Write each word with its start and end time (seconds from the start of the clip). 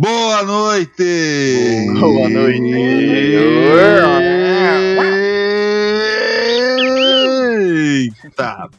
Boa 0.00 0.42
noite! 0.44 1.86
Boa 2.00 2.30
noite! 2.30 2.62
Eita! 8.24 8.70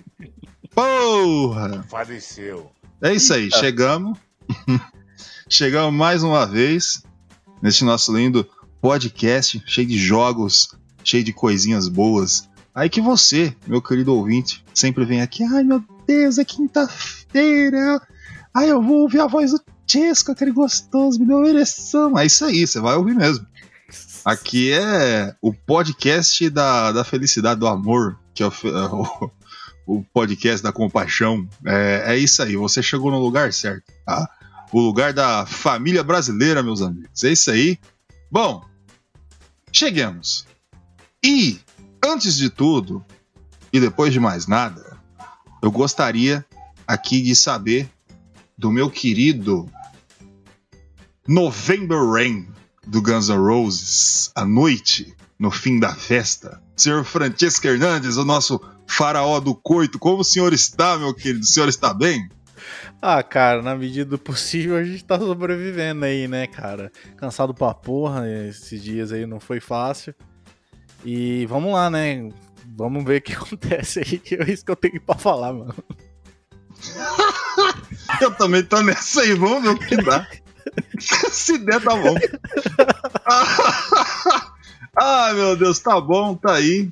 Porra! 0.73 1.85
Faleceu. 1.87 2.71
É 2.99 3.13
isso 3.13 3.35
aí, 3.35 3.51
chegamos. 3.51 4.17
chegamos 5.47 5.93
mais 5.93 6.23
uma 6.23 6.47
vez 6.47 7.03
neste 7.61 7.83
nosso 7.83 8.17
lindo 8.17 8.43
podcast, 8.81 9.61
cheio 9.67 9.87
de 9.87 9.99
jogos, 9.99 10.75
cheio 11.03 11.23
de 11.23 11.31
coisinhas 11.31 11.87
boas. 11.87 12.49
Aí 12.73 12.89
que 12.89 12.99
você, 12.99 13.55
meu 13.67 13.79
querido 13.79 14.15
ouvinte, 14.15 14.65
sempre 14.73 15.05
vem 15.05 15.21
aqui, 15.21 15.43
ai 15.43 15.63
meu 15.63 15.83
Deus, 16.07 16.39
é 16.39 16.43
quinta-feira. 16.43 18.01
Ai, 18.51 18.71
eu 18.71 18.81
vou 18.81 19.01
ouvir 19.01 19.19
a 19.19 19.27
voz 19.27 19.51
do 19.51 19.61
Chesco, 19.91 20.31
aquele 20.31 20.53
gostoso, 20.53 21.19
me 21.19 21.25
deu 21.25 21.39
uma 21.39 21.49
ereção. 21.49 22.17
É 22.17 22.25
isso 22.25 22.45
aí, 22.45 22.65
você 22.65 22.79
vai 22.79 22.95
ouvir 22.95 23.13
mesmo. 23.13 23.45
Aqui 24.23 24.71
é 24.71 25.35
o 25.41 25.53
podcast 25.53 26.49
da, 26.49 26.93
da 26.93 27.03
felicidade, 27.03 27.59
do 27.59 27.67
amor, 27.67 28.17
que 28.33 28.41
é 28.41 28.47
o, 28.47 28.51
é 28.63 28.85
o, 28.85 29.31
o 29.85 30.03
podcast 30.13 30.63
da 30.63 30.71
compaixão. 30.71 31.45
É, 31.65 32.13
é 32.13 32.17
isso 32.17 32.41
aí, 32.41 32.55
você 32.55 32.81
chegou 32.81 33.11
no 33.11 33.19
lugar 33.19 33.51
certo, 33.51 33.91
tá? 34.05 34.29
O 34.71 34.79
lugar 34.79 35.11
da 35.11 35.45
família 35.45 36.05
brasileira, 36.05 36.63
meus 36.63 36.81
amigos. 36.81 37.21
É 37.25 37.29
isso 37.29 37.51
aí. 37.51 37.77
Bom, 38.31 38.63
cheguemos. 39.73 40.47
E, 41.21 41.59
antes 42.01 42.37
de 42.37 42.49
tudo, 42.49 43.03
e 43.73 43.79
depois 43.81 44.13
de 44.13 44.21
mais 44.21 44.47
nada, 44.47 44.97
eu 45.61 45.69
gostaria 45.69 46.45
aqui 46.87 47.21
de 47.21 47.35
saber 47.35 47.89
do 48.57 48.71
meu 48.71 48.89
querido 48.89 49.69
November 51.31 51.97
Rain 51.97 52.45
do 52.85 53.01
Guns 53.01 53.29
N' 53.29 53.37
Roses, 53.37 54.33
à 54.35 54.43
noite, 54.43 55.15
no 55.39 55.49
fim 55.49 55.79
da 55.79 55.95
festa. 55.95 56.61
Senhor 56.75 57.05
Francesco 57.05 57.65
Hernandes, 57.67 58.17
o 58.17 58.25
nosso 58.25 58.59
faraó 58.85 59.39
do 59.39 59.55
coito, 59.55 59.97
como 59.97 60.19
o 60.19 60.25
senhor 60.25 60.51
está, 60.51 60.97
meu 60.97 61.13
querido? 61.13 61.39
O 61.39 61.47
senhor 61.47 61.69
está 61.69 61.93
bem? 61.93 62.27
Ah, 63.01 63.23
cara, 63.23 63.61
na 63.61 63.73
medida 63.77 64.09
do 64.09 64.17
possível 64.17 64.75
a 64.75 64.83
gente 64.83 65.05
tá 65.05 65.17
sobrevivendo 65.17 66.03
aí, 66.03 66.27
né, 66.27 66.47
cara? 66.47 66.91
Cansado 67.15 67.53
pra 67.53 67.73
porra, 67.73 68.29
esses 68.29 68.83
dias 68.83 69.13
aí 69.13 69.25
não 69.25 69.39
foi 69.39 69.61
fácil. 69.61 70.13
E 71.05 71.45
vamos 71.45 71.71
lá, 71.71 71.89
né? 71.89 72.27
Vamos 72.75 73.05
ver 73.05 73.19
o 73.19 73.21
que 73.21 73.31
acontece 73.39 73.99
aí, 73.99 74.19
que 74.19 74.35
é 74.35 74.51
isso 74.51 74.65
que 74.65 74.71
eu 74.71 74.75
tenho 74.75 74.99
pra 74.99 75.15
falar, 75.15 75.53
mano. 75.53 75.73
eu 78.19 78.31
também 78.31 78.63
tô 78.63 78.81
nessa 78.81 79.21
aí, 79.21 79.33
vamos 79.33 79.63
ver 79.63 79.69
o 79.69 79.79
que 79.79 79.95
dá. 79.95 80.27
Se 80.99 81.57
der, 81.57 81.81
tá 81.81 81.95
bom. 81.95 82.15
ah, 84.97 85.31
meu 85.33 85.55
Deus, 85.55 85.79
tá 85.79 85.99
bom, 85.99 86.35
tá 86.35 86.53
aí. 86.53 86.89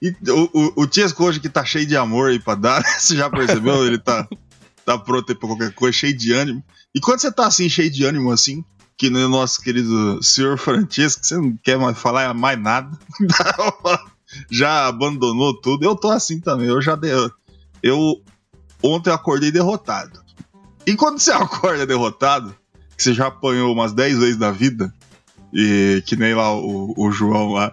E 0.00 0.14
o, 0.30 0.82
o, 0.82 0.86
Tiesco 0.86 1.24
hoje 1.24 1.40
que 1.40 1.48
tá 1.48 1.64
cheio 1.64 1.86
de 1.86 1.96
amor 1.96 2.30
aí 2.30 2.38
pra 2.38 2.54
dar, 2.54 2.82
você 2.98 3.16
já 3.16 3.28
percebeu? 3.28 3.86
Ele 3.86 3.98
tá, 3.98 4.28
tá 4.84 4.96
pronto 4.96 5.30
aí 5.30 5.36
pra 5.36 5.48
qualquer 5.48 5.72
coisa, 5.72 5.96
cheio 5.96 6.16
de 6.16 6.32
ânimo. 6.32 6.62
E 6.94 7.00
quando 7.00 7.20
você 7.20 7.32
tá 7.32 7.46
assim, 7.46 7.68
cheio 7.68 7.90
de 7.90 8.04
ânimo 8.04 8.30
assim, 8.30 8.64
que 8.96 9.10
no 9.10 9.28
nosso 9.28 9.60
querido 9.60 10.22
senhor 10.22 10.56
Francesco, 10.56 11.24
você 11.24 11.36
não 11.36 11.56
quer 11.62 11.78
mais 11.78 11.98
falar 11.98 12.32
mais 12.34 12.60
nada, 12.60 12.96
já 14.50 14.86
abandonou 14.86 15.60
tudo. 15.60 15.84
Eu 15.84 15.96
tô 15.96 16.10
assim 16.10 16.40
também, 16.40 16.68
eu 16.68 16.80
já 16.80 16.94
dei. 16.94 17.12
Eu 17.82 18.22
ontem 18.82 19.10
eu 19.10 19.14
acordei 19.14 19.50
derrotado. 19.50 20.22
E 20.86 20.96
quando 20.96 21.18
você 21.18 21.32
acorda 21.32 21.86
derrotado, 21.86 22.54
que 22.98 23.04
você 23.04 23.14
já 23.14 23.28
apanhou 23.28 23.72
umas 23.72 23.92
10 23.92 24.18
vezes 24.18 24.36
na 24.36 24.50
vida, 24.50 24.92
e 25.54 26.02
que 26.04 26.16
nem 26.16 26.34
lá 26.34 26.52
o, 26.52 26.92
o 26.96 27.12
João 27.12 27.52
lá, 27.52 27.72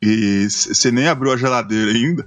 e 0.00 0.48
você 0.48 0.90
nem 0.90 1.06
abriu 1.06 1.30
a 1.30 1.36
geladeira 1.36 1.92
ainda, 1.92 2.26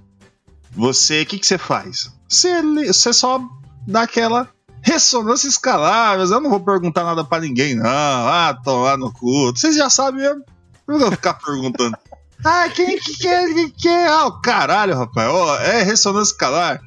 você, 0.71 1.23
o 1.23 1.25
que, 1.25 1.39
que 1.39 1.47
você 1.47 1.57
faz? 1.57 2.13
Você, 2.27 2.61
você 2.85 3.11
só 3.11 3.41
dá 3.87 4.03
aquela 4.03 4.47
ressonância 4.83 5.47
escalar, 5.47 6.19
mas 6.19 6.29
eu 6.29 6.39
não 6.39 6.51
vou 6.51 6.59
perguntar 6.59 7.03
nada 7.03 7.23
para 7.23 7.41
ninguém, 7.41 7.73
não. 7.73 7.87
Ah, 7.87 8.55
tô 8.63 8.83
lá 8.83 8.95
no 8.95 9.11
cu. 9.11 9.51
Vocês 9.51 9.75
já 9.75 9.89
sabem 9.89 10.21
mesmo. 10.21 10.43
Eu 10.87 10.93
não 10.93 10.99
vou 10.99 11.11
ficar 11.11 11.33
perguntando. 11.33 11.97
Ah, 12.45 12.69
quem 12.69 12.97
que 12.97 13.17
quer? 13.17 13.53
Quem 13.53 13.69
quer? 13.69 14.07
Ah, 14.07 14.27
o 14.27 14.39
caralho, 14.39 14.95
rapaz. 14.95 15.29
Oh, 15.29 15.55
é 15.55 15.83
ressonância 15.83 16.31
escalar 16.31 16.79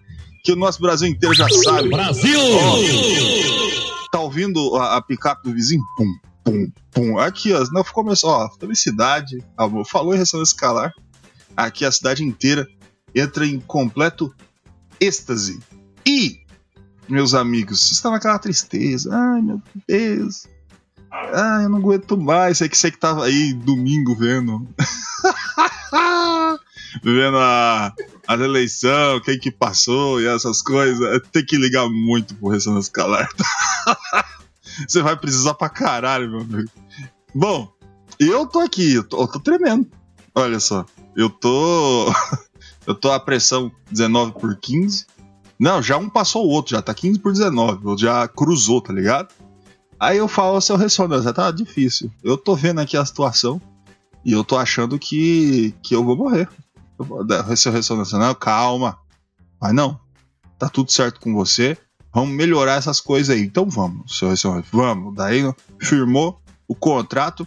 que 0.42 0.50
o 0.50 0.56
nosso 0.56 0.80
Brasil 0.80 1.06
inteiro 1.06 1.34
já 1.34 1.46
sabe. 1.46 1.90
Brasil! 1.90 2.40
Oh, 2.40 3.81
tá 4.12 4.20
ouvindo 4.20 4.76
a, 4.76 4.98
a 4.98 5.02
picape 5.02 5.42
do 5.42 5.52
vizinho? 5.54 5.82
Pum, 5.96 6.14
pum, 6.44 6.72
pum. 6.92 7.18
Aqui, 7.18 7.52
ó, 7.52 7.64
não 7.72 7.82
começou, 7.82 8.30
ó, 8.30 8.48
felicidade, 8.60 9.42
amor. 9.56 9.86
Falou 9.86 10.14
em 10.14 10.18
ressonância 10.18 10.52
escalar. 10.52 10.92
Aqui 11.56 11.84
a 11.84 11.90
cidade 11.90 12.22
inteira 12.22 12.68
entra 13.14 13.46
em 13.46 13.58
completo 13.58 14.32
êxtase. 15.00 15.58
E, 16.06 16.40
meus 17.08 17.34
amigos, 17.34 17.90
está 17.90 18.10
naquela 18.10 18.38
tristeza. 18.38 19.10
Ai, 19.12 19.40
meu 19.40 19.62
Deus. 19.88 20.46
Ai, 21.10 21.64
eu 21.64 21.70
não 21.70 21.78
aguento 21.78 22.16
mais. 22.16 22.58
Sei 22.58 22.68
que 22.68 22.76
você 22.76 22.90
que 22.90 22.98
tava 22.98 23.24
aí 23.24 23.54
domingo 23.54 24.14
vendo. 24.14 24.68
vendo 27.02 27.38
a, 27.38 27.92
a 28.26 28.34
eleição, 28.34 29.20
quem 29.20 29.38
que 29.38 29.50
passou 29.50 30.20
e 30.20 30.26
essas 30.26 30.60
coisas. 30.62 31.20
Tem 31.30 31.44
que 31.44 31.56
ligar 31.56 31.88
muito 31.88 32.34
pro 32.34 32.48
ressonância 32.48 32.88
escalar. 32.88 33.28
Você 34.88 35.02
vai 35.02 35.16
precisar 35.16 35.54
pra 35.54 35.68
caralho, 35.68 36.30
meu 36.30 36.40
amigo. 36.40 36.70
Bom, 37.34 37.72
eu 38.18 38.46
tô 38.46 38.60
aqui, 38.60 38.94
eu 38.94 39.04
tô, 39.04 39.22
eu 39.22 39.28
tô 39.28 39.40
tremendo. 39.40 39.86
Olha 40.34 40.60
só, 40.60 40.84
eu 41.16 41.28
tô. 41.28 42.12
eu 42.86 42.94
tô 42.94 43.10
a 43.10 43.20
pressão 43.20 43.70
19 43.90 44.32
por 44.32 44.56
15. 44.56 45.06
Não, 45.58 45.80
já 45.82 45.96
um 45.96 46.08
passou 46.08 46.46
o 46.46 46.50
outro, 46.50 46.72
já 46.72 46.82
tá 46.82 46.92
15 46.92 47.18
por 47.20 47.32
19. 47.32 47.96
Já 47.98 48.26
cruzou, 48.26 48.80
tá 48.80 48.92
ligado? 48.92 49.28
Aí 50.00 50.18
eu 50.18 50.26
falo, 50.26 50.60
seu 50.60 50.76
ressonância, 50.76 51.32
tá 51.32 51.50
difícil. 51.50 52.10
Eu 52.24 52.36
tô 52.36 52.56
vendo 52.56 52.80
aqui 52.80 52.96
a 52.96 53.04
situação 53.04 53.62
e 54.24 54.32
eu 54.32 54.42
tô 54.42 54.56
achando 54.56 54.98
que, 54.98 55.72
que 55.82 55.94
eu 55.94 56.04
vou 56.04 56.16
morrer. 56.16 56.48
Seu 57.56 57.72
ressonância, 57.72 58.18
não, 58.18 58.34
calma. 58.34 58.98
Mas 59.60 59.74
não, 59.74 59.98
tá 60.58 60.68
tudo 60.68 60.90
certo 60.90 61.20
com 61.20 61.32
você. 61.32 61.76
Vamos 62.12 62.34
melhorar 62.34 62.74
essas 62.74 63.00
coisas 63.00 63.34
aí. 63.34 63.42
Então 63.42 63.68
vamos, 63.68 64.20
ressonância, 64.20 64.68
vamos. 64.72 65.14
Daí 65.14 65.42
firmou 65.80 66.40
o 66.68 66.74
contrato 66.74 67.46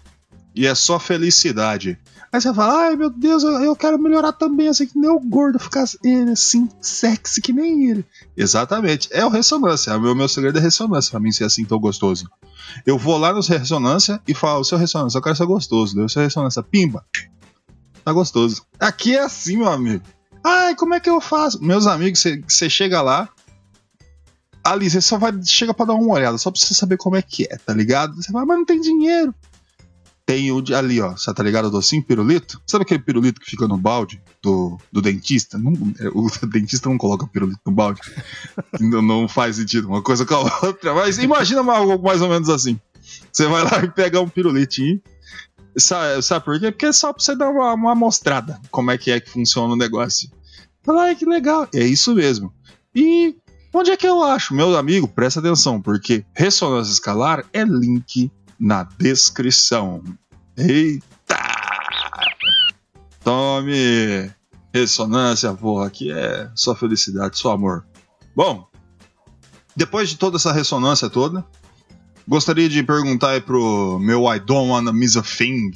e 0.56 0.66
é 0.66 0.74
só 0.74 0.98
felicidade. 1.00 2.00
Aí 2.32 2.42
você 2.42 2.54
fala, 2.54 2.88
ai 2.88 2.96
meu 2.96 3.10
Deus, 3.10 3.44
eu, 3.44 3.76
quero 3.76 3.98
melhorar 3.98 4.34
também, 4.34 4.68
assim 4.68 4.88
que 4.88 4.98
nem 4.98 5.10
o 5.10 5.20
gordo, 5.20 5.58
ficar 5.60 5.84
assim, 5.84 6.70
sexy 6.82 7.42
que 7.42 7.54
nem 7.54 7.90
ele. 7.90 8.06
Exatamente, 8.36 9.08
é 9.12 9.26
o 9.26 9.30
ressonância. 9.30 9.96
O 9.96 10.02
meu, 10.02 10.16
meu 10.16 10.28
segredo 10.28 10.58
é 10.58 10.62
ressonância, 10.62 11.12
pra 11.12 11.20
mim 11.20 11.32
ser 11.32 11.46
assim 11.46 11.64
tão 11.64 11.80
gostoso. 11.80 12.30
Eu 12.86 12.98
vou 12.98 13.18
lá 13.18 13.32
no 13.32 13.42
ressonância 13.42 14.22
e 14.28 14.34
falo, 14.34 14.64
seu 14.66 14.78
ressonância, 14.78 15.18
eu 15.18 15.22
quero 15.22 15.36
ser 15.36 15.46
gostoso. 15.46 15.96
Deu 15.96 16.10
seu 16.10 16.24
ressonância, 16.24 16.62
pimba. 16.62 17.06
Tá 18.06 18.14
gostoso. 18.14 18.62
Aqui 18.80 19.16
é 19.16 19.24
assim, 19.24 19.58
meu 19.58 19.68
amigo. 19.68 20.06
Ai, 20.44 20.76
como 20.76 20.94
é 20.94 21.00
que 21.00 21.10
eu 21.10 21.20
faço? 21.20 21.62
Meus 21.64 21.88
amigos, 21.88 22.24
você 22.48 22.70
chega 22.70 23.02
lá, 23.02 23.28
ali 24.64 24.88
você 24.88 25.02
só 25.02 25.18
vai 25.18 25.34
chega 25.44 25.74
para 25.74 25.88
dar 25.88 25.96
uma 25.96 26.14
olhada, 26.14 26.38
só 26.38 26.52
pra 26.52 26.62
você 26.62 26.76
saber 26.76 26.98
como 26.98 27.16
é 27.16 27.22
que 27.24 27.46
é, 27.46 27.58
tá 27.58 27.74
ligado? 27.74 28.16
Você 28.16 28.32
fala, 28.32 28.46
mas 28.46 28.58
não 28.60 28.66
tem 28.66 28.80
dinheiro. 28.80 29.34
Tem 30.24 30.52
o 30.52 30.64
ali, 30.76 31.02
ó, 31.02 31.12
você 31.12 31.34
tá 31.34 31.42
ligado? 31.42 31.66
O 31.66 31.72
docinho 31.72 32.04
pirulito? 32.04 32.62
Sabe 32.68 32.84
aquele 32.84 33.02
pirulito 33.02 33.42
que 33.42 33.50
fica 33.50 33.68
no 33.68 33.78
balde 33.78 34.22
do, 34.42 34.80
do 34.92 35.02
dentista? 35.02 35.58
Não, 35.58 35.74
o 36.14 36.30
dentista 36.46 36.90
não 36.90 36.98
coloca 37.00 37.28
pirulito 37.28 37.62
no 37.66 37.72
balde. 37.72 38.02
não, 38.80 39.02
não 39.02 39.28
faz 39.28 39.56
sentido 39.56 39.88
uma 39.88 40.02
coisa 40.02 40.26
com 40.26 40.36
a 40.36 40.60
outra. 40.64 40.94
Mas 40.94 41.18
imagina 41.18 41.62
algo 41.72 42.04
mais 42.04 42.22
ou 42.22 42.30
menos 42.30 42.50
assim. 42.50 42.80
Você 43.32 43.48
vai 43.48 43.64
lá 43.64 43.84
e 43.84 43.90
pega 43.90 44.22
um 44.22 44.30
pirulitinho. 44.30 45.00
Sabe, 45.78 46.22
sabe 46.22 46.46
por 46.46 46.60
quê? 46.60 46.72
Porque 46.72 46.86
é 46.86 46.92
só 46.92 47.12
pra 47.12 47.22
você 47.22 47.36
dar 47.36 47.50
uma, 47.50 47.74
uma 47.74 47.96
mostrada 47.96 48.60
como 48.72 48.92
é 48.92 48.98
que 48.98 49.12
é 49.12 49.20
que 49.20 49.30
funciona 49.30 49.74
o 49.74 49.78
negócio. 49.78 50.30
Fala, 50.84 51.14
que 51.16 51.26
legal. 51.26 51.68
É 51.74 51.84
isso 51.84 52.14
mesmo. 52.16 52.54
E 52.94 53.36
onde 53.74 53.92
é 53.92 53.98
que 53.98 54.08
eu 54.08 54.24
acho? 54.24 54.54
Meu 54.54 54.78
amigo, 54.78 55.08
presta 55.08 55.40
atenção, 55.40 55.82
porque 55.82 56.24
ressonância 56.34 56.94
escalar 56.94 57.46
é 57.52 57.64
link 57.64 58.32
na 58.60 58.84
descrição. 58.84 60.02
Eita! 60.56 61.36
Tome! 63.24 64.32
Ressonância, 64.74 65.54
porra, 65.54 65.88
aqui 65.88 66.12
é 66.12 66.50
só 66.54 66.76
felicidade, 66.76 67.38
só 67.38 67.52
amor. 67.54 67.86
Bom, 68.36 68.68
depois 69.76 70.10
de 70.10 70.18
toda 70.18 70.38
essa 70.38 70.52
ressonância 70.52 71.10
toda, 71.10 71.46
gostaria 72.28 72.68
de 72.68 72.82
perguntar 72.84 73.32
aí 73.32 73.42
pro 73.42 74.00
meu 74.00 74.32
I 74.34 74.40
Don't 74.40 74.70
Wanna 74.70 74.92
Miss 74.94 75.16
a 75.16 75.22
Thing 75.22 75.72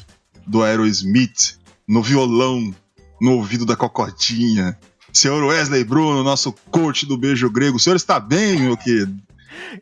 do 0.46 0.63
Aerosmith, 0.63 1.57
no 1.88 2.01
violão, 2.01 2.74
no 3.22 3.34
ouvido 3.34 3.66
da 3.66 3.75
cocotinha. 3.75 4.78
Senhor 5.13 5.44
Wesley 5.44 5.84
Bruno, 5.84 6.24
nosso 6.24 6.54
coach 6.72 7.06
do 7.06 7.18
beijo 7.18 7.50
grego, 7.50 7.78
o 7.78 7.80
senhor 7.80 7.96
está 7.96 8.19
bem, 8.19 8.60
meu 8.60 8.78
querido? 8.78 9.16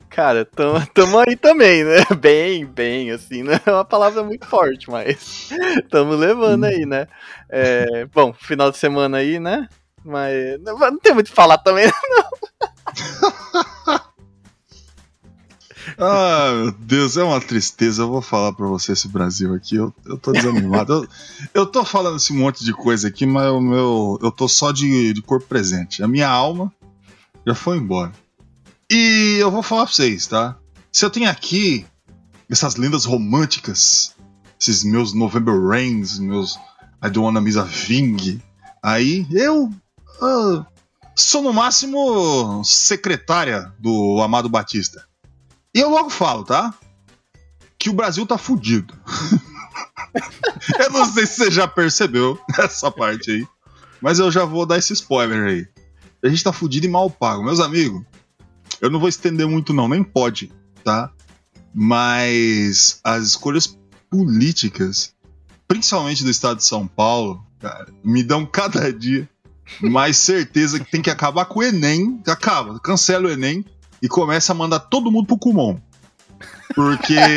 Cara, 0.10 0.44
tamo, 0.44 0.86
tamo 0.94 1.20
aí 1.20 1.36
também, 1.36 1.84
né? 1.84 1.98
Bem, 2.20 2.66
bem, 2.66 3.12
assim, 3.12 3.44
não 3.44 3.54
é 3.54 3.62
uma 3.68 3.86
palavra 3.86 4.24
muito 4.24 4.46
forte, 4.46 4.90
mas 4.90 5.50
tamo 5.90 6.14
levando 6.16 6.64
aí, 6.66 6.86
né? 6.86 7.08
É, 7.50 8.06
bom, 8.06 8.34
final 8.34 8.72
de 8.72 8.78
semana 8.78 9.18
aí, 9.18 9.40
né? 9.40 9.68
Mas 10.04 10.60
não, 10.62 10.78
não 10.78 11.00
tem 11.00 11.14
muito 11.14 11.28
o 11.28 11.30
que 11.30 11.36
falar 11.36 11.58
também, 11.60 11.86
Ah, 16.00 16.52
meu 16.54 16.72
Deus, 16.72 17.18
é 17.18 17.24
uma 17.24 17.42
tristeza. 17.42 18.04
Eu 18.04 18.10
vou 18.10 18.22
falar 18.22 18.54
pra 18.54 18.68
você 18.68 18.92
esse 18.92 19.08
Brasil 19.08 19.54
aqui. 19.54 19.76
Eu, 19.76 19.94
eu 20.06 20.18
tô 20.18 20.32
desanimado. 20.32 20.94
eu, 20.94 21.08
eu 21.54 21.66
tô 21.66 21.84
falando 21.84 22.18
esse 22.18 22.34
monte 22.34 22.64
de 22.64 22.72
coisa 22.72 23.08
aqui, 23.08 23.26
mas 23.26 23.50
o 23.52 23.60
meu, 23.60 24.20
eu 24.22 24.32
tô 24.32 24.48
só 24.48 24.72
de, 24.72 25.14
de 25.14 25.22
corpo 25.22 25.48
presente. 25.48 26.04
A 26.04 26.08
minha 26.08 26.30
alma 26.30 26.72
já 27.46 27.56
foi 27.56 27.78
embora. 27.78 28.12
E 28.90 29.38
eu 29.40 29.50
vou 29.50 29.64
falar 29.64 29.86
pra 29.86 29.94
vocês, 29.94 30.28
tá? 30.28 30.56
Se 30.92 31.04
eu 31.04 31.10
tenho 31.10 31.30
aqui 31.30 31.86
essas 32.50 32.76
lendas 32.76 33.04
românticas, 33.04 34.16
esses 34.60 34.84
meus 34.84 35.14
November 35.14 35.60
Rains, 35.60 36.20
meus 36.20 36.56
I 37.04 37.10
Don't 37.10 37.20
Wanna 37.20 37.42
Miss 37.42 37.58
a 37.58 37.68
aí 38.84 39.28
eu 39.32 39.72
ah, 40.22 40.66
sou 41.16 41.42
no 41.42 41.54
máximo 41.54 42.64
secretária 42.64 43.72
do 43.80 44.22
Amado 44.22 44.48
Batista. 44.48 45.07
E 45.78 45.80
eu 45.80 45.92
logo 45.92 46.10
falo, 46.10 46.44
tá? 46.44 46.74
Que 47.78 47.88
o 47.88 47.94
Brasil 47.94 48.26
tá 48.26 48.36
fudido. 48.36 48.96
eu 50.80 50.90
não 50.90 51.06
sei 51.06 51.28
se 51.28 51.36
você 51.36 51.52
já 51.52 51.68
percebeu 51.68 52.36
essa 52.58 52.90
parte 52.90 53.30
aí, 53.30 53.48
mas 54.02 54.18
eu 54.18 54.32
já 54.32 54.44
vou 54.44 54.66
dar 54.66 54.80
esse 54.80 54.92
spoiler 54.94 55.46
aí. 55.48 55.68
A 56.24 56.30
gente 56.30 56.44
tá 56.44 56.52
fudido 56.52 56.88
e 56.88 56.90
mal 56.90 57.12
pago. 57.12 57.44
Meus 57.44 57.60
amigos, 57.60 58.02
eu 58.82 58.90
não 58.90 59.00
vou 59.00 59.08
estender 59.08 59.46
muito, 59.46 59.72
não, 59.72 59.88
nem 59.88 60.04
pode, 60.04 60.52
tá? 60.84 61.12
Mas 61.72 63.00
as 63.04 63.28
escolhas 63.28 63.78
políticas, 64.10 65.14
principalmente 65.68 66.24
do 66.24 66.32
estado 66.32 66.58
de 66.58 66.66
São 66.66 66.88
Paulo, 66.88 67.46
cara, 67.60 67.94
me 68.04 68.24
dão 68.24 68.48
cada 68.48 68.92
dia 68.92 69.30
mais 69.80 70.18
certeza 70.18 70.80
que 70.80 70.90
tem 70.90 71.04
que 71.04 71.12
acabar 71.12 71.46
com 71.46 71.60
o 71.60 71.64
Enem. 71.64 72.20
Acaba, 72.26 72.80
cancela 72.80 73.28
o 73.28 73.32
Enem 73.32 73.64
e 74.02 74.08
começa 74.08 74.52
a 74.52 74.56
mandar 74.56 74.80
todo 74.80 75.12
mundo 75.12 75.28
pro 75.28 75.38
Kumon. 75.38 75.80
Porque. 76.76 77.16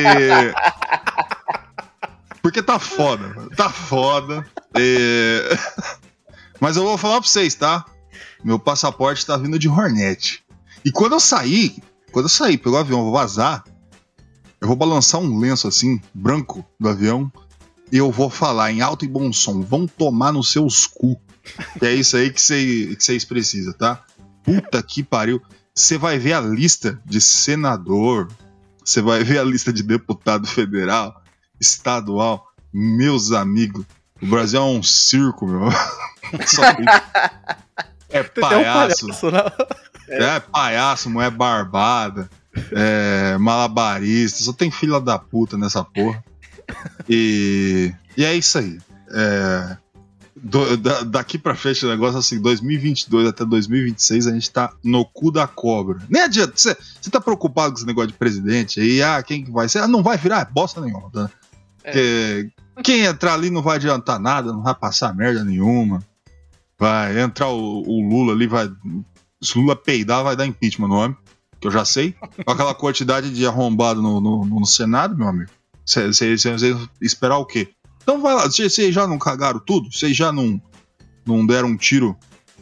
Porque 2.43 2.63
tá 2.63 2.79
foda, 2.79 3.49
tá 3.55 3.69
foda. 3.69 4.47
É... 4.75 5.59
Mas 6.59 6.77
eu 6.77 6.85
vou 6.85 6.97
falar 6.97 7.21
pra 7.21 7.29
vocês, 7.29 7.55
tá? 7.55 7.85
Meu 8.43 8.59
passaporte 8.59 9.27
tá 9.27 9.37
vindo 9.37 9.59
de 9.59 9.69
Hornet. 9.69 10.43
E 10.85 10.91
quando 10.91 11.13
eu 11.13 11.21
sair, 11.21 11.77
quando 12.11 12.25
eu 12.27 12.31
sair 12.31 12.57
pelo 12.57 12.79
avião, 12.79 13.01
eu 13.01 13.05
vou 13.05 13.13
vazar, 13.13 13.65
eu 14.61 14.67
vou 14.67 14.77
balançar 14.77 15.21
um 15.21 15.39
lenço 15.39 15.69
assim, 15.69 16.01
branco, 16.15 16.65
do 16.79 16.89
avião, 16.89 17.31
e 17.93 17.99
eu 17.99 18.11
vou 18.11 18.31
falar 18.31 18.73
em 18.73 18.81
alto 18.81 19.05
e 19.05 19.09
bom 19.09 19.33
som: 19.33 19.61
vão 19.61 19.87
tomar 19.87 20.33
nos 20.33 20.51
seus 20.51 20.87
cu. 20.87 21.21
E 21.81 21.87
é 21.87 21.95
isso 21.95 22.17
aí 22.17 22.31
que 22.31 22.41
vocês 22.41 22.97
que 22.97 23.05
vocês 23.05 23.25
precisam, 23.25 23.73
tá? 23.73 24.03
Puta 24.43 24.83
que 24.83 25.03
pariu. 25.03 25.43
Você 25.81 25.97
vai 25.97 26.19
ver 26.19 26.35
a 26.35 26.41
lista 26.43 27.01
de 27.07 27.23
senador, 27.23 28.29
você 28.85 29.01
vai 29.01 29.25
ver 29.25 29.39
a 29.39 29.43
lista 29.43 29.73
de 29.73 29.83
deputado 29.83 30.47
federal, 30.47 31.23
estadual. 31.59 32.47
Meus 32.71 33.33
amigos, 33.33 33.87
o 34.21 34.27
Brasil 34.27 34.61
é 34.61 34.63
um 34.63 34.83
circo, 34.83 35.47
meu. 35.47 35.71
Só 36.47 36.63
é 38.11 38.19
até 38.19 38.41
um 38.41 38.43
palhaço. 38.43 39.07
palhaço? 39.09 39.31
É, 40.07 40.39
palhaço, 40.41 41.09
mulher 41.09 41.31
barbada, 41.31 42.29
é, 42.73 43.39
malabarista, 43.39 44.45
só 44.45 44.53
tem 44.53 44.71
filha 44.71 45.01
da 45.01 45.19
puta 45.19 45.57
nessa 45.57 45.83
porra. 45.83 46.23
E, 47.09 47.91
e 48.19 48.25
é 48.25 48.35
isso 48.35 48.59
aí. 48.59 48.79
É, 49.13 49.77
do- 50.43 50.77
da- 50.77 51.03
daqui 51.03 51.39
pra 51.39 51.55
frente 51.55 51.85
o 51.85 51.89
negócio 51.89 52.17
é 52.17 52.19
assim, 52.21 52.41
2022 52.41 53.29
até 53.29 53.45
2026 53.45 54.27
a 54.27 54.33
gente 54.33 54.51
tá 54.51 54.73
no 54.83 55.05
cu 55.05 55.31
da 55.31 55.47
cobra. 55.47 55.99
Nem 56.09 56.23
adianta, 56.23 56.55
você 56.57 56.77
tá 57.11 57.21
preocupado 57.21 57.73
com 57.73 57.79
esse 57.79 57.87
negócio 57.87 58.11
de 58.13 58.19
presidente 58.19 58.81
aí, 58.81 59.03
ah, 59.03 59.23
quem 59.23 59.45
que 59.45 59.51
vai 59.51 59.69
ser? 59.69 59.79
Ah, 59.81 59.89
não 59.89 60.03
vai 60.03 60.17
virar 60.17 60.45
bosta 60.53 60.81
nenhuma, 60.81 61.11
tá? 61.11 61.31
É. 61.85 62.47
Quem 62.83 63.01
entrar 63.05 63.35
ali 63.35 63.51
não 63.51 63.63
vai 63.63 63.77
adiantar 63.77 64.19
nada, 64.19 64.53
não 64.53 64.63
vai 64.63 64.75
passar 64.75 65.15
merda 65.15 65.45
nenhuma. 65.45 66.03
Vai 66.79 67.21
entrar 67.21 67.49
o, 67.49 67.83
o 67.87 68.09
Lula 68.09 68.33
ali, 68.33 68.47
vai. 68.47 68.71
Se 69.43 69.57
o 69.59 69.61
Lula 69.61 69.77
peidar, 69.77 70.23
vai 70.25 70.35
dar 70.35 70.47
impeachment 70.47 70.89
no 70.89 70.95
homem, 70.95 71.17
que 71.61 71.67
eu 71.67 71.71
já 71.71 71.85
sei. 71.85 72.15
Com 72.45 72.51
aquela 72.53 72.75
quantidade 72.75 73.31
de 73.35 73.47
arrombado 73.47 74.01
no, 74.01 74.21
no, 74.21 74.45
no 74.47 74.67
Senado, 74.67 75.17
meu 75.17 75.29
amigo. 75.29 75.51
Vocês 75.85 76.19
esperar 77.01 77.37
o 77.39 77.45
quê? 77.45 77.69
Então 78.03 78.21
vai 78.21 78.35
lá, 78.35 78.47
vocês 78.47 78.95
já 78.95 79.07
não 79.07 79.19
cagaram 79.19 79.61
tudo? 79.61 79.93
Vocês 79.93 80.17
já 80.17 80.33
não, 80.33 80.61
não 81.27 81.47
deram 81.47 81.69
um 81.69 81.77
tiro 81.77 82.17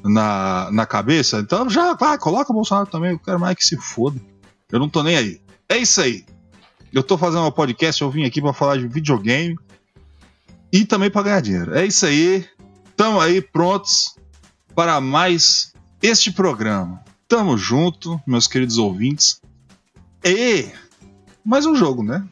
na, 0.05 0.71
na 0.71 0.87
cabeça? 0.87 1.39
Então 1.39 1.69
já 1.69 1.95
vai, 1.95 2.19
coloca 2.19 2.51
o 2.51 2.55
Bolsonaro 2.55 2.87
também, 2.87 3.13
eu 3.13 3.19
quero 3.19 3.41
mais 3.41 3.57
que 3.57 3.65
se 3.65 3.77
foda. 3.77 4.21
Eu 4.71 4.79
não 4.79 4.89
tô 4.89 5.03
nem 5.03 5.17
aí. 5.17 5.41
É 5.69 5.77
isso 5.77 6.01
aí. 6.01 6.25
Eu 6.93 7.03
tô 7.03 7.17
fazendo 7.19 7.47
um 7.47 7.51
podcast, 7.51 8.01
eu 8.01 8.11
vim 8.11 8.25
aqui 8.25 8.41
pra 8.41 8.53
falar 8.53 8.77
de 8.77 8.89
videogame 8.89 9.59
e 10.73 10.85
também 10.85 11.11
pra 11.11 11.23
ganhar 11.23 11.41
dinheiro. 11.41 11.75
É 11.75 11.87
isso 11.87 12.07
aí. 12.07 12.47
Tamo 12.97 13.21
aí 13.21 13.41
prontos 13.41 14.17
para 14.75 15.01
mais 15.01 15.73
este 16.03 16.33
programa. 16.33 17.03
Tamo 17.27 17.57
junto, 17.57 18.21
meus 18.27 18.47
queridos 18.47 18.79
ouvintes. 18.79 19.41
E 20.25 20.71
mais 21.45 21.67
um 21.67 21.75
jogo, 21.75 22.03
né? 22.03 22.27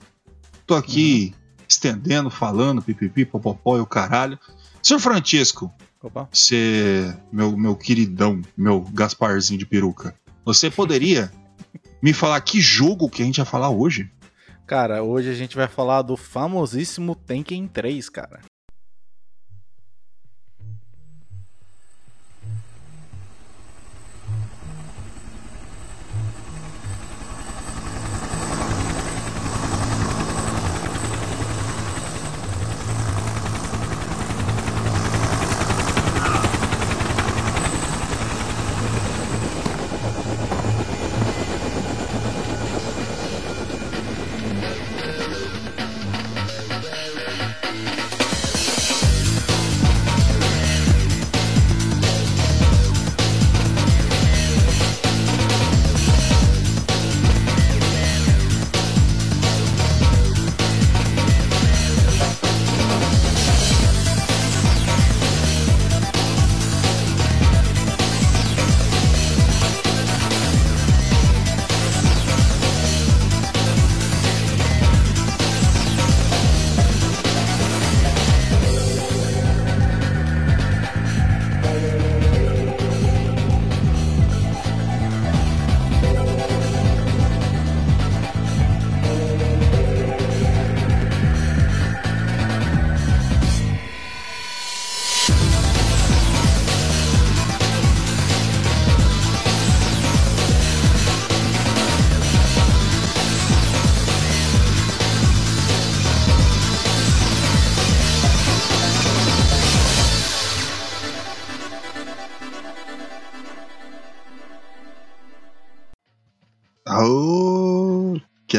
Tô 0.67 0.75
aqui 0.75 1.35
estendendo, 1.69 2.31
falando, 2.31 2.83
pipipi, 2.83 3.25
popopó 3.25 3.77
e 3.77 3.81
o 3.81 3.87
caralho. 3.87 4.39
Senhor 4.83 5.01
Francisco, 5.01 5.73
Opa. 6.03 6.29
você, 6.33 7.17
meu, 7.33 7.57
meu 7.57 7.75
queridão, 7.75 8.41
meu 8.57 8.81
Gasparzinho 8.81 9.59
de 9.59 9.67
peruca, 9.67 10.15
você 10.45 10.71
poderia 10.71 11.33
me 12.03 12.13
falar 12.13 12.41
que 12.41 12.61
jogo 12.61 13.09
que 13.09 13.23
a 13.23 13.25
gente 13.25 13.39
vai 13.39 13.47
falar 13.47 13.71
hoje? 13.71 14.11
Cara, 14.67 15.03
hoje 15.03 15.31
a 15.31 15.35
gente 15.35 15.57
vai 15.57 15.69
falar 15.69 16.03
do 16.03 16.17
famosíssimo 16.17 17.15
Tekken 17.15 17.69
3, 17.69 18.09
cara. 18.09 18.41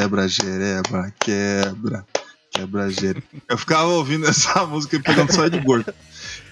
Quebra 0.08 0.28
jereba, 0.28 1.14
quebra, 1.20 2.06
quebra 2.52 2.90
jereba. 2.90 3.26
Eu 3.50 3.58
ficava 3.58 3.88
ouvindo 3.88 4.26
essa 4.26 4.64
música 4.66 4.96
e 4.96 5.02
pegando 5.02 5.34
só 5.34 5.46
Ed 5.46 5.60
Gordo. 5.60 5.94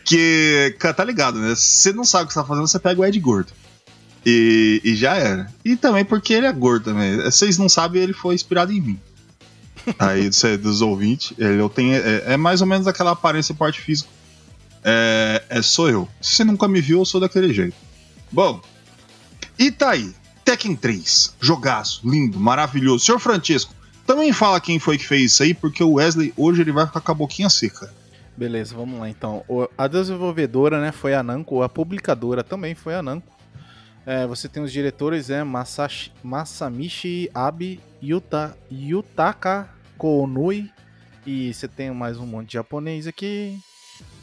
Que, 0.04 0.76
cara, 0.78 0.94
tá 0.94 1.04
ligado, 1.04 1.40
né? 1.40 1.56
Se 1.56 1.84
você 1.84 1.94
não 1.94 2.04
sabe 2.04 2.26
o 2.26 2.28
que 2.28 2.34
você 2.34 2.40
tá 2.40 2.46
fazendo, 2.46 2.68
você 2.68 2.80
pega 2.80 3.02
o 3.02 3.06
Ed 3.06 3.18
Gordo. 3.20 3.54
E, 4.26 4.82
e 4.84 4.96
já 4.96 5.16
era. 5.16 5.52
E 5.64 5.76
também 5.76 6.04
porque 6.04 6.34
ele 6.34 6.48
é 6.48 6.52
gordo 6.52 6.86
também. 6.86 7.16
Vocês 7.18 7.58
não 7.58 7.70
sabem, 7.70 8.02
ele 8.02 8.14
foi 8.14 8.36
inspirado 8.36 8.72
em 8.72 8.82
mim. 8.82 9.00
Aí, 10.00 10.30
dos 10.58 10.82
ouvintes, 10.82 11.34
ele, 11.38 11.62
eu 11.62 11.70
tenho, 11.70 11.94
é, 11.94 12.34
é 12.34 12.38
mais 12.38 12.60
ou 12.60 12.68
menos 12.68 12.88
aquela 12.88 13.12
aparência 13.12 13.54
e 13.54 13.56
parte 13.56 13.80
física. 13.80 14.10
É, 14.84 15.44
é, 15.50 15.62
sou 15.62 15.90
eu. 15.90 16.10
Se 16.22 16.36
você 16.36 16.44
nunca 16.44 16.68
me 16.68 16.82
viu, 16.82 17.00
eu 17.00 17.06
sou 17.06 17.22
daquele 17.22 17.54
jeito. 17.54 17.76
Bom, 18.32 18.62
e 19.58 19.72
tá 19.72 19.92
aí. 19.92 20.14
Tekken 20.46 20.76
3. 20.76 21.34
Jogaço, 21.42 22.08
lindo, 22.08 22.40
maravilhoso. 22.40 23.04
Senhor 23.04 23.18
Francisco, 23.18 23.74
também 24.06 24.32
fala 24.32 24.62
quem 24.62 24.78
foi 24.78 24.96
que 25.00 25.08
fez 25.08 25.34
isso 25.34 25.42
aí, 25.42 25.56
porque 25.56 25.84
o 25.84 25.94
Wesley 25.94 26.32
hoje 26.38 26.62
ele 26.62 26.72
vai 26.72 26.86
ficar 26.86 27.02
com 27.02 27.12
a 27.12 27.16
boquinha 27.16 27.50
seca. 27.50 27.92
Beleza, 28.38 28.76
vamos 28.76 29.00
lá 29.00 29.10
então. 29.10 29.44
A 29.76 29.88
desenvolvedora 29.88 30.80
né, 30.80 30.92
foi 30.92 31.16
a 31.16 31.24
Namco, 31.24 31.64
a 31.64 31.70
publicadora 31.70 32.44
também 32.44 32.76
foi 32.76 32.94
a 32.94 33.02
Namco. 33.02 33.34
É, 34.06 34.28
você 34.28 34.48
tem 34.48 34.62
os 34.62 34.72
diretores, 34.72 35.32
é 35.32 35.44
Masashi, 35.44 36.12
Masamichi 36.22 37.28
Abe, 37.34 37.80
Yuta, 38.04 38.56
Yutaka 38.72 39.68
Konui, 39.98 40.70
e 41.26 41.52
você 41.52 41.68
tem 41.68 41.90
mais 41.90 42.20
um 42.20 42.26
monte 42.28 42.50
de 42.50 42.54
japonês 42.54 43.08
aqui, 43.08 43.58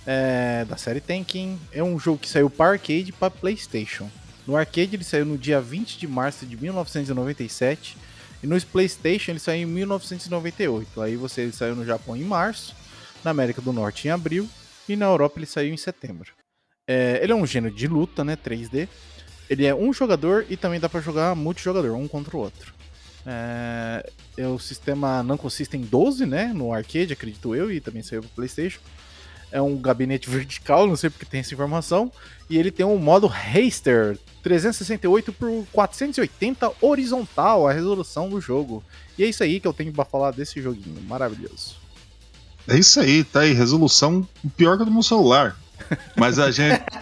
é, 0.07 0.65
da 0.69 0.77
série 0.77 1.01
Tenkin. 1.01 1.59
É 1.73 1.83
um 1.83 1.99
jogo 1.99 2.19
que 2.19 2.29
saiu 2.29 2.49
para 2.49 2.73
arcade 2.73 3.11
para 3.11 3.29
PlayStation. 3.29 4.09
No 4.47 4.57
arcade 4.57 4.97
ele 4.97 5.05
saiu 5.05 5.25
no 5.25 5.39
dia 5.39 5.61
20 5.61 5.99
de 5.99 6.07
março 6.07 6.45
de 6.45 6.57
1997 6.57 7.97
e 8.43 8.47
no 8.47 8.61
PlayStation 8.61 9.33
ele 9.33 9.39
saiu 9.39 9.63
em 9.63 9.67
1998. 9.67 11.01
Aí 11.01 11.17
você 11.17 11.43
ele 11.43 11.53
saiu 11.53 11.77
no 11.77 11.85
Japão 11.85 12.17
em 12.17 12.25
março, 12.25 12.75
na 13.23 13.31
América 13.31 13.61
do 13.61 13.73
Norte 13.73 14.09
em 14.09 14.11
abril 14.11 14.49
e 14.89 14.97
na 14.97 15.07
Europa 15.07 15.39
ele 15.39 15.47
saiu 15.47 15.73
em 15.73 15.77
setembro. 15.77 16.33
É, 16.87 17.21
ele 17.23 17.33
é 17.33 17.35
um 17.35 17.47
gênero 17.47 17.75
de 17.75 17.87
luta, 17.87 18.25
né, 18.25 18.37
3D. 18.37 18.89
Ele 19.49 19.65
é 19.65 19.75
um 19.75 19.93
jogador 19.93 20.45
e 20.51 20.57
também 20.57 20.81
dá 20.81 20.89
para 20.89 21.01
jogar 21.01 21.37
multijogador, 21.37 21.97
um 21.97 22.09
contra 22.09 22.37
o 22.37 22.41
outro. 22.41 22.75
É, 23.25 24.11
é 24.37 24.47
o 24.49 24.59
sistema 24.59 25.23
não 25.23 25.37
consiste 25.37 25.77
em 25.77 25.83
12, 25.83 26.27
né, 26.27 26.53
no 26.53 26.73
arcade, 26.73 27.13
acredito 27.13 27.55
eu, 27.55 27.71
e 27.71 27.81
também 27.81 28.03
saiu 28.03 28.23
pro 28.23 28.31
PlayStation 28.31 28.81
é 29.53 29.61
um 29.61 29.77
gabinete 29.77 30.29
vertical, 30.31 30.87
não 30.87 30.97
sei 30.97 31.11
porque 31.11 31.27
tem 31.27 31.41
essa 31.41 31.55
informação. 31.55 32.11
E 32.51 32.59
ele 32.59 32.71
tem 32.71 32.85
um 32.85 32.99
modo 32.99 33.27
Raster 33.27 34.19
368 34.43 35.33
por 35.33 35.65
480 35.73 36.73
horizontal, 36.81 37.69
a 37.69 37.73
resolução 37.73 38.29
do 38.29 38.41
jogo. 38.41 38.83
E 39.17 39.23
é 39.23 39.29
isso 39.29 39.43
aí 39.43 39.61
que 39.61 39.69
eu 39.69 39.73
tenho 39.73 39.93
para 39.93 40.05
falar 40.05 40.33
desse 40.33 40.61
joguinho 40.61 41.01
maravilhoso. 41.03 41.77
É 42.67 42.77
isso 42.77 43.01
aí, 43.01 43.25
tá 43.25 43.41
aí, 43.41 43.53
resolução 43.53 44.27
pior 44.57 44.77
que 44.77 44.83
a 44.83 44.87
do 44.87 44.93
meu 44.93 45.03
celular. 45.03 45.57
Mas 46.17 46.39
a 46.39 46.51
gente. 46.51 46.83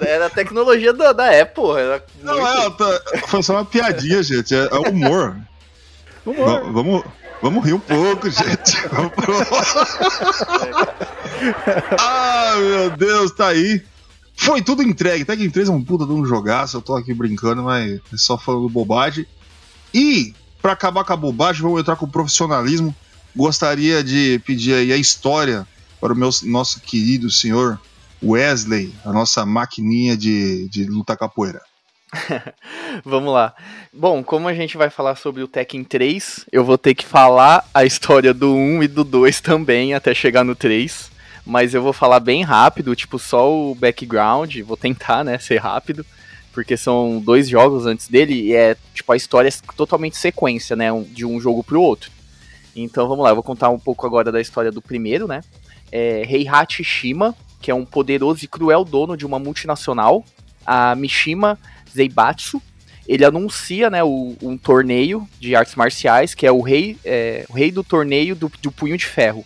É, 0.00 0.08
era 0.08 0.26
a 0.26 0.30
tecnologia 0.30 0.90
da, 0.90 1.12
da 1.12 1.42
Apple. 1.42 1.72
Era 1.76 2.02
não, 2.22 2.40
muito... 2.40 2.82
é, 2.82 2.98
tá... 2.98 3.28
foi 3.28 3.42
só 3.42 3.52
uma 3.52 3.64
piadinha, 3.64 4.22
gente. 4.22 4.54
É, 4.54 4.68
é 4.72 4.88
humor. 4.88 5.36
Humor. 6.24 6.64
V 6.64 6.72
vamos, 6.72 7.04
Vamos 7.42 7.64
rir 7.64 7.74
um 7.74 7.80
pouco, 7.80 8.28
gente. 8.30 8.76
Ah, 11.98 12.54
meu 12.56 12.96
Deus, 12.96 13.32
tá 13.32 13.48
aí. 13.48 13.82
Foi 14.36 14.62
tudo 14.62 14.82
entregue. 14.82 15.24
Tekken 15.24 15.50
3 15.50 15.68
é 15.68 15.72
um 15.72 15.82
puta 15.82 16.04
de 16.06 16.12
um 16.12 16.24
jogaço. 16.24 16.76
Eu 16.76 16.82
tô 16.82 16.94
aqui 16.94 17.14
brincando, 17.14 17.62
mas 17.62 18.00
é 18.12 18.16
só 18.16 18.36
falando 18.36 18.68
bobagem. 18.68 19.26
E, 19.92 20.34
para 20.60 20.72
acabar 20.72 21.04
com 21.04 21.12
a 21.12 21.16
bobagem, 21.16 21.62
vamos 21.62 21.80
entrar 21.80 21.96
com 21.96 22.06
o 22.06 22.10
profissionalismo. 22.10 22.94
Gostaria 23.34 24.02
de 24.02 24.40
pedir 24.44 24.74
aí 24.74 24.92
a 24.92 24.96
história 24.96 25.66
para 26.00 26.12
o 26.12 26.16
meu, 26.16 26.30
nosso 26.44 26.80
querido 26.80 27.30
senhor 27.30 27.80
Wesley, 28.22 28.94
a 29.04 29.12
nossa 29.12 29.44
maquininha 29.44 30.16
de, 30.16 30.68
de 30.68 30.84
luta 30.84 31.16
capoeira. 31.16 31.60
Vamos 33.04 33.32
lá. 33.32 33.54
Bom, 33.92 34.22
como 34.22 34.48
a 34.48 34.54
gente 34.54 34.76
vai 34.76 34.90
falar 34.90 35.16
sobre 35.16 35.42
o 35.42 35.48
Tekken 35.48 35.84
3, 35.84 36.46
eu 36.52 36.64
vou 36.64 36.78
ter 36.78 36.94
que 36.94 37.04
falar 37.04 37.68
a 37.74 37.84
história 37.84 38.32
do 38.32 38.54
1 38.54 38.82
e 38.84 38.88
do 38.88 39.04
2 39.04 39.40
também 39.40 39.94
até 39.94 40.14
chegar 40.14 40.44
no 40.44 40.54
3. 40.54 41.10
Mas 41.44 41.74
eu 41.74 41.82
vou 41.82 41.92
falar 41.92 42.18
bem 42.18 42.42
rápido, 42.42 42.96
tipo, 42.96 43.18
só 43.18 43.52
o 43.52 43.74
background, 43.74 44.56
vou 44.62 44.76
tentar, 44.76 45.22
né, 45.22 45.38
ser 45.38 45.58
rápido, 45.58 46.04
porque 46.52 46.76
são 46.76 47.20
dois 47.24 47.48
jogos 47.48 47.86
antes 47.86 48.08
dele 48.08 48.34
e 48.34 48.52
é, 48.52 48.76
tipo, 48.92 49.12
a 49.12 49.16
história 49.16 49.48
é 49.48 49.52
totalmente 49.76 50.16
sequência, 50.16 50.74
né, 50.74 50.88
de 51.08 51.24
um 51.24 51.40
jogo 51.40 51.62
pro 51.62 51.80
outro. 51.80 52.10
Então 52.74 53.06
vamos 53.06 53.22
lá, 53.22 53.30
eu 53.30 53.36
vou 53.36 53.44
contar 53.44 53.68
um 53.68 53.78
pouco 53.78 54.04
agora 54.04 54.32
da 54.32 54.40
história 54.40 54.72
do 54.72 54.82
primeiro, 54.82 55.28
né. 55.28 55.40
É 55.92 56.26
Heihachi 56.28 56.82
Shima, 56.82 57.32
que 57.60 57.70
é 57.70 57.74
um 57.74 57.84
poderoso 57.84 58.44
e 58.44 58.48
cruel 58.48 58.84
dono 58.84 59.16
de 59.16 59.24
uma 59.24 59.38
multinacional, 59.38 60.24
a 60.66 60.96
Mishima 60.96 61.56
Zeibatsu, 61.96 62.62
ele 63.08 63.24
anuncia 63.24 63.88
né, 63.88 64.02
o, 64.02 64.36
um 64.42 64.56
torneio 64.56 65.28
de 65.38 65.54
artes 65.54 65.74
marciais, 65.74 66.34
que 66.34 66.46
é 66.46 66.50
o 66.50 66.60
rei, 66.60 66.96
é, 67.04 67.44
o 67.48 67.52
rei 67.52 67.70
do 67.70 67.84
torneio 67.84 68.34
do, 68.34 68.50
do 68.60 68.72
punho 68.72 68.96
de 68.96 69.06
ferro, 69.06 69.44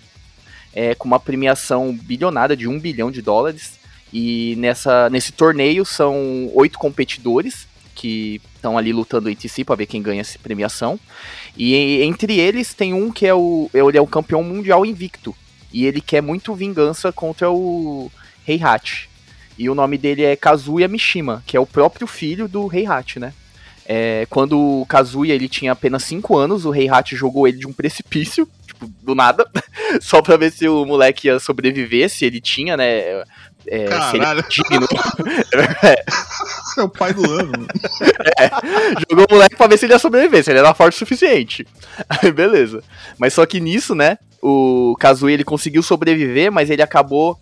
é, 0.73 0.95
com 0.95 1.07
uma 1.07 1.21
premiação 1.21 1.95
bilionária 1.95 2.57
de 2.57 2.67
um 2.67 2.79
bilhão 2.79 3.11
de 3.11 3.21
dólares. 3.21 3.79
E 4.13 4.57
nessa, 4.57 5.09
nesse 5.11 5.33
torneio 5.33 5.85
são 5.85 6.51
oito 6.55 6.79
competidores 6.79 7.69
que 7.95 8.41
estão 8.55 8.79
ali 8.79 8.93
lutando 8.93 9.29
entre 9.29 9.49
si 9.49 9.63
para 9.63 9.77
ver 9.77 9.87
quem 9.87 10.01
ganha 10.01 10.23
essa 10.23 10.39
premiação. 10.39 10.99
E 11.57 12.03
entre 12.03 12.41
eles 12.41 12.73
tem 12.73 12.95
um 12.95 13.13
que 13.13 13.27
é 13.27 13.35
o, 13.35 13.71
ele 13.75 13.99
é 13.99 14.01
o 14.01 14.07
campeão 14.07 14.43
mundial 14.43 14.87
invicto. 14.87 15.37
E 15.73 15.85
ele 15.85 16.01
quer 16.01 16.23
muito 16.23 16.55
vingança 16.55 17.13
contra 17.13 17.51
o 17.51 18.11
Heihachi. 18.49 19.10
E 19.61 19.69
o 19.69 19.75
nome 19.75 19.99
dele 19.99 20.25
é 20.25 20.35
Kazuya 20.35 20.89
Mishima, 20.89 21.43
que 21.47 21.55
é 21.55 21.61
o 21.61 21.67
próprio 21.67 22.07
filho 22.07 22.49
do 22.49 22.75
Heihachi, 22.75 23.19
né? 23.19 23.35
É, 23.85 24.27
quando 24.31 24.59
o 24.59 24.87
Kazuya 24.87 25.35
ele 25.35 25.51
tinha 25.51 25.73
apenas 25.73 26.03
5 26.05 26.35
anos, 26.35 26.65
o 26.65 26.75
Heihachi 26.75 27.15
jogou 27.15 27.47
ele 27.47 27.59
de 27.59 27.67
um 27.67 27.73
precipício, 27.73 28.49
tipo, 28.67 28.91
do 29.03 29.15
nada, 29.15 29.47
só 30.01 30.23
pra 30.23 30.39
ver 30.39 30.51
se 30.51 30.67
o 30.67 30.87
moleque 30.87 31.29
ia 31.29 31.39
sobreviver, 31.39 32.09
se 32.09 32.25
ele 32.25 32.41
tinha, 32.41 32.75
né? 32.75 33.23
É, 33.67 33.85
Caralho. 33.85 34.43
Se 34.51 34.63
ele 34.71 34.87
é. 35.85 36.05
é 36.79 36.83
o 36.83 36.89
pai 36.89 37.13
do 37.13 37.31
ano. 37.31 37.67
É, 38.39 38.49
jogou 39.11 39.27
o 39.29 39.35
moleque 39.35 39.57
pra 39.57 39.67
ver 39.67 39.77
se 39.77 39.85
ele 39.85 39.93
ia 39.93 39.99
sobreviver, 39.99 40.43
se 40.43 40.51
ele 40.51 40.61
era 40.61 40.73
forte 40.73 40.95
o 40.95 40.99
suficiente. 41.01 41.67
Aí, 42.09 42.33
beleza. 42.33 42.83
Mas 43.19 43.35
só 43.35 43.45
que 43.45 43.61
nisso, 43.61 43.95
né? 43.95 44.17
O 44.41 44.97
Kazuya 44.99 45.35
ele 45.35 45.45
conseguiu 45.45 45.83
sobreviver, 45.83 46.51
mas 46.51 46.71
ele 46.71 46.81
acabou 46.81 47.39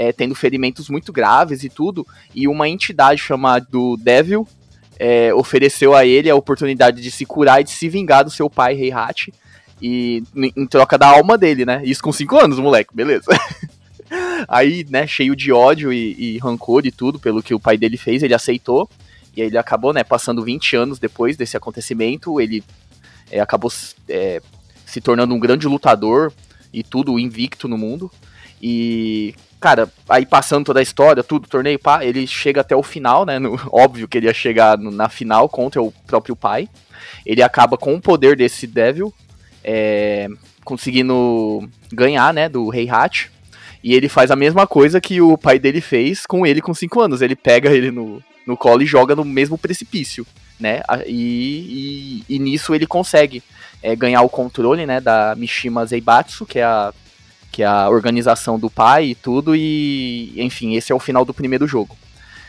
é, 0.00 0.14
tendo 0.14 0.34
ferimentos 0.34 0.88
muito 0.88 1.12
graves 1.12 1.62
e 1.62 1.68
tudo, 1.68 2.06
e 2.34 2.48
uma 2.48 2.66
entidade 2.66 3.20
chamada 3.20 3.66
Devil 3.98 4.48
é, 4.98 5.32
ofereceu 5.34 5.94
a 5.94 6.06
ele 6.06 6.30
a 6.30 6.34
oportunidade 6.34 7.02
de 7.02 7.10
se 7.10 7.26
curar 7.26 7.60
e 7.60 7.64
de 7.64 7.70
se 7.70 7.86
vingar 7.86 8.24
do 8.24 8.30
seu 8.30 8.48
pai, 8.48 8.80
Heihachi, 8.80 9.34
e 9.80 10.22
em 10.34 10.66
troca 10.66 10.96
da 10.96 11.06
alma 11.06 11.36
dele, 11.36 11.66
né? 11.66 11.82
Isso 11.84 12.02
com 12.02 12.12
5 12.12 12.34
anos, 12.38 12.58
moleque, 12.58 12.96
beleza. 12.96 13.26
Aí, 14.48 14.86
né, 14.88 15.06
cheio 15.06 15.36
de 15.36 15.52
ódio 15.52 15.92
e, 15.92 16.36
e, 16.36 16.38
rancor 16.38 16.86
e 16.86 16.90
tudo 16.90 17.18
pelo 17.18 17.42
que 17.42 17.52
o 17.52 17.60
pai 17.60 17.76
dele 17.76 17.98
fez, 17.98 18.22
ele 18.22 18.34
aceitou. 18.34 18.88
E 19.36 19.42
aí 19.42 19.48
ele 19.48 19.58
acabou, 19.58 19.92
né, 19.92 20.02
passando 20.02 20.42
20 20.42 20.76
anos 20.76 20.98
depois 20.98 21.36
desse 21.36 21.56
acontecimento, 21.58 22.40
ele 22.40 22.64
é, 23.30 23.38
acabou 23.38 23.70
é, 24.08 24.40
se 24.86 25.00
tornando 25.00 25.34
um 25.34 25.38
grande 25.38 25.68
lutador 25.68 26.32
e 26.72 26.82
tudo 26.82 27.18
invicto 27.18 27.68
no 27.68 27.76
mundo. 27.76 28.10
E 28.60 29.34
cara, 29.60 29.92
aí 30.08 30.24
passando 30.24 30.64
toda 30.64 30.80
a 30.80 30.82
história, 30.82 31.22
tudo, 31.22 31.46
torneio, 31.46 31.78
pá, 31.78 32.04
ele 32.04 32.26
chega 32.26 32.62
até 32.62 32.74
o 32.74 32.82
final, 32.82 33.26
né? 33.26 33.38
No, 33.38 33.60
óbvio 33.70 34.08
que 34.08 34.18
ele 34.18 34.26
ia 34.26 34.34
chegar 34.34 34.78
no, 34.78 34.90
na 34.90 35.08
final 35.08 35.48
contra 35.48 35.82
o 35.82 35.92
próprio 36.06 36.34
pai. 36.34 36.68
Ele 37.24 37.42
acaba 37.42 37.76
com 37.76 37.94
o 37.94 38.00
poder 38.00 38.36
desse 38.36 38.66
Devil, 38.66 39.12
é, 39.62 40.28
conseguindo 40.64 41.68
ganhar, 41.92 42.32
né, 42.32 42.48
do 42.48 42.68
Rei 42.70 42.88
Hat. 42.88 43.30
E 43.82 43.94
ele 43.94 44.08
faz 44.08 44.30
a 44.30 44.36
mesma 44.36 44.66
coisa 44.66 45.00
que 45.00 45.20
o 45.20 45.38
pai 45.38 45.58
dele 45.58 45.80
fez 45.80 46.26
com 46.26 46.46
ele 46.46 46.60
com 46.60 46.74
5 46.74 47.00
anos. 47.00 47.22
Ele 47.22 47.36
pega 47.36 47.70
ele 47.70 47.90
no, 47.90 48.22
no 48.46 48.56
colo 48.56 48.82
e 48.82 48.86
joga 48.86 49.16
no 49.16 49.24
mesmo 49.24 49.56
precipício, 49.56 50.26
né? 50.58 50.82
E, 51.06 52.24
e, 52.28 52.34
e 52.34 52.38
nisso 52.38 52.74
ele 52.74 52.86
consegue 52.86 53.42
é, 53.82 53.96
ganhar 53.96 54.20
o 54.22 54.28
controle, 54.28 54.84
né, 54.84 55.00
da 55.00 55.34
Mishima 55.34 55.86
Zeibatsu, 55.86 56.44
que 56.44 56.58
é 56.58 56.64
a 56.64 56.92
que 57.50 57.62
é 57.62 57.66
a 57.66 57.88
organização 57.88 58.58
do 58.58 58.70
pai 58.70 59.06
e 59.06 59.14
tudo, 59.14 59.54
e 59.56 60.32
enfim, 60.36 60.74
esse 60.76 60.92
é 60.92 60.94
o 60.94 61.00
final 61.00 61.24
do 61.24 61.34
primeiro 61.34 61.66
jogo. 61.66 61.96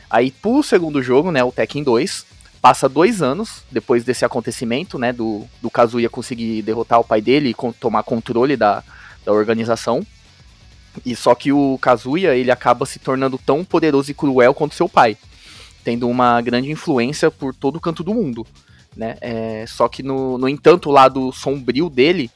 Aí 0.10 0.31
pro 0.31 0.62
segundo 0.62 1.01
jogo, 1.01 1.31
né, 1.31 1.43
o 1.43 1.51
Tekken 1.51 1.84
2, 1.84 2.25
passa 2.62 2.88
dois 2.88 3.22
anos 3.22 3.63
depois 3.72 4.03
desse 4.03 4.24
acontecimento, 4.24 5.00
né, 5.00 5.12
do, 5.12 5.46
do 5.62 5.70
Kazuya 5.70 6.10
conseguir 6.10 6.62
derrotar 6.62 7.00
o 7.00 7.03
pai 7.03 7.22
dele 7.22 7.50
e 7.50 7.72
tomar 7.74 8.03
controle 8.03 8.55
da, 8.55 8.84
da 9.25 9.31
organização. 9.31 10.05
E 11.05 11.15
só 11.15 11.34
que 11.34 11.51
o 11.51 11.79
Kazuya, 11.81 12.36
ele 12.36 12.51
acaba 12.51 12.86
se 12.86 13.00
tornando 13.00 13.38
tão 13.38 13.63
poderoso 13.63 14.12
e 14.12 14.13
cruel 14.13 14.53
quanto 14.53 14.75
seu 14.75 14.89
pai, 14.89 15.17
tendo 15.84 16.08
uma 16.08 16.41
grande 16.41 16.70
influência 16.70 17.31
por 17.31 17.55
todo 17.55 17.77
o 17.77 17.81
canto 17.81 18.03
do 18.03 18.13
mundo. 18.13 18.46
né? 18.96 19.15
É, 19.22 19.65
só 19.67 19.88
que 19.88 20.03
no, 20.03 20.38
no 20.38 20.50
entanto 20.50 20.89
o 20.89 20.91
lado 20.91 21.31
sombrio 21.31 21.89
dele 21.89 22.29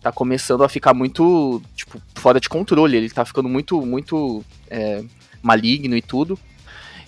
tá 0.00 0.10
começando 0.10 0.64
a 0.64 0.68
ficar 0.68 0.94
muito, 0.94 1.62
tipo, 1.74 2.00
fora 2.14 2.40
de 2.40 2.48
controle. 2.48 2.96
Ele 2.96 3.10
tá 3.10 3.24
ficando 3.24 3.48
muito, 3.48 3.84
muito 3.84 4.44
é, 4.68 5.02
maligno 5.42 5.96
e 5.96 6.02
tudo. 6.02 6.38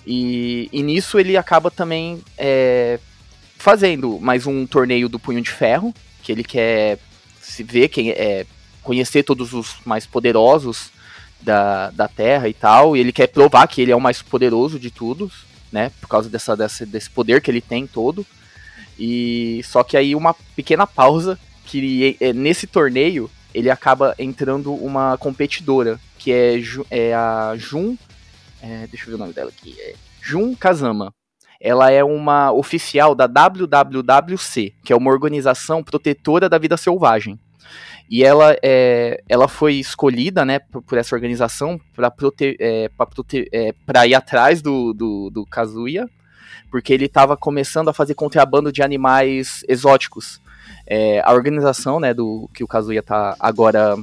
E, 0.07 0.69
e, 0.73 0.83
nisso 0.83 1.19
ele 1.19 1.37
acaba 1.37 1.71
também 1.71 2.23
é, 2.37 2.99
fazendo 3.57 4.19
mais 4.21 4.47
um 4.47 4.67
torneio 4.67 5.09
do 5.09 5.19
Punho 5.19 5.41
de 5.41 5.51
Ferro, 5.51 5.95
que 6.23 6.33
ele 6.33 6.43
quer 6.43 6.99
se 7.41 7.63
ver, 7.63 7.89
quem 7.89 8.11
é, 8.11 8.45
conhecer 8.83 9.23
todos 9.23 9.53
os 9.53 9.77
mais 9.85 10.05
poderosos 10.05 10.91
da, 11.41 11.91
da 11.91 12.09
Terra 12.09 12.49
e 12.49 12.55
tal, 12.55 12.97
e 12.97 13.01
ele 13.01 13.13
quer 13.13 13.29
provar 13.29 13.67
que 13.69 13.81
ele 13.81 13.93
é 13.93 13.97
o 13.97 14.01
mais 14.01 14.21
poderoso 14.21 14.79
de 14.79 14.91
todos, 14.91 15.45
né, 15.71 15.91
por 16.01 16.09
causa 16.09 16.29
dessa, 16.29 16.57
dessa, 16.57 16.85
desse 16.85 17.09
poder 17.09 17.41
que 17.41 17.51
ele 17.51 17.61
tem 17.61 17.87
todo. 17.87 18.27
E 18.99 19.63
só 19.65 19.83
que 19.83 19.97
aí 19.97 20.15
uma 20.15 20.35
pequena 20.55 20.87
pausa 20.87 21.39
que 21.73 22.19
é, 22.21 22.35
nesse 22.35 22.67
torneio 22.67 23.31
ele 23.55 23.71
acaba 23.71 24.15
entrando 24.19 24.75
uma 24.75 25.17
competidora 25.17 25.99
que 26.19 26.31
é, 26.31 26.61
é 26.91 27.15
a 27.15 27.55
Jun, 27.57 27.97
é, 28.61 28.87
deixa 28.89 29.07
eu 29.07 29.11
ver 29.11 29.15
o 29.15 29.19
nome 29.19 29.33
dela 29.33 29.49
aqui, 29.49 29.75
é 29.81 29.95
Jun 30.21 30.55
Kazama. 30.55 31.15
Ela 31.59 31.91
é 31.91 32.05
uma 32.05 32.53
oficial 32.53 33.15
da 33.15 33.27
WWWC, 33.27 34.75
que 34.85 34.93
é 34.93 34.97
uma 34.97 35.11
organização 35.11 35.83
protetora 35.83 36.47
da 36.47 36.59
vida 36.59 36.77
selvagem. 36.77 37.39
E 38.11 38.23
ela, 38.23 38.55
é, 38.63 39.23
ela 39.27 39.49
foi 39.49 39.77
escolhida 39.77 40.45
né, 40.45 40.59
por, 40.59 40.83
por 40.83 40.99
essa 40.99 41.15
organização 41.15 41.81
para 41.95 42.13
é, 42.43 42.91
é, 43.53 44.09
ir 44.09 44.15
atrás 44.15 44.61
do, 44.61 44.93
do, 44.93 45.31
do 45.31 45.47
Kazuya, 45.47 46.07
porque 46.71 46.93
ele 46.93 47.07
estava 47.07 47.37
começando 47.37 47.89
a 47.89 47.95
fazer 47.95 48.15
contrabando 48.15 48.73
de 48.73 48.83
animais 48.83 49.65
exóticos. 49.69 50.42
É, 50.95 51.23
a 51.25 51.33
organização 51.33 51.99
né, 51.99 52.13
do 52.13 52.51
que 52.53 52.63
o 52.63 52.67
Kazuya 52.69 53.01
está 53.01 53.35
agora. 53.41 53.97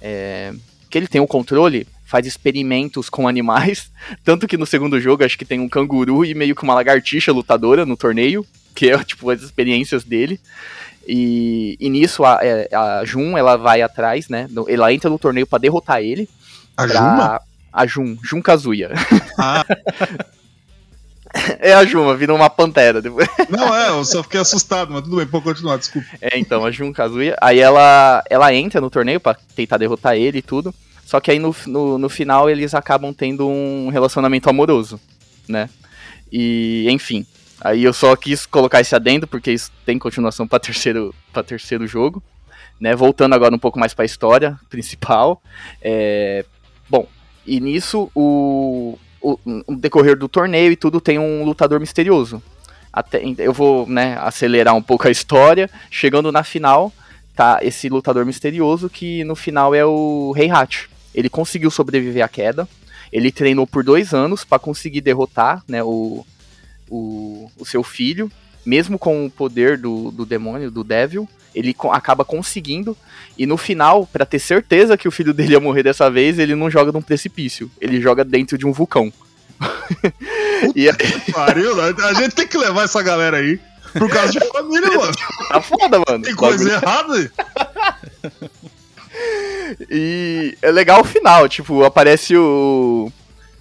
É, 0.00 0.54
que 0.88 0.96
ele 0.96 1.08
tem 1.08 1.20
o 1.20 1.26
controle, 1.26 1.84
faz 2.06 2.28
experimentos 2.28 3.10
com 3.10 3.26
animais. 3.26 3.90
Tanto 4.24 4.46
que 4.46 4.56
no 4.56 4.64
segundo 4.64 5.00
jogo 5.00 5.24
acho 5.24 5.36
que 5.36 5.44
tem 5.44 5.58
um 5.58 5.68
canguru 5.68 6.24
e 6.24 6.34
meio 6.34 6.54
que 6.54 6.62
uma 6.62 6.74
lagartixa 6.74 7.32
lutadora 7.32 7.84
no 7.84 7.96
torneio, 7.96 8.46
que 8.72 8.88
é 8.88 8.96
tipo 9.02 9.28
as 9.28 9.42
experiências 9.42 10.04
dele. 10.04 10.38
E, 11.08 11.76
e 11.80 11.90
nisso 11.90 12.24
a, 12.24 12.38
é, 12.40 12.68
a, 12.72 13.04
Jun 13.04 13.36
ela 13.36 13.56
vai 13.56 13.82
atrás, 13.82 14.28
né? 14.28 14.48
Ela 14.68 14.92
entra 14.92 15.10
no 15.10 15.18
torneio 15.18 15.46
para 15.46 15.58
derrotar 15.58 16.00
ele. 16.02 16.28
A 16.76 16.86
pra... 16.86 16.94
Juma? 16.94 17.40
A 17.72 17.84
Jun, 17.84 18.16
Jun 18.22 18.40
Kazuya. 18.40 18.92
Ah. 19.36 19.64
É 21.60 21.72
a 21.74 21.84
Juma, 21.84 22.16
vira 22.16 22.34
uma 22.34 22.50
pantera. 22.50 23.02
Não, 23.48 23.74
é, 23.74 23.88
eu 23.88 24.04
só 24.04 24.22
fiquei 24.22 24.40
assustado, 24.40 24.92
mas 24.92 25.02
tudo 25.02 25.16
bem, 25.16 25.26
pode 25.26 25.44
continuar, 25.44 25.76
desculpa. 25.76 26.06
É, 26.20 26.38
então, 26.38 26.64
a 26.64 26.70
Jun 26.70 26.92
Kazuya. 26.92 27.36
Aí 27.40 27.58
ela, 27.58 28.22
ela 28.28 28.54
entra 28.54 28.80
no 28.80 28.90
torneio 28.90 29.20
pra 29.20 29.36
tentar 29.54 29.78
derrotar 29.78 30.16
ele 30.16 30.38
e 30.38 30.42
tudo. 30.42 30.74
Só 31.04 31.20
que 31.20 31.30
aí 31.30 31.38
no, 31.38 31.54
no, 31.66 31.98
no 31.98 32.08
final 32.08 32.50
eles 32.50 32.74
acabam 32.74 33.14
tendo 33.14 33.48
um 33.48 33.88
relacionamento 33.88 34.48
amoroso, 34.50 35.00
né? 35.48 35.70
E, 36.30 36.86
enfim. 36.90 37.26
Aí 37.60 37.82
eu 37.82 37.92
só 37.92 38.14
quis 38.14 38.46
colocar 38.46 38.80
esse 38.80 38.94
adendo, 38.94 39.26
porque 39.26 39.50
isso 39.50 39.72
tem 39.84 39.98
continuação 39.98 40.46
para 40.46 40.60
terceiro, 40.60 41.14
pra 41.32 41.42
terceiro 41.42 41.86
jogo. 41.86 42.22
Né? 42.78 42.94
Voltando 42.94 43.34
agora 43.34 43.54
um 43.54 43.58
pouco 43.58 43.78
mais 43.78 43.94
para 43.94 44.04
a 44.04 44.06
história 44.06 44.58
principal. 44.68 45.42
É... 45.80 46.44
Bom, 46.88 47.08
e 47.46 47.58
nisso 47.58 48.10
o, 48.14 48.98
o, 49.66 49.74
decorrer 49.74 50.16
do 50.16 50.28
torneio 50.28 50.72
e 50.72 50.76
tudo 50.76 51.00
tem 51.00 51.18
um 51.18 51.44
lutador 51.44 51.80
misterioso. 51.80 52.42
Até, 52.92 53.22
eu 53.38 53.52
vou 53.52 53.86
né, 53.86 54.16
acelerar 54.20 54.74
um 54.74 54.82
pouco 54.82 55.08
a 55.08 55.10
história. 55.10 55.68
Chegando 55.90 56.32
na 56.32 56.42
final, 56.42 56.92
tá 57.34 57.58
esse 57.62 57.88
lutador 57.88 58.24
misterioso 58.24 58.88
que 58.88 59.24
no 59.24 59.36
final 59.36 59.74
é 59.74 59.84
o 59.84 60.32
Rei 60.32 60.50
Hat. 60.50 60.88
Ele 61.14 61.28
conseguiu 61.28 61.70
sobreviver 61.70 62.24
à 62.24 62.28
queda. 62.28 62.68
Ele 63.12 63.32
treinou 63.32 63.66
por 63.66 63.82
dois 63.82 64.12
anos 64.12 64.44
para 64.44 64.58
conseguir 64.58 65.00
derrotar 65.00 65.62
né, 65.66 65.82
o, 65.82 66.24
o, 66.90 67.50
o, 67.56 67.64
seu 67.64 67.82
filho, 67.82 68.30
mesmo 68.64 68.98
com 68.98 69.26
o 69.26 69.30
poder 69.30 69.78
do, 69.78 70.10
do 70.10 70.26
demônio, 70.26 70.70
do 70.70 70.84
Devil. 70.84 71.28
Ele 71.58 71.74
acaba 71.90 72.24
conseguindo, 72.24 72.96
e 73.36 73.46
no 73.46 73.56
final, 73.56 74.06
para 74.06 74.24
ter 74.24 74.38
certeza 74.38 74.96
que 74.96 75.08
o 75.08 75.10
filho 75.10 75.34
dele 75.34 75.52
ia 75.52 75.60
morrer 75.60 75.82
dessa 75.82 76.08
vez, 76.10 76.38
ele 76.38 76.54
não 76.54 76.70
joga 76.70 76.92
num 76.92 77.02
precipício, 77.02 77.70
ele 77.80 78.00
joga 78.00 78.24
dentro 78.24 78.56
de 78.56 78.64
um 78.64 78.72
vulcão. 78.72 79.12
e 80.76 80.88
aí... 80.88 81.32
Pariu, 81.32 81.80
a 81.80 82.14
gente 82.14 82.34
tem 82.34 82.46
que 82.46 82.56
levar 82.56 82.84
essa 82.84 83.02
galera 83.02 83.38
aí 83.38 83.58
por 83.92 84.08
causa 84.08 84.32
de 84.32 84.40
família, 84.48 84.88
mano. 84.96 85.12
Tá 85.48 85.60
foda, 85.60 86.00
mano. 86.06 86.22
Tem 86.22 86.34
coisa 86.34 86.70
errada 86.70 87.14
aí. 87.14 87.30
E 89.90 90.56
é 90.62 90.70
legal 90.70 91.00
o 91.00 91.04
final, 91.04 91.48
tipo, 91.48 91.84
aparece 91.84 92.36
o. 92.36 93.10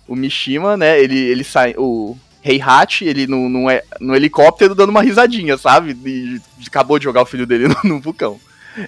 O 0.08 0.16
Mishima, 0.16 0.78
né? 0.78 1.00
Ele, 1.00 1.18
ele 1.18 1.44
sai. 1.44 1.74
O 1.78 2.16
Rei 2.48 2.62
Hat, 2.62 3.04
ele 3.04 3.28
no, 3.28 3.50
no, 3.50 3.70
é, 3.70 3.84
no 4.00 4.16
helicóptero 4.16 4.74
dando 4.74 4.90
uma 4.90 5.02
risadinha, 5.02 5.58
sabe? 5.58 5.94
De, 5.94 6.42
acabou 6.66 6.98
de 6.98 7.04
jogar 7.04 7.22
o 7.22 7.26
filho 7.26 7.46
dele 7.46 7.68
no, 7.68 7.76
no 7.84 8.00
vulcão. 8.00 8.40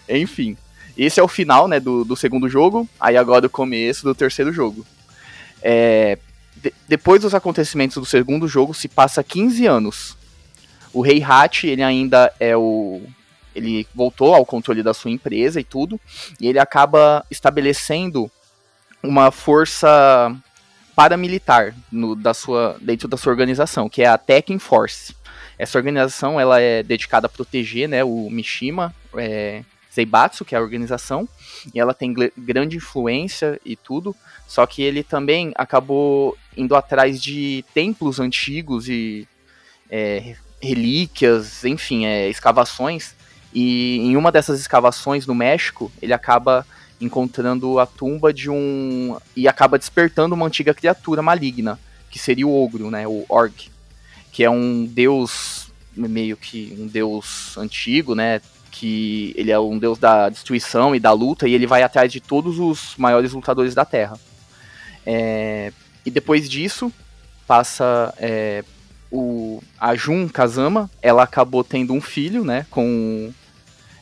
Enfim. 0.08 0.56
Esse 0.98 1.20
é 1.20 1.24
o 1.24 1.28
final, 1.28 1.68
né, 1.68 1.80
do, 1.80 2.06
do 2.06 2.16
segundo 2.16 2.48
jogo. 2.48 2.88
Aí 3.00 3.18
agora 3.18 3.48
o 3.48 3.50
começo 3.50 4.04
do 4.04 4.16
terceiro 4.16 4.54
jogo. 4.54 4.86
É, 5.62 6.18
de, 6.56 6.74
depois 6.88 7.22
dos 7.22 7.36
acontecimentos 7.36 7.98
do 7.98 8.06
segundo 8.06 8.48
jogo, 8.48 8.74
se 8.74 8.88
passa 8.88 9.24
15 9.24 9.66
anos. 9.66 10.18
O 10.94 11.02
Rei 11.02 11.22
Hat, 11.22 11.68
ele 11.68 11.84
ainda 11.84 12.34
é 12.40 12.56
o, 12.56 13.02
ele 13.54 13.86
voltou 13.94 14.34
ao 14.34 14.46
controle 14.46 14.82
da 14.82 14.94
sua 14.94 15.12
empresa 15.12 15.60
e 15.60 15.64
tudo, 15.64 16.00
e 16.40 16.48
ele 16.48 16.60
acaba 16.60 17.26
estabelecendo 17.30 18.32
uma 19.04 19.32
força 19.32 20.36
paramilitar 21.00 21.74
no, 21.90 22.14
da 22.14 22.34
sua, 22.34 22.76
dentro 22.82 23.08
da 23.08 23.16
sua 23.16 23.32
organização, 23.32 23.88
que 23.88 24.02
é 24.02 24.08
a 24.08 24.18
Tekken 24.18 24.60
Force. 24.60 25.16
Essa 25.58 25.78
organização 25.78 26.38
ela 26.38 26.60
é 26.60 26.84
dedicada 26.84 27.26
a 27.26 27.30
proteger 27.30 27.88
né, 27.88 28.04
o 28.04 28.30
Mishima 28.30 28.94
é, 29.16 29.64
Zeibatsu, 29.96 30.44
que 30.44 30.54
é 30.54 30.58
a 30.58 30.62
organização, 30.62 31.26
e 31.74 31.80
ela 31.80 31.94
tem 31.94 32.14
grande 32.38 32.76
influência 32.76 33.58
e 33.64 33.78
tudo, 33.78 34.14
só 34.46 34.66
que 34.66 34.82
ele 34.82 35.02
também 35.02 35.54
acabou 35.56 36.38
indo 36.58 36.76
atrás 36.76 37.24
de 37.24 37.64
templos 37.74 38.20
antigos 38.20 38.90
e 38.90 39.26
é, 39.90 40.36
relíquias, 40.62 41.64
enfim, 41.64 42.08
é, 42.08 42.28
escavações 42.28 43.16
e 43.54 44.00
em 44.00 44.18
uma 44.18 44.34
dessas 44.34 44.60
escavações 44.60 45.26
no 45.26 45.34
México, 45.34 45.90
ele 46.02 46.12
acaba 46.12 46.66
encontrando 47.00 47.80
a 47.80 47.86
tumba 47.86 48.34
de 48.34 48.50
um. 48.50 49.18
e 49.36 49.48
acaba 49.48 49.78
despertando 49.78 50.36
uma 50.36 50.46
antiga 50.46 50.74
criatura 50.74 51.22
maligna, 51.22 51.80
que 52.10 52.20
seria 52.20 52.48
o 52.48 52.64
ogro, 52.64 52.92
né? 52.92 53.08
O 53.08 53.26
Org. 53.30 53.70
Que 54.32 54.44
é 54.44 54.50
um 54.50 54.86
deus, 54.86 55.72
meio 55.96 56.38
que 56.38 56.76
um 56.78 56.88
deus 56.88 57.58
antigo, 57.58 58.16
né? 58.16 58.42
Que 58.72 59.34
ele 59.36 59.52
é 59.52 59.60
um 59.60 59.78
deus 59.78 59.98
da 59.98 60.30
destruição 60.30 60.96
e 60.96 61.00
da 61.00 61.12
luta, 61.12 61.48
e 61.48 61.54
ele 61.54 61.68
vai 61.68 61.84
atrás 61.84 62.12
de 62.12 62.20
todos 62.20 62.60
os 62.60 62.96
maiores 62.98 63.34
lutadores 63.34 63.74
da 63.74 63.86
Terra. 63.86 64.18
É, 65.06 65.72
e 66.06 66.12
depois 66.12 66.50
disso, 66.50 66.92
passa 67.48 68.14
é, 68.18 68.64
o, 69.12 69.62
a 69.80 69.96
Jun 69.96 70.28
Kazama, 70.28 70.90
ela 71.02 71.24
acabou 71.24 71.64
tendo 71.64 71.94
um 71.94 72.02
filho, 72.02 72.44
né, 72.44 72.66
com 72.70 73.34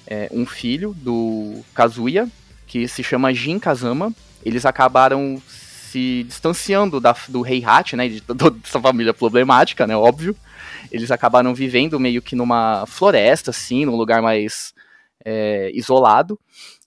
é, 0.06 0.30
um 0.32 0.46
filho 0.46 0.94
do 0.94 1.64
Kazuya, 1.74 2.28
que 2.68 2.88
se 2.88 3.02
chama 3.02 3.34
Jin 3.34 3.58
Kazama. 3.58 4.14
Eles 4.46 4.66
acabaram 4.66 5.42
se 5.48 6.24
distanciando 6.28 7.00
da, 7.00 7.16
do 7.30 7.42
Rei 7.42 7.64
Hat, 7.66 7.96
né, 7.96 8.08
de 8.08 8.22
toda 8.22 8.56
essa 8.64 8.80
família 8.80 9.14
problemática, 9.14 9.88
né, 9.88 9.96
óbvio. 9.96 10.36
Eles 10.92 11.10
acabaram 11.10 11.54
vivendo 11.56 12.00
meio 12.00 12.22
que 12.22 12.36
numa 12.36 12.86
floresta, 12.86 13.52
assim, 13.52 13.86
num 13.86 13.96
lugar 13.96 14.22
mais 14.22 14.74
é, 15.26 15.72
isolado. 15.74 16.40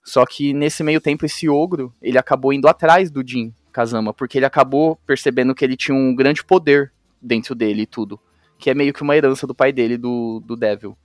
Só 0.04 0.24
que 0.24 0.52
nesse 0.52 0.82
meio 0.82 1.00
tempo 1.00 1.26
esse 1.26 1.48
ogro, 1.48 1.92
ele 2.00 2.18
acabou 2.18 2.52
indo 2.52 2.68
atrás 2.68 3.10
do 3.10 3.26
Jin 3.26 3.52
Kazama, 3.72 4.12
porque 4.12 4.38
ele 4.38 4.46
acabou 4.46 4.96
percebendo 5.06 5.54
que 5.54 5.64
ele 5.64 5.76
tinha 5.76 5.94
um 5.94 6.14
grande 6.14 6.44
poder 6.44 6.92
dentro 7.20 7.54
dele 7.54 7.82
e 7.82 7.86
tudo. 7.86 8.18
Que 8.58 8.70
é 8.70 8.74
meio 8.74 8.92
que 8.92 9.02
uma 9.02 9.16
herança 9.16 9.46
do 9.46 9.54
pai 9.54 9.72
dele, 9.72 9.96
do, 9.96 10.42
do 10.44 10.56
Devil. 10.56 10.96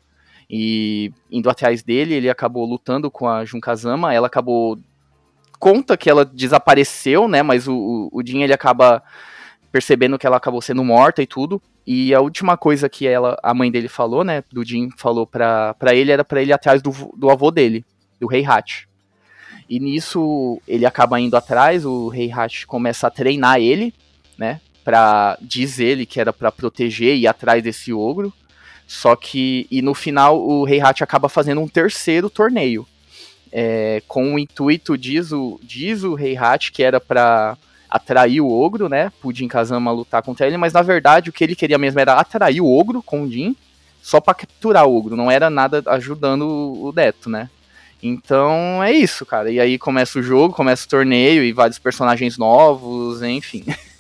E 0.49 1.11
indo 1.31 1.49
atrás 1.49 1.83
dele, 1.83 2.13
ele 2.13 2.29
acabou 2.29 2.65
lutando 2.65 3.09
com 3.09 3.27
a 3.27 3.43
Junkazama, 3.45 4.13
ela 4.13 4.27
acabou. 4.27 4.77
Conta 5.59 5.97
que 5.97 6.09
ela 6.09 6.25
desapareceu, 6.25 7.27
né? 7.27 7.41
Mas 7.41 7.67
o, 7.67 8.09
o, 8.11 8.21
Jin 8.25 8.43
ele 8.43 8.53
acaba 8.53 9.01
percebendo 9.71 10.17
que 10.17 10.27
ela 10.27 10.37
acabou 10.37 10.61
sendo 10.61 10.83
morta 10.83 11.21
e 11.21 11.27
tudo. 11.27 11.61
E 11.87 12.13
a 12.13 12.21
última 12.21 12.57
coisa 12.57 12.89
que 12.89 13.07
ela, 13.07 13.37
a 13.41 13.53
mãe 13.53 13.71
dele 13.71 13.87
falou, 13.87 14.23
né? 14.23 14.43
Do 14.51 14.63
Jin 14.63 14.89
falou 14.97 15.25
pra, 15.25 15.73
pra 15.75 15.95
ele 15.95 16.11
era 16.11 16.23
para 16.23 16.41
ele 16.41 16.51
ir 16.51 16.53
atrás 16.53 16.81
do, 16.81 16.91
do 17.15 17.29
avô 17.29 17.51
dele, 17.51 17.83
do 18.19 18.27
Rei 18.27 18.45
Hat. 18.45 18.87
E 19.67 19.79
nisso 19.79 20.61
ele 20.67 20.85
acaba 20.85 21.19
indo 21.19 21.35
atrás, 21.35 21.85
o 21.85 22.07
Rei 22.07 22.31
Hat 22.31 22.67
começa 22.67 23.07
a 23.07 23.11
treinar 23.11 23.59
ele, 23.59 23.93
né? 24.37 24.61
Pra, 24.83 25.37
diz 25.41 25.79
ele 25.79 26.05
que 26.05 26.19
era 26.19 26.31
para 26.31 26.51
proteger 26.51 27.15
e 27.15 27.21
ir 27.21 27.27
atrás 27.27 27.63
desse 27.63 27.91
ogro. 27.91 28.31
Só 28.87 29.15
que, 29.15 29.67
e 29.71 29.81
no 29.81 29.93
final, 29.93 30.39
o 30.39 30.67
Heihachi 30.67 31.03
acaba 31.03 31.27
fazendo 31.27 31.61
um 31.61 31.67
terceiro 31.67 32.29
torneio. 32.29 32.87
É, 33.51 34.01
com 34.07 34.33
o 34.33 34.39
intuito, 34.39 34.97
diz 34.97 35.31
o, 35.31 35.59
diz 35.63 36.03
o 36.03 36.19
Heihachi, 36.19 36.71
que 36.71 36.83
era 36.83 36.99
para 36.99 37.57
atrair 37.89 38.41
o 38.41 38.51
ogro, 38.51 38.89
né? 38.89 39.11
Jin 39.33 39.47
Kazama 39.47 39.91
lutar 39.91 40.21
contra 40.21 40.45
ele, 40.45 40.57
mas 40.57 40.73
na 40.73 40.81
verdade 40.81 41.29
o 41.29 41.33
que 41.33 41.43
ele 41.43 41.55
queria 41.55 41.77
mesmo 41.77 41.99
era 41.99 42.13
atrair 42.13 42.59
o 42.59 42.69
ogro 42.69 43.01
com 43.01 43.23
o 43.23 43.31
Jin, 43.31 43.55
só 44.01 44.19
para 44.19 44.33
capturar 44.33 44.85
o 44.85 44.95
ogro, 44.95 45.15
não 45.15 45.31
era 45.31 45.49
nada 45.49 45.81
ajudando 45.87 46.43
o 46.43 46.91
Deto, 46.91 47.29
né? 47.29 47.49
Então 48.03 48.83
é 48.83 48.91
isso, 48.91 49.25
cara. 49.25 49.49
E 49.49 49.59
aí 49.59 49.79
começa 49.79 50.19
o 50.19 50.23
jogo, 50.23 50.53
começa 50.53 50.85
o 50.85 50.89
torneio 50.89 51.43
e 51.43 51.51
vários 51.51 51.79
personagens 51.79 52.37
novos, 52.37 53.23
enfim. 53.23 53.63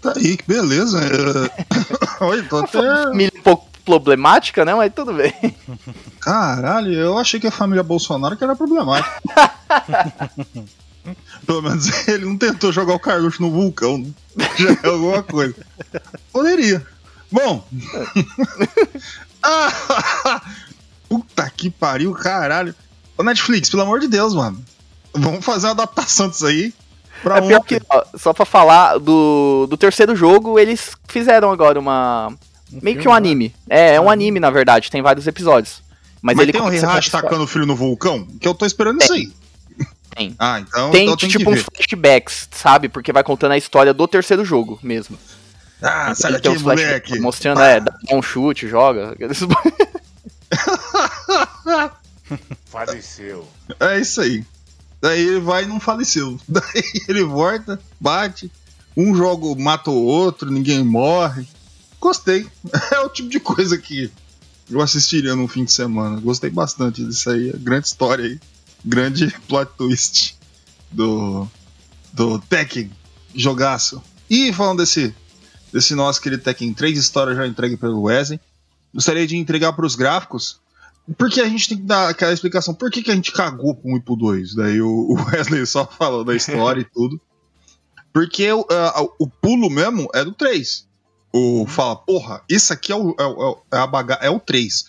Tá 0.00 0.14
aí, 0.16 0.36
que 0.36 0.44
beleza. 0.46 1.00
É... 1.00 2.24
Oi, 2.24 2.42
tô 2.42 2.58
até... 2.58 2.80
Família 2.80 3.32
um 3.36 3.42
pouco 3.42 3.68
problemática, 3.84 4.64
né? 4.64 4.74
Mas 4.74 4.92
tudo 4.94 5.14
bem. 5.14 5.32
Caralho, 6.20 6.92
eu 6.92 7.18
achei 7.18 7.40
que 7.40 7.46
a 7.46 7.50
família 7.50 7.82
Bolsonaro 7.82 8.36
que 8.36 8.44
era 8.44 8.54
problemática. 8.54 9.10
Pelo 11.46 11.62
menos 11.62 12.06
ele 12.06 12.26
não 12.26 12.36
tentou 12.36 12.70
jogar 12.70 12.94
o 12.94 12.98
Carluxo 12.98 13.40
no 13.40 13.50
vulcão. 13.50 14.04
Já 14.56 14.72
é 14.82 14.86
alguma 14.86 15.22
coisa. 15.22 15.54
Poderia. 16.30 16.86
Bom. 17.30 17.66
ah, 19.42 20.42
puta 21.08 21.50
que 21.50 21.70
pariu, 21.70 22.12
caralho. 22.12 22.74
Ô 23.16 23.22
Netflix, 23.22 23.70
pelo 23.70 23.82
amor 23.82 24.00
de 24.00 24.08
Deus, 24.08 24.34
mano. 24.34 24.62
Vamos 25.14 25.44
fazer 25.44 25.66
uma 25.66 25.72
adaptação 25.72 26.28
disso 26.28 26.46
aí. 26.46 26.74
Pra 27.22 27.38
é 27.38 27.40
pior 27.40 27.60
que, 27.62 27.80
ó, 27.90 28.04
só 28.16 28.32
pra 28.32 28.44
falar 28.44 28.98
do, 28.98 29.66
do 29.68 29.76
terceiro 29.76 30.14
jogo, 30.14 30.58
eles 30.58 30.92
fizeram 31.08 31.50
agora 31.50 31.78
uma. 31.78 32.28
Um 32.72 32.80
meio 32.82 32.82
filme, 32.82 33.02
que 33.02 33.08
um 33.08 33.14
anime. 33.14 33.54
É, 33.68 33.94
é 33.94 34.00
um 34.00 34.10
anime, 34.10 34.38
na 34.38 34.50
verdade, 34.50 34.90
tem 34.90 35.02
vários 35.02 35.26
episódios. 35.26 35.82
Mas, 36.20 36.36
Mas 36.36 36.42
ele 36.42 36.52
tem 36.52 36.60
um 36.60 36.72
Heihachi 36.72 37.10
tacando 37.10 37.44
o 37.44 37.46
filho 37.46 37.64
no 37.64 37.76
vulcão? 37.76 38.26
Que 38.40 38.46
eu 38.46 38.54
tô 38.54 38.66
esperando 38.66 38.98
tem. 38.98 39.04
isso 39.04 39.14
aí. 39.14 39.32
Tem. 40.14 40.34
Ah, 40.38 40.60
então. 40.60 40.90
Tem, 40.90 41.04
então 41.04 41.16
tipo, 41.16 41.50
uns 41.50 41.62
flashbacks, 41.62 42.48
sabe? 42.50 42.88
Porque 42.88 43.12
vai 43.12 43.22
contando 43.22 43.52
a 43.52 43.58
história 43.58 43.94
do 43.94 44.06
terceiro 44.08 44.44
jogo 44.44 44.78
mesmo. 44.82 45.16
Ah, 45.80 46.12
sai 46.14 46.32
daqui, 46.32 46.58
flash- 46.58 46.80
moleque. 46.80 47.20
Mostrando, 47.20 47.60
é, 47.60 47.80
dá 47.80 47.94
um 48.12 48.20
chute, 48.20 48.66
joga. 48.66 49.16
Faleceu. 52.66 53.46
É 53.80 54.00
isso 54.00 54.20
aí. 54.20 54.44
Daí 55.00 55.20
ele 55.20 55.40
vai 55.40 55.64
e 55.64 55.66
não 55.66 55.80
faleceu. 55.80 56.38
Daí 56.48 56.82
ele 57.08 57.22
volta, 57.24 57.80
bate. 58.00 58.50
Um 58.96 59.14
jogo 59.14 59.54
mata 59.56 59.90
o 59.90 60.04
outro, 60.04 60.50
ninguém 60.50 60.82
morre. 60.82 61.46
Gostei. 62.00 62.46
É 62.92 63.00
o 63.00 63.08
tipo 63.08 63.28
de 63.28 63.40
coisa 63.40 63.78
que 63.78 64.10
eu 64.70 64.80
assistiria 64.80 65.34
no 65.34 65.48
fim 65.48 65.64
de 65.64 65.72
semana. 65.72 66.20
Gostei 66.20 66.50
bastante 66.50 67.04
disso 67.04 67.30
aí. 67.30 67.52
Grande 67.52 67.86
história 67.86 68.24
aí. 68.24 68.40
Grande 68.84 69.34
plot 69.48 69.70
twist 69.76 70.36
do, 70.90 71.48
do 72.12 72.38
Tekken. 72.38 72.90
Jogaço. 73.34 74.02
E 74.28 74.52
falando 74.52 74.78
desse, 74.78 75.14
desse 75.72 75.94
nosso 75.94 76.20
querido 76.20 76.42
Tekken 76.42 76.74
3, 76.74 76.98
história 76.98 77.34
já 77.34 77.46
entregue 77.46 77.76
pelo 77.76 78.02
Wesley. 78.02 78.40
Gostaria 78.92 79.26
de 79.26 79.36
entregar 79.36 79.72
para 79.72 79.86
os 79.86 79.94
gráficos 79.94 80.60
porque 81.16 81.40
a 81.40 81.48
gente 81.48 81.68
tem 81.68 81.78
que 81.78 81.84
dar 81.84 82.08
aquela 82.08 82.32
explicação. 82.32 82.74
Por 82.74 82.90
que, 82.90 83.02
que 83.02 83.10
a 83.10 83.14
gente 83.14 83.32
cagou 83.32 83.74
pro 83.74 83.90
1 83.92 83.96
e 83.96 84.00
pro 84.00 84.16
2? 84.16 84.54
Daí 84.54 84.80
o 84.82 85.14
Wesley 85.14 85.64
só 85.66 85.86
falou 85.90 86.24
da 86.24 86.34
história 86.36 86.80
e 86.80 86.84
tudo. 86.84 87.20
Porque 88.12 88.50
o, 88.52 88.66
a- 88.70 89.02
o 89.18 89.28
pulo 89.28 89.70
mesmo 89.70 90.08
é 90.14 90.24
do 90.24 90.32
3. 90.32 90.86
O 91.32 91.66
fala, 91.66 91.94
porra, 91.96 92.42
isso 92.48 92.72
aqui 92.72 92.90
é 92.90 92.96
o, 92.96 93.14
é, 93.18 93.24
o- 93.24 93.62
é 93.72 93.78
a 93.78 93.86
baga 93.86 94.14
é 94.20 94.30
o 94.30 94.40
3. 94.40 94.86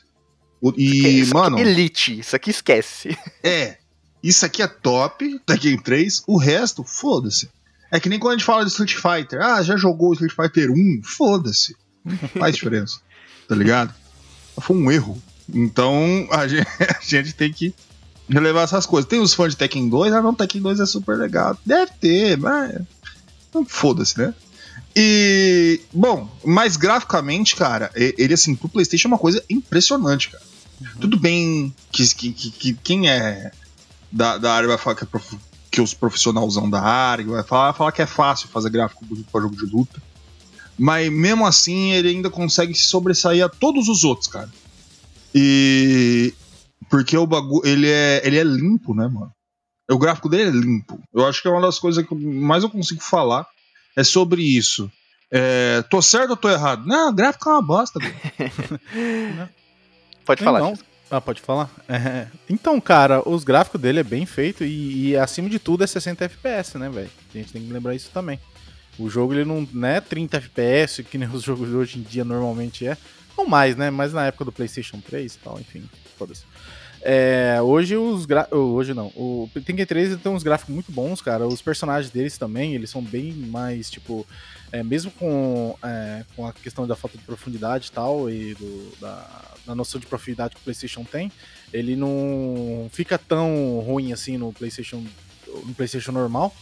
O- 0.62 0.74
e, 0.76 1.22
Isso 1.22 1.34
mano, 1.34 1.58
aqui 1.58 1.66
é 1.68 1.72
Elite, 1.72 2.20
isso 2.20 2.36
aqui 2.36 2.50
esquece. 2.50 3.18
é. 3.44 3.78
Isso 4.22 4.46
aqui 4.46 4.62
é 4.62 4.68
top, 4.68 5.40
Tekken 5.46 5.78
3. 5.82 6.24
O 6.28 6.38
resto, 6.38 6.84
foda-se. 6.84 7.50
É 7.92 8.00
que 8.00 8.10
nem 8.10 8.20
quando 8.20 8.34
a 8.34 8.38
gente 8.38 8.46
fala 8.46 8.66
de 8.66 8.70
Street 8.72 8.94
Fighter. 8.96 9.42
Ah, 9.42 9.64
já 9.64 9.78
jogou 9.78 10.10
o 10.10 10.14
Street 10.14 10.34
Fighter 10.36 10.70
1? 10.72 11.02
Foda-se. 11.04 11.76
Não 12.04 12.18
faz 12.18 12.56
diferença. 12.56 13.00
Tá 13.48 13.56
ligado? 13.56 13.94
Foi 14.60 14.76
um 14.76 14.92
erro. 14.92 15.22
Então 15.54 16.28
a 16.32 16.48
gente, 16.48 16.68
a 16.80 17.00
gente 17.02 17.34
tem 17.34 17.52
que 17.52 17.74
relevar 18.30 18.64
essas 18.64 18.86
coisas. 18.86 19.10
Tem 19.10 19.20
os 19.20 19.34
fãs 19.34 19.52
de 19.54 19.58
Tekken 19.58 19.90
2, 19.90 20.14
ah 20.14 20.22
não, 20.22 20.34
Tekken 20.34 20.62
2 20.62 20.80
é 20.80 20.86
super 20.86 21.18
legal. 21.18 21.58
Deve 21.66 21.92
ter, 22.00 22.38
mas. 22.38 22.82
Não 23.54 23.66
foda-se, 23.66 24.18
né? 24.20 24.34
E. 24.96 25.82
Bom, 25.94 26.30
mas 26.44 26.76
graficamente, 26.78 27.56
cara, 27.56 27.92
ele 27.96 28.34
assim, 28.34 28.56
pro 28.56 28.70
PlayStation 28.70 29.08
é 29.08 29.12
uma 29.12 29.18
coisa 29.18 29.44
impressionante, 29.50 30.30
cara. 30.30 30.44
Tudo 31.00 31.18
bem 31.20 31.74
que, 31.92 32.08
que, 32.16 32.32
que- 32.32 32.52
que 32.52 32.74
quem 32.84 33.10
é 33.10 33.52
da, 34.12 34.38
da 34.38 34.54
área 34.54 34.68
vai 34.70 34.78
falar 34.78 34.96
que, 34.96 35.04
é 35.04 35.08
prof- 35.08 35.38
que 35.70 35.82
os 35.82 35.94
profissionalzão 35.94 36.70
da 36.70 36.82
área 36.82 37.26
vai 37.26 37.44
falar, 37.44 37.66
vai 37.72 37.78
falar 37.78 37.92
que 37.92 38.02
é 38.02 38.06
fácil 38.06 38.48
fazer 38.48 38.70
gráfico 38.70 39.06
pra 39.32 39.42
jogo 39.42 39.56
de 39.56 39.66
luta. 39.66 40.02
Mas 40.78 41.12
mesmo 41.12 41.46
assim, 41.46 41.92
ele 41.92 42.10
ainda 42.10 42.30
consegue 42.30 42.74
se 42.74 42.84
sobressair 42.86 43.44
a 43.44 43.50
todos 43.50 43.90
os 43.90 44.04
outros, 44.06 44.28
cara. 44.30 44.50
E. 45.34 46.34
Porque 46.90 47.18
o 47.18 47.28
bagulho. 47.28 47.66
Ele 47.66 47.90
é, 47.90 48.22
ele 48.26 48.38
é 48.38 48.44
limpo, 48.44 48.94
né, 48.94 49.08
mano? 49.08 49.32
O 49.90 49.98
gráfico 49.98 50.30
dele 50.30 50.50
é 50.50 50.62
limpo. 50.62 51.00
Eu 51.14 51.26
acho 51.26 51.42
que 51.42 51.48
é 51.48 51.52
uma 51.52 51.62
das 51.62 51.80
coisas 51.80 52.06
que 52.06 52.16
mais 52.16 52.64
eu 52.64 52.70
consigo 52.70 53.02
falar 53.02 53.48
é 53.96 54.04
sobre 54.04 54.42
isso. 54.42 54.92
É, 55.32 55.84
tô 55.90 56.02
certo 56.02 56.32
ou 56.32 56.38
tô 56.38 56.50
errado? 56.50 56.86
Não, 56.86 57.10
o 57.10 57.14
gráfico 57.14 57.50
é 57.50 57.54
uma 57.54 57.62
bosta, 57.62 58.00
velho. 58.00 59.50
Pode 60.26 60.44
falar. 60.44 60.60
Então, 60.60 60.78
ah, 61.12 61.20
pode 61.20 61.42
falar? 61.42 61.72
É, 61.88 62.28
Então, 62.48 62.80
cara, 62.80 63.28
os 63.28 63.44
gráficos 63.44 63.82
dele 63.82 64.00
é 64.00 64.04
bem 64.04 64.28
feito 64.28 64.64
e, 64.64 65.10
e, 65.10 65.18
acima 65.18 65.50
de 65.50 65.58
tudo 65.58 65.84
é 65.84 65.88
60 65.88 66.26
FPS, 66.26 66.78
né, 66.78 66.88
velho? 66.88 67.10
A 67.34 67.38
gente 67.38 67.52
tem 67.52 67.66
que 67.66 67.74
lembrar 67.74 67.96
isso 67.96 68.12
também. 68.14 68.40
O 69.00 69.10
jogo 69.10 69.34
ele 69.34 69.44
não, 69.44 69.68
não 69.74 69.88
é 69.88 70.00
30 70.00 70.38
FPS, 70.38 71.04
que 71.04 71.18
nem 71.18 71.28
os 71.28 71.42
jogos 71.42 71.68
de 71.68 71.76
hoje 71.76 71.98
em 71.98 72.04
dia 72.04 72.24
normalmente 72.24 72.86
é. 72.86 72.96
Mais, 73.48 73.76
né? 73.76 73.90
Mas 73.90 74.14
na 74.14 74.28
época 74.28 74.46
do 74.46 74.52
PlayStation 74.52 75.00
3 75.00 75.36
e 75.36 75.38
tal, 75.40 75.60
enfim, 75.60 75.84
foda-se. 76.18 76.44
É, 77.02 77.60
hoje 77.62 77.96
os 77.96 78.26
gra... 78.26 78.48
Hoje 78.52 78.94
não. 78.94 79.08
O 79.16 79.50
Tekken 79.54 79.86
3 79.86 80.18
tem 80.18 80.32
uns 80.32 80.44
gráficos 80.44 80.74
muito 80.74 80.92
bons, 80.92 81.22
cara. 81.22 81.48
Os 81.48 81.62
personagens 81.62 82.12
deles 82.12 82.38
também, 82.38 82.76
eles 82.76 82.90
são 82.90 83.02
bem 83.02 83.32
mais, 83.34 83.90
tipo. 83.90 84.26
É, 84.72 84.84
mesmo 84.84 85.10
com, 85.12 85.76
é, 85.82 86.24
com 86.36 86.46
a 86.46 86.54
questão 86.54 86.86
da 86.86 86.96
falta 86.96 87.18
de 87.18 87.24
profundidade 87.24 87.88
e 87.88 87.92
tal, 87.92 88.30
e 88.30 88.54
do, 88.54 88.92
da, 89.00 89.46
da 89.66 89.74
noção 89.74 90.00
de 90.00 90.06
profundidade 90.06 90.54
que 90.54 90.62
o 90.62 90.64
PlayStation 90.64 91.04
tem, 91.04 91.32
ele 91.74 91.96
não 91.96 92.88
fica 92.92 93.18
tão 93.18 93.80
ruim 93.80 94.14
assim 94.14 94.38
no 94.38 94.54
PlayStation, 94.54 95.04
no 95.48 95.74
PlayStation 95.74 96.12
normal. 96.12 96.54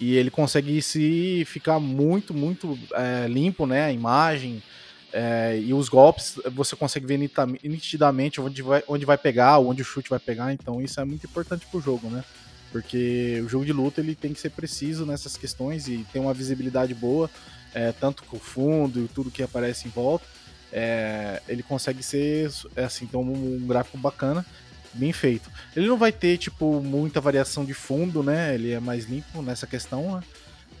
E 0.00 0.14
ele 0.14 0.30
consegue 0.30 0.80
se 0.82 1.44
ficar 1.46 1.80
muito, 1.80 2.34
muito 2.34 2.78
é, 2.92 3.26
limpo, 3.26 3.66
né? 3.66 3.86
A 3.86 3.92
imagem. 3.92 4.62
É, 5.12 5.58
e 5.58 5.72
os 5.72 5.88
golpes 5.88 6.38
você 6.52 6.76
consegue 6.76 7.06
ver 7.06 7.18
nitidamente 7.62 8.40
onde 8.40 8.60
vai, 8.60 8.82
onde 8.86 9.06
vai 9.06 9.16
pegar, 9.16 9.58
onde 9.58 9.80
o 9.80 9.84
chute 9.84 10.10
vai 10.10 10.18
pegar, 10.18 10.52
então 10.52 10.82
isso 10.82 11.00
é 11.00 11.04
muito 11.04 11.26
importante 11.26 11.66
pro 11.70 11.80
jogo, 11.80 12.08
né? 12.08 12.22
Porque 12.70 13.42
o 13.44 13.48
jogo 13.48 13.64
de 13.64 13.72
luta 13.72 14.00
ele 14.00 14.14
tem 14.14 14.34
que 14.34 14.40
ser 14.40 14.50
preciso 14.50 15.06
nessas 15.06 15.36
questões 15.36 15.88
e 15.88 16.04
ter 16.12 16.18
uma 16.18 16.34
visibilidade 16.34 16.92
boa, 16.94 17.30
é, 17.74 17.92
tanto 17.92 18.22
com 18.24 18.36
o 18.36 18.40
fundo 18.40 19.00
e 19.00 19.08
tudo 19.08 19.30
que 19.30 19.42
aparece 19.42 19.88
em 19.88 19.90
volta. 19.90 20.26
É, 20.70 21.40
ele 21.48 21.62
consegue 21.62 22.02
ser 22.02 22.50
é, 22.76 22.84
assim, 22.84 23.06
ter 23.06 23.16
um, 23.16 23.56
um 23.62 23.66
gráfico 23.66 23.96
bacana, 23.96 24.44
bem 24.92 25.12
feito. 25.14 25.50
Ele 25.74 25.86
não 25.86 25.96
vai 25.96 26.12
ter 26.12 26.36
tipo 26.36 26.82
muita 26.82 27.20
variação 27.20 27.64
de 27.64 27.72
fundo, 27.72 28.22
né? 28.22 28.54
Ele 28.54 28.72
é 28.72 28.80
mais 28.80 29.06
limpo 29.06 29.40
nessa 29.40 29.66
questão, 29.66 30.16
né? 30.16 30.22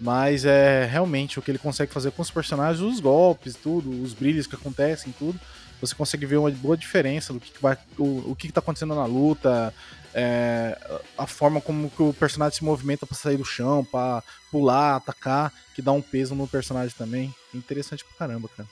Mas 0.00 0.44
é 0.44 0.84
realmente 0.84 1.38
o 1.38 1.42
que 1.42 1.50
ele 1.50 1.58
consegue 1.58 1.92
fazer 1.92 2.12
com 2.12 2.22
os 2.22 2.30
personagens, 2.30 2.80
os 2.80 3.00
golpes, 3.00 3.54
tudo, 3.56 3.90
os 4.02 4.12
brilhos 4.12 4.46
que 4.46 4.54
acontecem, 4.54 5.12
tudo. 5.18 5.38
Você 5.80 5.94
consegue 5.94 6.26
ver 6.26 6.36
uma 6.36 6.50
boa 6.50 6.76
diferença 6.76 7.32
do 7.32 7.40
que, 7.40 7.50
que 7.52 7.60
vai, 7.62 7.76
o, 7.98 8.30
o 8.32 8.36
que, 8.36 8.46
que 8.48 8.52
tá 8.52 8.60
acontecendo 8.60 8.94
na 8.94 9.04
luta, 9.06 9.72
é, 10.14 10.76
a 11.16 11.26
forma 11.26 11.60
como 11.60 11.90
que 11.90 12.02
o 12.02 12.12
personagem 12.12 12.58
se 12.58 12.64
movimenta 12.64 13.06
para 13.06 13.16
sair 13.16 13.36
do 13.36 13.44
chão, 13.44 13.84
para 13.84 14.22
pular, 14.50 14.96
atacar, 14.96 15.52
que 15.74 15.82
dá 15.82 15.92
um 15.92 16.02
peso 16.02 16.34
no 16.34 16.46
personagem 16.48 16.94
também. 16.96 17.32
Interessante 17.54 18.04
pra 18.04 18.26
caramba, 18.26 18.48
cara. 18.56 18.68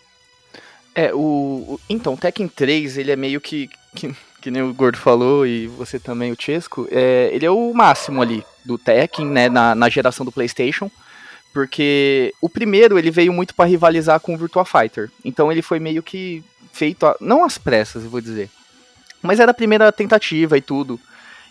É, 0.94 1.12
o, 1.14 1.18
o- 1.18 1.80
Então, 1.88 2.14
o 2.14 2.16
Tekken 2.16 2.48
3, 2.48 2.96
ele 2.98 3.10
é 3.10 3.16
meio 3.16 3.40
que, 3.40 3.68
que. 3.94 4.14
que 4.40 4.50
nem 4.50 4.62
o 4.62 4.72
Gordo 4.72 4.96
falou 4.98 5.46
e 5.46 5.66
você 5.66 5.98
também, 5.98 6.32
o 6.32 6.36
Chesco. 6.40 6.88
É, 6.90 7.30
ele 7.32 7.44
é 7.44 7.50
o 7.50 7.72
máximo 7.74 8.22
ali 8.22 8.44
do 8.64 8.78
Tekken, 8.78 9.26
né? 9.26 9.48
Na, 9.48 9.74
na 9.74 9.88
geração 9.88 10.24
do 10.24 10.32
PlayStation. 10.32 10.90
Porque 11.56 12.34
o 12.38 12.50
primeiro 12.50 12.98
ele 12.98 13.10
veio 13.10 13.32
muito 13.32 13.54
para 13.54 13.64
rivalizar 13.64 14.20
com 14.20 14.34
o 14.34 14.36
Virtua 14.36 14.62
Fighter. 14.62 15.10
Então 15.24 15.50
ele 15.50 15.62
foi 15.62 15.80
meio 15.80 16.02
que 16.02 16.44
feito. 16.70 17.06
a- 17.06 17.16
não 17.18 17.46
às 17.46 17.56
pressas, 17.56 18.04
eu 18.04 18.10
vou 18.10 18.20
dizer. 18.20 18.50
Mas 19.22 19.40
era 19.40 19.52
a 19.52 19.54
primeira 19.54 19.90
tentativa 19.90 20.58
e 20.58 20.60
tudo. 20.60 21.00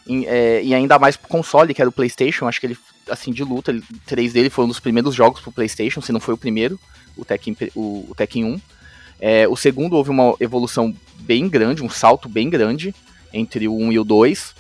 Em- 0.08 0.28
é, 0.28 0.64
e 0.64 0.76
ainda 0.76 1.00
mais 1.00 1.18
pro 1.18 1.28
console, 1.28 1.74
que 1.74 1.82
era 1.82 1.90
o 1.90 1.92
PlayStation. 1.92 2.48
Acho 2.48 2.60
que 2.60 2.68
ele, 2.68 2.78
assim, 3.10 3.32
de 3.34 3.44
luta, 3.44 3.72
ele, 3.72 3.82
3 4.06 4.32
dele 4.32 4.52
foi 4.52 4.66
um 4.66 4.68
dos 4.68 4.80
primeiros 4.80 5.16
jogos 5.16 5.42
pro 5.42 5.52
PlayStation, 5.52 6.00
se 6.02 6.12
não 6.12 6.20
foi 6.20 6.36
o 6.36 6.38
primeiro, 6.38 6.80
o 7.18 7.26
Tekken, 7.26 7.58
o, 7.74 8.06
o 8.08 8.14
Tekken 8.16 8.46
1. 8.46 8.62
É, 9.20 9.48
o 9.48 9.56
segundo 9.56 9.94
houve 9.94 10.12
uma 10.12 10.36
evolução 10.40 10.96
bem 11.22 11.50
grande, 11.50 11.82
um 11.82 11.90
salto 11.90 12.30
bem 12.30 12.48
grande 12.48 12.94
entre 13.34 13.68
o 13.68 13.76
1 13.76 13.92
e 13.92 13.98
o 13.98 14.04
2, 14.04 14.54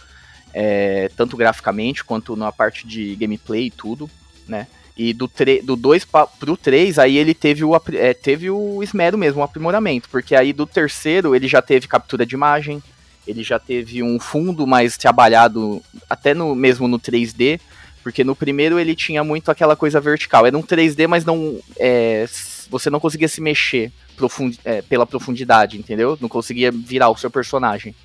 é, 0.55 1.11
tanto 1.15 1.37
graficamente 1.37 2.03
quanto 2.03 2.35
na 2.35 2.51
parte 2.51 2.87
de 2.87 3.15
gameplay 3.15 3.67
e 3.67 3.71
tudo, 3.71 4.09
né? 4.47 4.65
E 4.97 5.13
do, 5.13 5.29
do 5.63 5.75
2 5.75 6.05
pro 6.39 6.55
3, 6.55 6.97
aí 6.99 7.17
ele 7.17 7.33
teve 7.33 7.65
o, 7.65 7.75
é, 7.93 8.13
teve 8.13 8.49
o 8.49 8.81
esmero 8.81 9.17
mesmo, 9.17 9.41
o 9.41 9.43
aprimoramento, 9.43 10.07
porque 10.09 10.33
aí 10.33 10.53
do 10.53 10.65
terceiro 10.65 11.35
ele 11.35 11.49
já 11.49 11.61
teve 11.61 11.85
captura 11.85 12.25
de 12.25 12.33
imagem, 12.33 12.81
ele 13.27 13.43
já 13.43 13.59
teve 13.59 14.01
um 14.01 14.19
fundo 14.19 14.65
mais 14.65 14.95
trabalhado, 14.95 15.81
até 16.09 16.33
no 16.33 16.55
mesmo 16.55 16.87
no 16.87 16.97
3D, 16.97 17.59
porque 18.05 18.23
no 18.23 18.35
primeiro 18.35 18.79
ele 18.79 18.95
tinha 18.95 19.23
muito 19.23 19.49
aquela 19.49 19.75
coisa 19.75 19.99
vertical. 19.99 20.45
Era 20.45 20.55
um 20.55 20.61
3D, 20.61 21.07
mas 21.07 21.25
não. 21.25 21.59
É, 21.77 22.27
você 22.69 22.87
não 22.89 22.99
conseguia 22.99 23.27
se 23.27 23.41
mexer 23.41 23.91
profund, 24.15 24.59
é, 24.63 24.81
pela 24.83 25.07
profundidade, 25.07 25.77
entendeu? 25.77 26.17
Não 26.21 26.29
conseguia 26.29 26.71
virar 26.71 27.09
o 27.09 27.17
seu 27.17 27.31
personagem. 27.31 27.95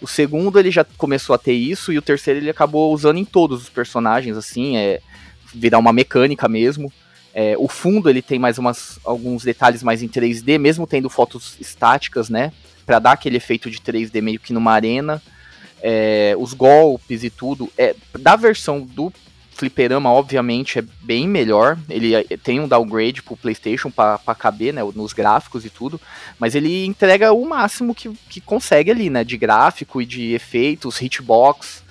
O 0.00 0.06
segundo 0.06 0.58
ele 0.58 0.70
já 0.70 0.84
começou 0.84 1.34
a 1.34 1.38
ter 1.38 1.54
isso, 1.54 1.92
e 1.92 1.98
o 1.98 2.02
terceiro 2.02 2.40
ele 2.40 2.50
acabou 2.50 2.92
usando 2.92 3.16
em 3.16 3.24
todos 3.24 3.62
os 3.62 3.68
personagens, 3.68 4.36
assim, 4.36 4.76
é 4.76 5.00
virar 5.54 5.78
uma 5.78 5.92
mecânica 5.92 6.48
mesmo. 6.48 6.92
É, 7.34 7.54
o 7.58 7.68
fundo 7.68 8.08
ele 8.08 8.22
tem 8.22 8.38
mais 8.38 8.58
umas, 8.58 8.98
alguns 9.04 9.44
detalhes 9.44 9.82
mais 9.82 10.02
em 10.02 10.08
3D, 10.08 10.58
mesmo 10.58 10.86
tendo 10.86 11.08
fotos 11.08 11.56
estáticas, 11.60 12.28
né? 12.28 12.52
para 12.88 12.98
dar 12.98 13.12
aquele 13.12 13.36
efeito 13.36 13.70
de 13.70 13.76
3D 13.80 14.22
meio 14.22 14.40
que 14.40 14.50
numa 14.50 14.72
arena. 14.72 15.22
É, 15.82 16.34
os 16.38 16.54
golpes 16.54 17.22
e 17.22 17.28
tudo. 17.28 17.70
É, 17.76 17.94
da 18.18 18.34
versão 18.34 18.80
do 18.80 19.12
fliperama, 19.50 20.10
obviamente, 20.10 20.78
é 20.78 20.84
bem 21.02 21.28
melhor. 21.28 21.78
Ele 21.90 22.14
é, 22.14 22.24
tem 22.42 22.58
um 22.58 22.66
downgrade 22.66 23.22
pro 23.22 23.36
PlayStation 23.36 23.90
para 23.90 24.34
caber 24.34 24.72
né, 24.72 24.82
nos 24.94 25.12
gráficos 25.12 25.66
e 25.66 25.70
tudo. 25.70 26.00
Mas 26.38 26.54
ele 26.54 26.86
entrega 26.86 27.30
o 27.30 27.46
máximo 27.46 27.94
que, 27.94 28.08
que 28.30 28.40
consegue 28.40 28.90
ali, 28.90 29.10
né? 29.10 29.22
De 29.22 29.36
gráfico 29.36 30.00
e 30.00 30.06
de 30.06 30.32
efeitos, 30.32 31.02
hitbox. 31.02 31.84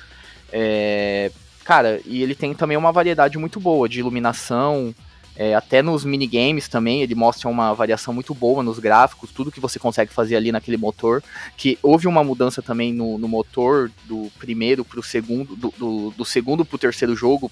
É, 0.52 1.32
cara, 1.68 2.00
e 2.06 2.24
ele 2.24 2.34
tem 2.34 2.54
também 2.54 2.78
uma 2.78 2.94
variedade 2.94 3.38
muito 3.38 3.60
boa 3.60 3.90
de 3.90 4.00
iluminação. 4.00 4.96
É, 5.36 5.54
até 5.54 5.82
nos 5.82 6.06
minigames 6.06 6.70
também, 6.70 7.02
ele 7.02 7.14
mostra 7.14 7.50
uma 7.50 7.74
variação 7.74 8.14
muito 8.14 8.34
boa 8.34 8.64
nos 8.64 8.80
gráficos, 8.80 9.34
tudo 9.34 9.52
que 9.52 9.60
você 9.60 9.78
consegue 9.78 10.14
fazer 10.14 10.38
ali 10.38 10.50
naquele 10.50 10.78
motor. 10.78 11.22
Que 11.58 11.78
houve 11.84 12.08
uma 12.08 12.24
mudança 12.24 12.62
também 12.62 12.94
no, 12.94 13.18
no 13.18 13.28
motor 13.28 13.92
do 14.06 14.32
primeiro 14.40 14.86
pro 14.86 15.04
segundo, 15.04 15.58
do, 15.58 15.74
do, 15.78 16.12
do 16.12 16.24
segundo 16.24 16.64
pro 16.64 16.78
terceiro 16.78 17.14
jogo, 17.18 17.52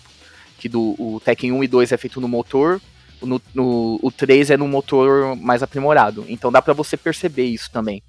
que 0.57 0.69
do 0.69 0.95
o 0.97 1.21
Tekken 1.23 1.51
1 1.51 1.65
e 1.65 1.67
2 1.67 1.91
é 1.91 1.97
feito 1.97 2.21
no 2.21 2.29
motor, 2.29 2.81
no, 3.21 3.41
no, 3.53 3.99
o 4.01 4.09
3 4.13 4.51
é 4.51 4.55
no 4.55 4.65
motor 4.65 5.35
mais 5.35 5.61
aprimorado. 5.61 6.25
Então 6.29 6.49
dá 6.49 6.61
para 6.61 6.73
você 6.73 6.95
perceber 6.95 7.47
isso 7.47 7.69
também. 7.69 8.01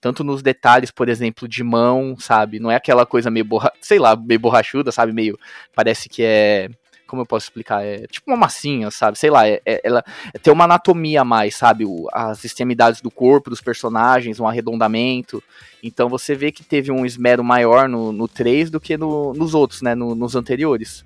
Tanto 0.00 0.22
nos 0.22 0.42
detalhes, 0.42 0.90
por 0.90 1.08
exemplo, 1.08 1.48
de 1.48 1.64
mão, 1.64 2.16
sabe? 2.18 2.60
Não 2.60 2.70
é 2.70 2.76
aquela 2.76 3.04
coisa 3.04 3.30
meio 3.30 3.44
borra... 3.44 3.72
sei 3.80 3.98
lá, 3.98 4.14
meio 4.14 4.38
borrachuda, 4.38 4.92
sabe? 4.92 5.12
Meio. 5.12 5.38
Parece 5.74 6.08
que 6.08 6.22
é 6.22 6.70
como 7.08 7.22
eu 7.22 7.26
posso 7.26 7.46
explicar? 7.46 7.82
É 7.82 8.06
tipo 8.06 8.30
uma 8.30 8.36
massinha, 8.36 8.90
sabe? 8.90 9.18
Sei 9.18 9.30
lá, 9.30 9.48
é, 9.48 9.60
é, 9.64 9.80
ela 9.82 10.04
é, 10.32 10.38
tem 10.38 10.52
uma 10.52 10.64
anatomia 10.64 11.22
a 11.22 11.24
mais, 11.24 11.56
sabe? 11.56 11.84
O, 11.84 12.06
as 12.12 12.44
extremidades 12.44 13.00
do 13.00 13.10
corpo 13.10 13.50
dos 13.50 13.60
personagens, 13.60 14.38
um 14.38 14.46
arredondamento. 14.46 15.42
Então 15.82 16.08
você 16.08 16.34
vê 16.34 16.52
que 16.52 16.62
teve 16.62 16.92
um 16.92 17.04
esmero 17.04 17.42
maior 17.42 17.88
no, 17.88 18.12
no 18.12 18.28
3 18.28 18.70
do 18.70 18.78
que 18.78 18.96
no, 18.96 19.32
nos 19.32 19.54
outros, 19.54 19.80
né? 19.80 19.94
No, 19.94 20.14
nos 20.14 20.36
anteriores. 20.36 21.04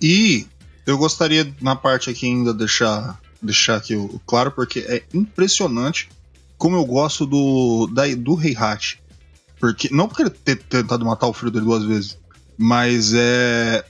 E 0.00 0.46
eu 0.86 0.96
gostaria, 0.96 1.52
na 1.60 1.74
parte 1.74 2.08
aqui 2.08 2.26
ainda, 2.26 2.54
deixar, 2.54 3.20
deixar 3.42 3.76
aqui 3.76 3.96
o, 3.96 4.20
claro, 4.24 4.52
porque 4.52 4.80
é 4.80 5.02
impressionante 5.12 6.08
como 6.64 6.76
eu 6.76 6.86
gosto 6.86 7.26
do, 7.26 7.86
da, 7.92 8.04
do 8.14 8.40
Heihachi. 8.40 8.98
Porque, 9.60 9.90
não 9.92 10.08
porque 10.08 10.22
ele 10.22 10.30
ter 10.30 10.56
tentado 10.56 11.04
matar 11.04 11.26
o 11.26 11.32
filho 11.34 11.50
dele 11.50 11.66
duas 11.66 11.84
vezes, 11.84 12.16
mas 12.56 13.12
é 13.14 13.84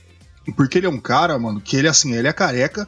porque 0.57 0.79
ele 0.79 0.85
é 0.85 0.89
um 0.89 0.99
cara, 0.99 1.39
mano, 1.39 1.61
que 1.61 1.77
ele, 1.77 1.87
assim, 1.87 2.13
ele 2.13 2.27
é 2.27 2.33
careca. 2.33 2.85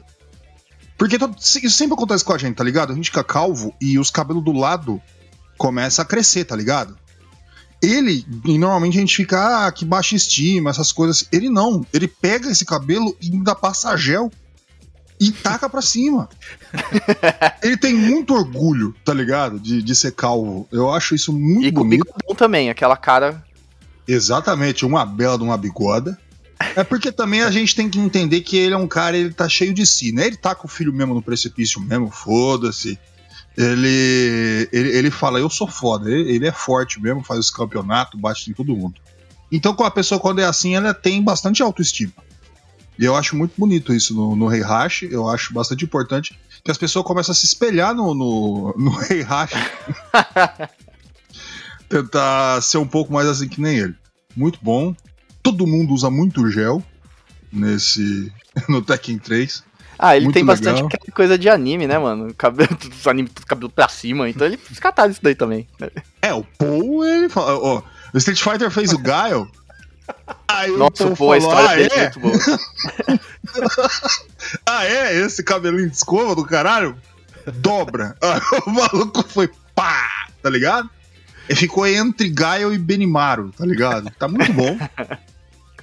Porque 0.97 1.17
todo, 1.17 1.37
isso 1.39 1.69
sempre 1.69 1.93
acontece 1.93 2.25
com 2.25 2.33
a 2.33 2.37
gente, 2.37 2.57
tá 2.57 2.65
ligado? 2.65 2.91
A 2.91 2.95
gente 2.95 3.05
fica 3.05 3.23
calvo 3.23 3.73
e 3.79 3.97
os 3.97 4.11
cabelos 4.11 4.43
do 4.43 4.51
lado 4.51 5.01
começam 5.57 6.03
a 6.03 6.05
crescer, 6.05 6.43
tá 6.43 6.55
ligado? 6.57 6.99
Ele, 7.81 8.25
e 8.43 8.57
normalmente 8.57 8.97
a 8.97 8.99
gente 8.99 9.15
fica, 9.15 9.67
ah, 9.67 9.71
que 9.71 9.85
baixa 9.85 10.17
estima, 10.17 10.69
essas 10.69 10.91
coisas. 10.91 11.29
Ele 11.31 11.49
não. 11.49 11.85
Ele 11.93 12.09
pega 12.09 12.51
esse 12.51 12.65
cabelo 12.65 13.15
e 13.21 13.31
ainda 13.31 13.55
passa 13.55 13.95
gel 13.95 14.29
e 15.19 15.31
taca 15.31 15.69
pra 15.69 15.81
cima. 15.81 16.29
ele 17.63 17.77
tem 17.77 17.93
muito 17.93 18.33
orgulho, 18.33 18.95
tá 19.03 19.13
ligado? 19.13 19.59
De, 19.59 19.81
de 19.81 19.95
ser 19.95 20.13
calvo. 20.13 20.67
Eu 20.71 20.91
acho 20.91 21.15
isso 21.15 21.33
muito 21.33 21.65
e 21.65 21.71
bonito. 21.71 22.07
E 22.07 22.23
com 22.23 22.35
também, 22.35 22.69
aquela 22.69 22.95
cara. 22.95 23.43
Exatamente, 24.07 24.85
uma 24.85 25.05
bela 25.05 25.37
de 25.37 25.43
uma 25.43 25.57
bigoda. 25.57 26.17
É 26.75 26.83
porque 26.83 27.11
também 27.11 27.41
a 27.41 27.51
gente 27.51 27.75
tem 27.75 27.89
que 27.89 27.99
entender 27.99 28.41
que 28.41 28.57
ele 28.57 28.73
é 28.73 28.77
um 28.77 28.87
cara, 28.87 29.17
ele 29.17 29.33
tá 29.33 29.47
cheio 29.47 29.73
de 29.73 29.85
si, 29.85 30.11
né? 30.11 30.27
Ele 30.27 30.37
tá 30.37 30.55
com 30.55 30.67
o 30.67 30.69
filho 30.69 30.93
mesmo 30.93 31.13
no 31.13 31.21
precipício 31.21 31.79
mesmo, 31.81 32.09
foda-se. 32.09 32.97
Ele, 33.55 34.69
ele, 34.71 34.89
ele 34.89 35.11
fala, 35.11 35.39
eu 35.39 35.49
sou 35.49 35.67
foda, 35.67 36.09
ele, 36.09 36.31
ele 36.31 36.47
é 36.47 36.51
forte 36.51 37.01
mesmo, 37.01 37.23
faz 37.23 37.39
os 37.39 37.49
campeonatos, 37.49 38.19
bate 38.19 38.49
em 38.49 38.53
todo 38.53 38.75
mundo. 38.75 38.95
Então, 39.51 39.73
com 39.73 39.83
a 39.83 39.91
pessoa, 39.91 40.19
quando 40.19 40.39
é 40.39 40.45
assim, 40.45 40.75
ela 40.75 40.93
tem 40.93 41.23
bastante 41.23 41.63
autoestima. 41.63 42.13
E 42.99 43.05
eu 43.05 43.15
acho 43.15 43.35
muito 43.35 43.53
bonito 43.57 43.93
isso 43.93 44.13
no, 44.13 44.35
no 44.35 44.47
Rei 44.47 44.61
eu 45.09 45.29
acho 45.29 45.53
bastante 45.53 45.85
importante 45.85 46.37
que 46.63 46.71
as 46.71 46.77
pessoas 46.77 47.05
começam 47.05 47.31
a 47.31 47.35
se 47.35 47.45
espelhar 47.45 47.93
no, 47.93 48.13
no, 48.13 48.73
no 48.77 48.89
Rei 48.97 49.21
Hash. 49.21 49.51
Tentar 51.87 52.61
ser 52.61 52.77
um 52.77 52.87
pouco 52.87 53.13
mais 53.13 53.27
assim 53.27 53.47
que 53.47 53.61
nem 53.61 53.77
ele. 53.77 53.95
Muito 54.35 54.59
bom 54.61 54.95
todo 55.51 55.65
mundo 55.65 55.93
usa 55.93 56.09
muito 56.09 56.49
gel 56.51 56.83
nesse 57.51 58.31
no 58.67 58.81
Tekken 58.81 59.17
3. 59.17 59.63
Ah, 59.97 60.15
ele 60.15 60.25
muito 60.25 60.35
tem 60.35 60.45
bastante 60.45 60.83
legal. 60.83 60.99
coisa 61.15 61.37
de 61.37 61.49
anime, 61.49 61.87
né, 61.87 61.97
mano? 61.97 62.33
Cabelo, 62.33 62.77
os 62.91 63.07
anime 63.07 63.29
tudo 63.29 63.47
cabelo 63.47 63.71
pra 63.71 63.87
cima, 63.87 64.29
então 64.29 64.45
ele 64.45 64.59
descartado 64.69 65.11
isso 65.11 65.21
daí 65.23 65.33
também. 65.33 65.67
É, 66.21 66.33
o 66.33 66.43
Paul, 66.43 67.03
ele 67.03 67.29
fala, 67.29 67.57
ó, 67.57 67.81
o 68.13 68.17
Street 68.17 68.39
Fighter 68.39 68.69
fez 68.69 68.93
o 68.93 68.99
Gaio. 68.99 69.49
Aí 70.47 70.71
Nossa, 70.71 71.11
Paul 71.15 71.33
a 71.33 71.37
história 71.37 71.69
ah, 71.69 71.75
dele 71.75 71.89
é? 71.93 71.99
é 71.99 72.01
muito 72.03 72.19
boa. 72.19 72.59
ah, 74.65 74.85
é? 74.85 75.15
Esse 75.19 75.43
cabelinho 75.43 75.89
de 75.89 75.95
escova 75.95 76.35
do 76.35 76.45
caralho? 76.45 76.97
Dobra. 77.55 78.15
O 78.65 78.71
maluco 78.71 79.23
foi 79.27 79.49
pá, 79.75 80.27
tá 80.41 80.49
ligado? 80.49 80.89
Ele 81.47 81.57
ficou 81.57 81.87
entre 81.87 82.29
Gaio 82.29 82.73
e 82.73 82.77
Benimaru, 82.77 83.51
tá 83.57 83.65
ligado? 83.65 84.11
Tá 84.17 84.27
muito 84.27 84.51
bom. 84.53 84.77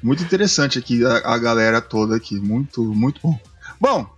Muito 0.02 0.22
interessante 0.22 0.78
aqui 0.78 1.04
a, 1.04 1.34
a, 1.34 1.38
galera 1.38 1.80
toda 1.80 2.16
aqui, 2.16 2.38
muito, 2.38 2.82
muito 2.82 3.20
bom. 3.22 3.40
Bom, 3.80 4.16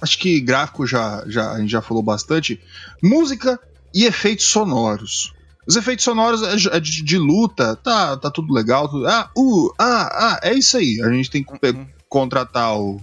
acho 0.00 0.18
que 0.18 0.40
gráfico 0.40 0.86
já, 0.86 1.24
já 1.26 1.50
a 1.50 1.58
gente 1.58 1.70
já 1.70 1.82
falou 1.82 2.02
bastante. 2.02 2.60
Música 3.02 3.58
e 3.92 4.04
efeitos 4.04 4.46
sonoros. 4.46 5.34
Os 5.66 5.76
efeitos 5.76 6.04
sonoros 6.04 6.42
é 6.42 6.78
de, 6.78 7.02
de, 7.02 7.18
luta, 7.18 7.76
tá, 7.76 8.16
tá 8.16 8.30
tudo 8.30 8.52
legal. 8.52 8.88
Tudo, 8.88 9.06
ah, 9.06 9.30
uh, 9.36 9.72
ah, 9.78 10.08
ah, 10.12 10.40
é 10.42 10.54
isso 10.54 10.76
aí. 10.76 11.00
A 11.02 11.10
gente 11.10 11.30
tem 11.30 11.42
que 11.42 11.52
uhum. 11.52 11.86
contratar 12.08 12.78
o, 12.78 13.00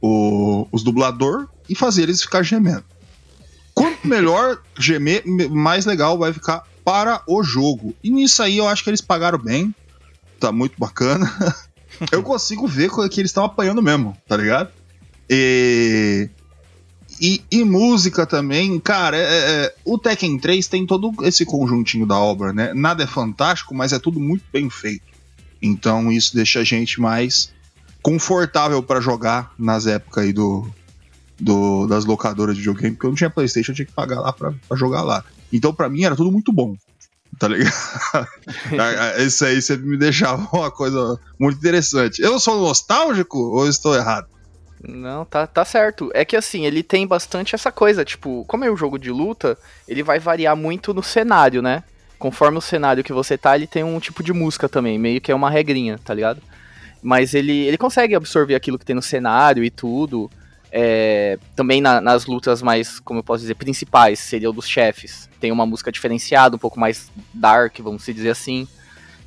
o, 0.00 0.68
os 0.70 0.82
dublador 0.82 1.48
e 1.68 1.74
fazer 1.74 2.02
eles 2.02 2.22
ficar 2.22 2.42
gemendo. 2.42 2.84
Quanto 3.74 4.06
melhor 4.06 4.60
gemer, 4.78 5.22
mais 5.50 5.86
legal 5.86 6.18
vai 6.18 6.32
ficar 6.32 6.66
para 6.84 7.22
o 7.26 7.42
jogo. 7.42 7.94
E 8.02 8.10
nisso 8.10 8.42
aí 8.42 8.58
eu 8.58 8.68
acho 8.68 8.84
que 8.84 8.90
eles 8.90 9.00
pagaram 9.00 9.38
bem 9.38 9.74
tá 10.40 10.50
muito 10.50 10.74
bacana. 10.78 11.30
eu 12.10 12.22
consigo 12.22 12.66
ver 12.66 12.90
que 13.10 13.20
eles 13.20 13.30
estão 13.30 13.44
apanhando 13.44 13.82
mesmo, 13.82 14.16
tá 14.26 14.36
ligado? 14.36 14.70
E, 15.28 16.28
e, 17.20 17.42
e 17.50 17.64
música 17.64 18.24
também, 18.24 18.80
cara, 18.80 19.16
é, 19.16 19.20
é, 19.22 19.74
o 19.84 19.98
Tekken 19.98 20.38
3 20.38 20.66
tem 20.66 20.86
todo 20.86 21.12
esse 21.22 21.44
conjuntinho 21.44 22.06
da 22.06 22.18
obra, 22.18 22.52
né? 22.52 22.72
Nada 22.72 23.04
é 23.04 23.06
fantástico, 23.06 23.74
mas 23.74 23.92
é 23.92 23.98
tudo 23.98 24.18
muito 24.18 24.44
bem 24.50 24.70
feito. 24.70 25.04
Então 25.60 26.10
isso 26.10 26.34
deixa 26.34 26.60
a 26.60 26.64
gente 26.64 26.98
mais 26.98 27.52
confortável 28.02 28.82
para 28.82 29.00
jogar 29.00 29.52
nas 29.58 29.86
épocas 29.86 30.24
aí 30.24 30.32
do, 30.32 30.66
do, 31.38 31.86
das 31.86 32.06
locadoras 32.06 32.56
de 32.56 32.62
videogame, 32.62 32.94
porque 32.94 33.06
eu 33.06 33.10
não 33.10 33.16
tinha 33.16 33.28
Playstation, 33.28 33.72
eu 33.72 33.76
tinha 33.76 33.86
que 33.86 33.92
pagar 33.92 34.20
lá 34.20 34.32
pra, 34.32 34.54
pra 34.66 34.76
jogar 34.76 35.02
lá. 35.02 35.22
Então 35.52 35.74
para 35.74 35.90
mim 35.90 36.04
era 36.04 36.16
tudo 36.16 36.32
muito 36.32 36.52
bom 36.52 36.74
tá 37.38 37.48
ligado? 37.48 37.72
Isso 39.24 39.44
aí 39.44 39.62
sempre 39.62 39.86
me 39.86 39.96
deixava 39.96 40.46
uma 40.52 40.70
coisa 40.70 41.18
muito 41.38 41.56
interessante. 41.58 42.20
Eu 42.20 42.38
sou 42.38 42.60
nostálgico 42.60 43.38
ou 43.38 43.66
estou 43.66 43.94
errado? 43.96 44.26
Não, 44.82 45.24
tá, 45.24 45.46
tá 45.46 45.64
certo. 45.64 46.10
É 46.14 46.24
que 46.24 46.36
assim, 46.36 46.64
ele 46.64 46.82
tem 46.82 47.06
bastante 47.06 47.54
essa 47.54 47.70
coisa, 47.70 48.04
tipo, 48.04 48.44
como 48.48 48.64
é 48.64 48.70
um 48.70 48.76
jogo 48.76 48.98
de 48.98 49.10
luta, 49.10 49.58
ele 49.86 50.02
vai 50.02 50.18
variar 50.18 50.56
muito 50.56 50.94
no 50.94 51.02
cenário, 51.02 51.60
né? 51.60 51.82
Conforme 52.18 52.58
o 52.58 52.62
cenário 52.62 53.04
que 53.04 53.12
você 53.12 53.36
tá, 53.36 53.54
ele 53.56 53.66
tem 53.66 53.84
um 53.84 53.98
tipo 54.00 54.22
de 54.22 54.32
música 54.32 54.68
também, 54.68 54.98
meio 54.98 55.20
que 55.20 55.30
é 55.30 55.34
uma 55.34 55.50
regrinha, 55.50 55.98
tá 56.02 56.14
ligado? 56.14 56.40
Mas 57.02 57.34
ele, 57.34 57.66
ele 57.66 57.78
consegue 57.78 58.14
absorver 58.14 58.54
aquilo 58.54 58.78
que 58.78 58.84
tem 58.84 58.96
no 58.96 59.02
cenário 59.02 59.64
e 59.64 59.70
tudo. 59.70 60.30
É, 60.72 61.38
também 61.56 61.80
na- 61.80 62.00
nas 62.00 62.26
lutas 62.26 62.62
mais, 62.62 63.00
como 63.00 63.20
eu 63.20 63.24
posso 63.24 63.40
dizer, 63.40 63.54
principais, 63.54 64.18
seria 64.20 64.48
o 64.50 64.52
dos 64.52 64.68
chefes. 64.68 65.28
Tem 65.40 65.50
uma 65.50 65.66
música 65.66 65.90
diferenciada, 65.90 66.56
um 66.56 66.58
pouco 66.58 66.78
mais 66.78 67.10
dark, 67.34 67.78
vamos 67.80 68.04
dizer 68.04 68.30
assim. 68.30 68.68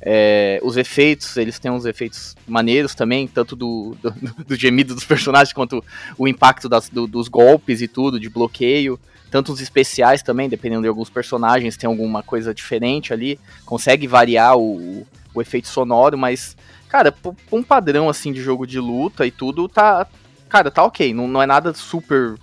É, 0.06 0.60
os 0.62 0.76
efeitos, 0.76 1.34
eles 1.38 1.58
têm 1.58 1.70
uns 1.70 1.86
efeitos 1.86 2.36
maneiros 2.46 2.94
também, 2.94 3.26
tanto 3.26 3.56
do, 3.56 3.96
do, 4.02 4.10
do 4.44 4.54
gemido 4.54 4.94
dos 4.94 5.04
personagens 5.04 5.52
quanto 5.54 5.82
o 6.18 6.28
impacto 6.28 6.68
das- 6.68 6.90
do- 6.90 7.06
dos 7.06 7.26
golpes 7.26 7.80
e 7.80 7.88
tudo, 7.88 8.20
de 8.20 8.28
bloqueio. 8.28 9.00
Tanto 9.30 9.50
os 9.52 9.60
especiais 9.62 10.22
também, 10.22 10.48
dependendo 10.48 10.82
de 10.82 10.88
alguns 10.88 11.08
personagens, 11.08 11.76
tem 11.76 11.88
alguma 11.88 12.22
coisa 12.22 12.52
diferente 12.54 13.12
ali. 13.14 13.40
Consegue 13.64 14.06
variar 14.06 14.56
o, 14.58 15.06
o 15.34 15.40
efeito 15.40 15.68
sonoro, 15.68 16.18
mas, 16.18 16.54
cara, 16.88 17.12
um 17.50 17.62
padrão 17.62 18.08
assim 18.08 18.30
de 18.32 18.42
jogo 18.42 18.66
de 18.66 18.78
luta 18.78 19.26
e 19.26 19.30
tudo, 19.30 19.68
tá. 19.68 20.06
Cara, 20.50 20.70
tá 20.70 20.84
ok. 20.84 21.12
Não, 21.14 21.26
não 21.26 21.42
é 21.42 21.46
nada 21.46 21.72
super 21.74 22.34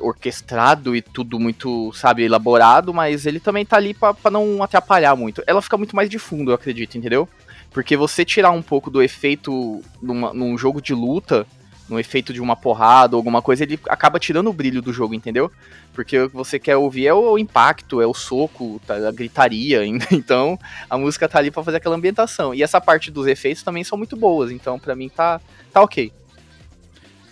orquestrado 0.00 0.96
e 0.96 1.00
tudo 1.02 1.38
muito, 1.38 1.92
sabe, 1.92 2.24
elaborado, 2.24 2.92
mas 2.92 3.24
ele 3.26 3.38
também 3.38 3.64
tá 3.64 3.76
ali 3.76 3.94
pra, 3.94 4.12
pra 4.12 4.30
não 4.30 4.62
atrapalhar 4.62 5.14
muito. 5.14 5.42
Ela 5.46 5.62
fica 5.62 5.76
muito 5.78 5.94
mais 5.94 6.10
de 6.10 6.18
fundo, 6.18 6.50
eu 6.50 6.54
acredito, 6.54 6.98
entendeu? 6.98 7.28
Porque 7.70 7.96
você 7.96 8.24
tirar 8.24 8.50
um 8.50 8.62
pouco 8.62 8.90
do 8.90 9.02
efeito 9.02 9.82
numa- 10.02 10.32
num 10.34 10.56
jogo 10.58 10.80
de 10.80 10.94
luta, 10.94 11.46
no 11.88 12.00
efeito 12.00 12.32
de 12.32 12.40
uma 12.40 12.56
porrada 12.56 13.14
ou 13.14 13.18
alguma 13.20 13.40
coisa, 13.40 13.62
ele 13.62 13.78
acaba 13.88 14.18
tirando 14.18 14.48
o 14.48 14.52
brilho 14.52 14.82
do 14.82 14.92
jogo, 14.92 15.14
entendeu? 15.14 15.52
Porque 15.94 16.18
o 16.18 16.28
que 16.28 16.34
você 16.34 16.58
quer 16.58 16.76
ouvir 16.76 17.06
é 17.06 17.14
o 17.14 17.38
impacto, 17.38 18.00
é 18.00 18.06
o 18.06 18.12
soco, 18.14 18.80
tá, 18.86 18.96
a 18.96 19.12
gritaria. 19.12 19.82
Então, 20.10 20.58
a 20.90 20.98
música 20.98 21.28
tá 21.28 21.38
ali 21.38 21.50
pra 21.50 21.62
fazer 21.62 21.76
aquela 21.76 21.94
ambientação. 21.94 22.52
E 22.52 22.60
essa 22.62 22.80
parte 22.80 23.10
dos 23.10 23.26
efeitos 23.28 23.62
também 23.62 23.84
são 23.84 23.96
muito 23.96 24.16
boas, 24.16 24.50
então 24.50 24.78
pra 24.80 24.96
mim 24.96 25.08
tá, 25.08 25.40
tá 25.72 25.80
ok. 25.80 26.10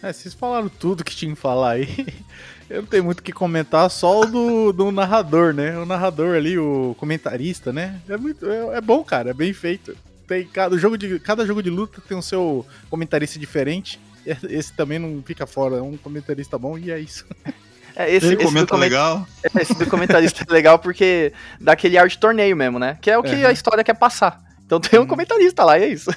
É, 0.05 0.13
vocês 0.13 0.35
falaram 0.35 0.69
tudo 0.69 1.03
que 1.05 1.15
tinha 1.17 1.35
que 1.35 1.41
falar 1.41 1.71
aí. 1.73 1.89
Eu 2.69 2.83
não 2.83 2.89
tenho 2.89 3.05
muito 3.05 3.21
o 3.21 3.23
que 3.23 3.33
comentar, 3.33 3.91
só 3.91 4.21
o 4.23 4.27
do, 4.27 4.73
do 4.73 4.91
narrador, 4.93 5.53
né? 5.55 5.79
O 5.79 5.85
narrador 5.87 6.35
ali, 6.37 6.59
o 6.59 6.95
comentarista, 6.99 7.73
né? 7.73 8.01
É, 8.09 8.17
muito, 8.17 8.51
é, 8.51 8.77
é 8.77 8.81
bom, 8.81 9.03
cara, 9.05 9.31
é 9.31 9.35
bem 9.35 9.53
feito. 9.53 9.97
Tem 10.27 10.47
cada 10.47 10.77
jogo 10.79 10.97
de, 10.97 11.19
cada 11.21 11.45
jogo 11.47 11.63
de 11.63 11.69
luta 11.71 12.01
tem 12.07 12.17
o 12.17 12.23
seu 12.23 12.67
comentarista 12.91 13.39
diferente. 13.39 14.01
Esse 14.49 14.73
também 14.73 14.99
não 14.99 15.23
fica 15.23 15.47
fora, 15.47 15.77
é 15.77 15.83
um 15.83 15.97
comentarista 15.97 16.59
bom 16.59 16.77
e 16.79 16.91
é 16.91 16.99
isso. 16.99 17.25
É, 17.97 18.13
esse, 18.13 18.27
Ele 18.27 18.35
esse 18.35 18.43
do 18.43 18.49
comenta 18.49 18.67
comen- 18.67 18.89
legal. 18.89 19.25
esse 19.61 19.73
do 19.75 19.87
comentarista 19.87 20.45
é 20.49 20.53
legal 20.53 20.81
porque 20.81 21.33
dá 21.61 21.75
aquele 21.75 21.97
ar 21.97 22.09
de 22.09 22.19
torneio 22.19 22.57
mesmo, 22.57 22.77
né? 22.77 22.99
Que 23.01 23.09
é 23.09 23.17
o 23.17 23.23
que 23.23 23.33
Uhum. 23.37 23.47
a 23.47 23.53
história 23.53 23.85
quer 23.85 23.95
passar. 23.95 24.43
Então 24.67 24.81
tem 24.81 24.99
um 24.99 25.03
Uhum. 25.03 25.09
comentarista 25.09 25.63
lá, 25.63 25.79
e 25.79 25.85
é 25.85 25.89
isso. 25.91 26.11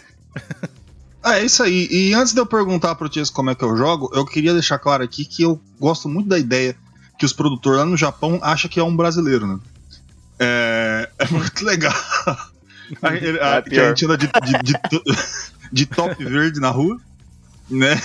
Ah, 1.30 1.40
é 1.40 1.46
isso 1.46 1.62
aí. 1.64 1.88
E 1.92 2.14
antes 2.14 2.34
de 2.34 2.40
eu 2.40 2.46
perguntar 2.46 2.96
pro 2.96 3.10
Tias 3.10 3.30
como 3.30 3.50
é 3.50 3.56
que 3.56 3.64
eu 3.64 3.76
jogo, 3.76 4.10
eu 4.14 4.26
queria 4.26 4.54
deixar 4.54 4.80
claro 4.80 5.04
aqui 5.04 5.26
que 5.26 5.44
eu 5.44 5.60
gosto 5.80 6.08
muito 6.08 6.30
da 6.30 6.40
ideia 6.40 6.76
que 7.20 7.26
os 7.26 7.34
produtores 7.34 7.80
lá 7.80 7.86
no 7.86 7.98
Japão 7.98 8.40
acham 8.42 8.70
que 8.70 8.80
é 8.80 8.84
um 8.84 8.96
brasileiro, 8.96 9.46
né? 9.48 9.60
É, 10.40 11.10
é 11.20 11.28
muito 11.30 11.66
legal. 11.66 11.94
A, 13.02 13.08
a- 13.10 13.56
É 13.58 13.62
que 13.64 13.80
a 13.80 13.90
gente 13.90 14.06
anda 14.06 14.18
de, 14.18 14.28
de, 14.28 14.64
de 14.64 15.28
de 15.74 15.86
top 15.86 16.24
verde 16.24 16.62
na 16.62 16.70
rua, 16.70 16.98
né? 17.70 18.02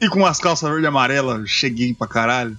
E 0.00 0.08
com 0.08 0.24
as 0.24 0.38
calças 0.38 0.68
verde 0.70 0.84
e 0.84 0.86
amarela, 0.86 1.42
cheguei 1.44 1.92
pra 1.92 2.06
caralho. 2.06 2.56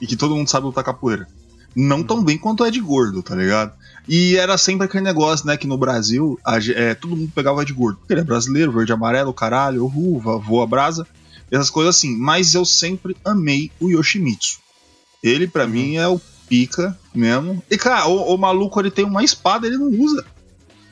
E 0.00 0.06
que 0.06 0.16
todo 0.16 0.34
mundo 0.34 0.48
sabe 0.48 0.64
lutar 0.64 0.82
capoeira. 0.82 1.28
Não 1.76 2.02
tão 2.02 2.24
bem 2.24 2.38
quanto 2.38 2.64
é 2.64 2.70
de 2.70 2.80
gordo, 2.80 3.22
tá 3.22 3.34
ligado? 3.34 3.72
E 4.08 4.36
era 4.36 4.58
sempre 4.58 4.86
aquele 4.86 5.04
negócio, 5.04 5.46
né? 5.46 5.56
Que 5.56 5.66
no 5.66 5.78
Brasil, 5.78 6.38
a 6.44 6.58
é, 6.58 6.94
todo 6.94 7.16
mundo 7.16 7.32
pegava 7.34 7.64
de 7.64 7.72
gordo. 7.72 7.98
Porque 7.98 8.12
ele 8.12 8.20
é 8.20 8.24
brasileiro, 8.24 8.72
verde 8.72 8.92
amarelo, 8.92 9.32
caralho, 9.32 9.86
uva, 9.86 10.38
voa 10.38 10.66
brasa, 10.66 11.06
essas 11.50 11.70
coisas 11.70 11.96
assim. 11.96 12.16
Mas 12.16 12.54
eu 12.54 12.64
sempre 12.64 13.16
amei 13.24 13.70
o 13.80 13.88
Yoshimitsu. 13.88 14.58
Ele, 15.22 15.46
pra 15.46 15.66
mim, 15.66 15.96
é 15.96 16.08
o 16.08 16.20
pica 16.48 16.98
mesmo. 17.14 17.62
E, 17.70 17.78
cara, 17.78 18.08
o, 18.08 18.34
o 18.34 18.36
maluco, 18.36 18.80
ele 18.80 18.90
tem 18.90 19.04
uma 19.04 19.22
espada, 19.22 19.66
ele 19.66 19.78
não 19.78 19.88
usa. 19.88 20.24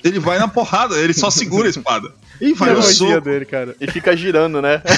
Ele 0.02 0.18
vai 0.18 0.38
na 0.38 0.48
porrada, 0.48 0.96
ele 0.96 1.12
só 1.12 1.30
segura 1.30 1.66
a 1.66 1.70
espada. 1.70 2.12
E 2.40 2.54
vai 2.54 2.72
no 2.72 2.82
soco. 2.82 3.20
dele, 3.20 3.44
cara. 3.44 3.76
E 3.78 3.90
fica 3.90 4.16
girando, 4.16 4.62
né? 4.62 4.82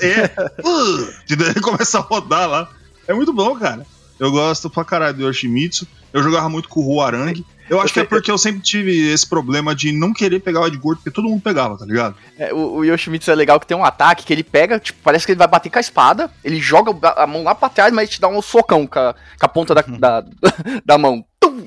É. 0.00 0.30
Uh, 0.64 1.12
e 1.28 1.34
daí 1.34 1.50
ele 1.50 1.60
começa 1.60 1.98
a 1.98 2.02
rodar 2.02 2.48
lá. 2.48 2.70
É 3.06 3.12
muito 3.12 3.32
bom, 3.32 3.56
cara. 3.56 3.84
Eu 4.18 4.30
gosto 4.32 4.68
pra 4.68 4.84
caralho 4.84 5.16
do 5.16 5.26
Yoshimitsu. 5.28 5.86
Eu 6.12 6.22
jogava 6.22 6.48
muito 6.48 6.68
com 6.68 6.80
o 6.80 6.84
Ruarangue. 6.84 7.44
Eu 7.70 7.80
acho 7.82 7.92
que 7.92 8.00
é 8.00 8.04
porque 8.04 8.30
eu 8.30 8.38
sempre 8.38 8.62
tive 8.62 9.10
esse 9.12 9.26
problema 9.28 9.74
de 9.74 9.92
não 9.92 10.14
querer 10.14 10.40
pegar 10.40 10.62
o 10.62 10.70
de 10.70 10.78
gordo, 10.78 10.98
porque 10.98 11.10
todo 11.10 11.28
mundo 11.28 11.42
pegava, 11.42 11.76
tá 11.76 11.84
ligado? 11.84 12.16
É, 12.38 12.52
o, 12.52 12.76
o 12.76 12.84
Yoshimitsu 12.84 13.30
é 13.30 13.34
legal 13.34 13.60
que 13.60 13.66
tem 13.66 13.76
um 13.76 13.84
ataque 13.84 14.24
que 14.24 14.32
ele 14.32 14.42
pega, 14.42 14.80
tipo, 14.80 14.98
parece 15.04 15.26
que 15.26 15.32
ele 15.32 15.38
vai 15.38 15.46
bater 15.46 15.68
com 15.68 15.76
a 15.76 15.80
espada, 15.80 16.30
ele 16.42 16.58
joga 16.58 16.90
a 17.10 17.26
mão 17.26 17.42
lá 17.42 17.54
pra 17.54 17.68
trás, 17.68 17.92
mas 17.92 18.04
ele 18.04 18.12
te 18.12 18.20
dá 18.22 18.26
um 18.28 18.40
socão 18.40 18.86
com 18.86 18.98
a, 18.98 19.12
com 19.12 19.46
a 19.46 19.48
ponta 19.48 19.74
da, 19.74 19.82
da, 19.82 20.24
da 20.84 20.96
mão. 20.96 21.22
Tum! 21.38 21.62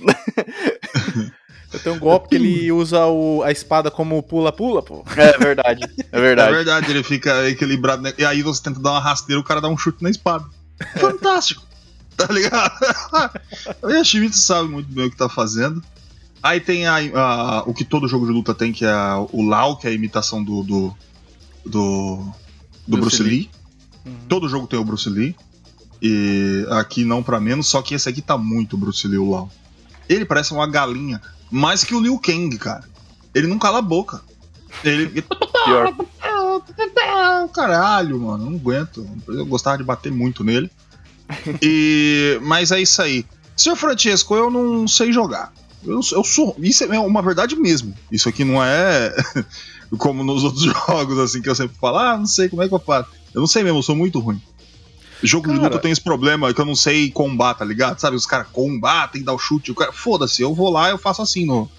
Eu 1.74 1.80
tenho 1.80 1.96
um 1.96 2.00
golpe 2.00 2.30
que 2.30 2.36
ele 2.36 2.72
usa 2.72 3.06
o- 3.06 3.44
a 3.44 3.52
espada 3.52 3.90
como 3.90 4.22
pula-pula, 4.22 4.82
pô. 4.84 5.06
É 5.16 5.38
verdade, 5.38 5.84
é 6.12 6.18
É 6.18 6.20
verdade. 6.20 6.52
verdade, 6.52 6.92
ele 6.92 7.02
fica 7.04 7.48
equilibrado. 7.48 8.02
Né? 8.02 8.12
E 8.18 8.26
aí 8.26 8.42
você 8.42 8.62
tenta 8.62 8.80
dar 8.80 8.92
uma 8.92 9.00
rasteira, 9.00 9.40
o 9.40 9.44
cara 9.44 9.62
dá 9.62 9.70
um 9.70 9.78
chute 9.78 10.04
na 10.04 10.10
espada. 10.10 10.44
Fantástico! 11.00 11.64
Tá 12.18 12.28
ligado? 12.32 12.72
o 13.82 13.90
Yoshimitsu 13.90 14.40
sabe 14.40 14.70
muito 14.70 14.92
bem 14.92 15.08
o 15.08 15.10
que 15.12 15.18
tá 15.18 15.28
fazendo. 15.30 15.82
Aí 16.44 16.60
tem 16.60 16.86
a, 16.86 16.96
a- 16.98 17.64
o 17.66 17.74
que 17.74 17.84
todo 17.86 18.08
jogo 18.08 18.26
de 18.28 18.32
luta 18.32 18.54
tem, 18.54 18.72
que 18.72 18.86
é 18.86 18.94
o 19.32 19.42
Lau, 19.42 19.78
que 19.78 19.88
é 19.88 19.90
a 19.90 19.94
imitação 19.94 20.44
do. 20.44 20.62
do. 20.64 20.96
do, 21.66 22.18
do 22.88 22.98
Bruce 22.98 23.18
Bruce, 23.18 23.24
Lee. 23.24 23.50
Uhum. 24.06 24.16
Todo 24.28 24.50
jogo 24.50 24.68
tem 24.68 24.78
o 24.80 24.84
Bruce 24.84 25.10
Lee. 25.10 25.36
E 26.02 26.66
aqui 26.72 27.04
não 27.06 27.22
pra 27.24 27.40
menos, 27.40 27.68
só 27.68 27.82
que 27.82 27.94
esse 27.94 28.10
aqui 28.10 28.22
tá 28.22 28.38
muito 28.38 28.76
Bruce 28.78 29.08
Lee, 29.08 29.18
o 29.20 29.30
Lau. 29.30 29.52
Ele 30.10 30.26
parece 30.26 30.52
uma 30.52 30.68
galinha, 30.68 31.22
mais 31.50 31.84
que 31.84 31.94
o 31.96 32.00
Liu 32.00 32.20
Kang, 32.20 32.56
cara. 32.58 32.84
Ele 33.34 33.48
não 33.48 33.58
cala 33.60 33.80
a 33.80 33.84
boca. 33.84 34.22
Ele. 34.84 35.22
Pior. 35.66 35.96
Caralho, 37.54 38.20
mano, 38.20 38.50
não 38.50 38.58
aguento. 38.58 39.08
Eu 39.28 39.46
gostava 39.46 39.78
de 39.78 39.84
bater 39.84 40.12
muito 40.12 40.44
nele. 40.44 40.70
E, 41.62 42.40
mas 42.42 42.72
é 42.72 42.82
isso 42.82 43.02
aí. 43.02 43.26
Senhor 43.56 43.76
Francesco, 43.76 44.36
eu 44.36 44.50
não 44.50 44.88
sei 44.88 45.12
jogar. 45.12 45.54
Eu, 45.84 46.00
eu 46.12 46.24
sou. 46.24 46.56
Isso 46.60 46.84
é 46.84 47.00
uma 47.00 47.22
verdade 47.22 47.56
mesmo. 47.56 47.94
Isso 48.12 48.30
aqui 48.30 48.44
não 48.44 48.64
é 48.64 49.14
como 49.98 50.24
nos 50.24 50.44
outros 50.44 50.64
jogos, 50.88 51.20
assim, 51.20 51.42
que 51.42 51.50
eu 51.50 51.56
sempre 51.56 51.78
falo, 51.80 51.98
ah, 51.98 52.18
não 52.18 52.26
sei 52.26 52.50
como 52.50 52.62
é 52.62 52.68
que 52.68 52.74
eu 52.74 52.80
faço. 52.80 53.10
Eu 53.34 53.42
não 53.42 53.48
sei 53.48 53.64
mesmo, 53.64 53.80
eu 53.80 53.84
sou 53.84 53.96
muito 53.96 54.20
ruim. 54.20 54.42
Jogo 55.24 55.48
de 55.48 55.54
Cara. 55.56 55.70
luta 55.70 55.80
tem 55.80 55.92
esse 55.92 56.02
problema 56.02 56.52
que 56.54 56.60
eu 56.60 56.66
não 56.66 56.76
sei 56.76 57.12
combater, 57.12 57.60
tá 57.60 57.66
ligado? 57.66 58.00
Sabe, 58.00 58.16
os 58.16 58.26
caras 58.26 58.48
combatem, 58.52 59.24
dá 59.24 59.32
o 59.32 59.38
chute, 59.38 59.72
o 59.72 59.76
cara. 59.76 59.92
Foda-se, 59.92 60.42
eu 60.42 60.54
vou 60.54 60.72
lá 60.72 60.90
eu 60.90 60.98
faço 60.98 61.22
assim 61.22 61.46
no. 61.46 61.70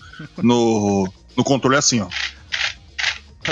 No, 0.40 1.12
no 1.36 1.42
controle 1.42 1.76
assim, 1.76 2.00
ó. 2.00 2.08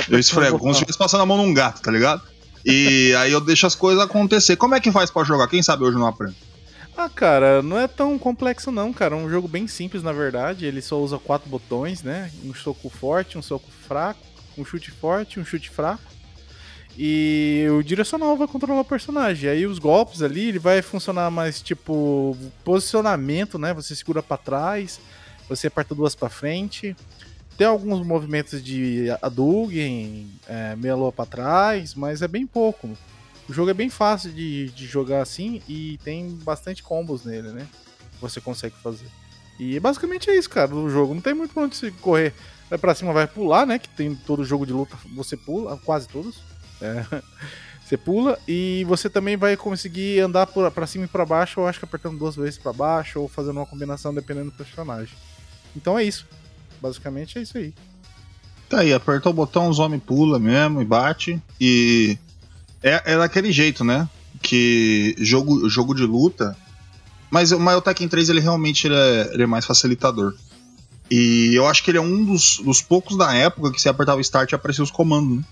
Eu 0.08 0.18
esfrego, 0.20 0.58
como 0.58 0.72
se 0.72 0.78
estivesse 0.78 0.98
passando 0.98 1.22
a 1.22 1.26
mão 1.26 1.36
num 1.36 1.52
gato, 1.52 1.82
tá 1.82 1.90
ligado? 1.90 2.22
E 2.64 3.14
aí 3.16 3.32
eu 3.32 3.40
deixo 3.40 3.66
as 3.66 3.74
coisas 3.74 4.02
acontecer. 4.02 4.56
Como 4.56 4.74
é 4.74 4.80
que 4.80 4.92
faz 4.92 5.10
pra 5.10 5.24
jogar? 5.24 5.48
Quem 5.48 5.62
sabe 5.62 5.84
hoje 5.84 5.96
não 5.96 6.06
aprendo. 6.06 6.34
Ah, 6.96 7.08
cara, 7.08 7.62
não 7.62 7.78
é 7.78 7.88
tão 7.88 8.18
complexo 8.18 8.70
não, 8.70 8.92
cara. 8.92 9.14
É 9.14 9.18
um 9.18 9.30
jogo 9.30 9.48
bem 9.48 9.66
simples, 9.66 10.02
na 10.02 10.12
verdade. 10.12 10.66
Ele 10.66 10.82
só 10.82 11.00
usa 11.00 11.18
quatro 11.18 11.48
botões, 11.48 12.02
né? 12.02 12.30
Um 12.44 12.52
soco 12.52 12.90
forte, 12.90 13.38
um 13.38 13.42
soco 13.42 13.70
fraco, 13.88 14.20
um 14.58 14.64
chute 14.64 14.90
forte, 14.90 15.40
um 15.40 15.44
chute 15.44 15.70
fraco. 15.70 16.02
E 16.98 17.66
o 17.70 17.82
direcional 17.82 18.36
vai 18.36 18.46
controlar 18.46 18.82
o 18.82 18.84
personagem. 18.84 19.48
Aí 19.48 19.66
os 19.66 19.78
golpes 19.78 20.20
ali, 20.20 20.48
ele 20.48 20.58
vai 20.58 20.82
funcionar 20.82 21.30
mais 21.30 21.62
tipo 21.62 22.36
posicionamento, 22.62 23.58
né? 23.58 23.72
Você 23.72 23.96
segura 23.96 24.22
pra 24.22 24.36
trás, 24.36 25.00
você 25.48 25.68
aperta 25.68 25.94
duas 25.94 26.14
pra 26.14 26.28
frente. 26.28 26.94
Tem 27.60 27.66
alguns 27.66 28.06
movimentos 28.06 28.64
de 28.64 29.10
Hadouken, 29.20 30.30
é, 30.48 30.74
meia 30.76 30.96
lua 30.96 31.12
pra 31.12 31.26
trás, 31.26 31.94
mas 31.94 32.22
é 32.22 32.26
bem 32.26 32.46
pouco. 32.46 32.88
O 33.46 33.52
jogo 33.52 33.68
é 33.68 33.74
bem 33.74 33.90
fácil 33.90 34.32
de, 34.32 34.70
de 34.70 34.86
jogar 34.86 35.20
assim 35.20 35.60
e 35.68 35.98
tem 36.02 36.30
bastante 36.36 36.82
combos 36.82 37.26
nele, 37.26 37.50
né? 37.50 37.68
Você 38.18 38.40
consegue 38.40 38.74
fazer. 38.82 39.04
E 39.58 39.78
basicamente 39.78 40.30
é 40.30 40.38
isso, 40.38 40.48
cara, 40.48 40.74
o 40.74 40.88
jogo. 40.88 41.12
Não 41.12 41.20
tem 41.20 41.34
muito 41.34 41.52
pra 41.52 41.64
onde 41.64 41.76
você 41.76 41.90
correr. 41.90 42.32
Vai 42.70 42.78
pra 42.78 42.94
cima, 42.94 43.12
vai 43.12 43.26
pular, 43.26 43.66
né? 43.66 43.78
Que 43.78 43.90
tem 43.90 44.14
todo 44.14 44.42
jogo 44.42 44.64
de 44.64 44.72
luta, 44.72 44.96
você 45.14 45.36
pula, 45.36 45.76
quase 45.84 46.08
todos. 46.08 46.38
É. 46.80 47.04
Você 47.84 47.96
pula 47.96 48.38
e 48.46 48.84
você 48.86 49.10
também 49.10 49.36
vai 49.36 49.56
conseguir 49.56 50.20
andar 50.20 50.46
por, 50.46 50.70
pra 50.70 50.86
cima 50.86 51.06
e 51.06 51.08
pra 51.08 51.26
baixo, 51.26 51.58
eu 51.58 51.66
acho 51.66 51.80
que 51.80 51.84
apertando 51.84 52.16
duas 52.16 52.36
vezes 52.36 52.56
pra 52.56 52.72
baixo 52.72 53.20
ou 53.20 53.26
fazendo 53.26 53.56
uma 53.56 53.66
combinação 53.66 54.14
dependendo 54.14 54.52
do 54.52 54.56
personagem. 54.56 55.12
Então 55.74 55.98
é 55.98 56.04
isso. 56.04 56.24
Basicamente 56.80 57.38
é 57.38 57.42
isso 57.42 57.58
aí. 57.58 57.74
Tá 58.68 58.80
aí, 58.80 58.92
apertou 58.92 59.32
o 59.32 59.34
botão, 59.34 59.68
os 59.68 59.78
homens 59.78 60.02
pula 60.04 60.38
mesmo 60.38 60.80
e 60.80 60.84
bate. 60.84 61.42
E 61.60 62.16
é, 62.82 63.02
é 63.04 63.18
daquele 63.18 63.52
jeito, 63.52 63.84
né? 63.84 64.08
Que 64.40 65.14
jogo, 65.18 65.68
jogo 65.68 65.94
de 65.94 66.04
luta. 66.04 66.56
Mas 67.30 67.52
o 67.52 67.60
Mario 67.60 67.80
Tekken 67.80 68.08
3 68.08 68.28
ele 68.28 68.40
realmente 68.40 68.86
ele 68.86 68.94
é, 68.94 69.30
ele 69.34 69.42
é 69.42 69.46
mais 69.46 69.66
facilitador. 69.66 70.34
E 71.10 71.52
eu 71.54 71.66
acho 71.66 71.82
que 71.82 71.90
ele 71.90 71.98
é 71.98 72.00
um 72.00 72.24
dos, 72.24 72.58
dos 72.58 72.80
poucos 72.80 73.18
da 73.18 73.34
época 73.34 73.72
que 73.72 73.80
você 73.80 73.88
apertava 73.88 74.20
Start 74.20 74.52
e 74.52 74.54
aparecia 74.54 74.84
os 74.84 74.90
comandos, 74.90 75.38
né? 75.38 75.44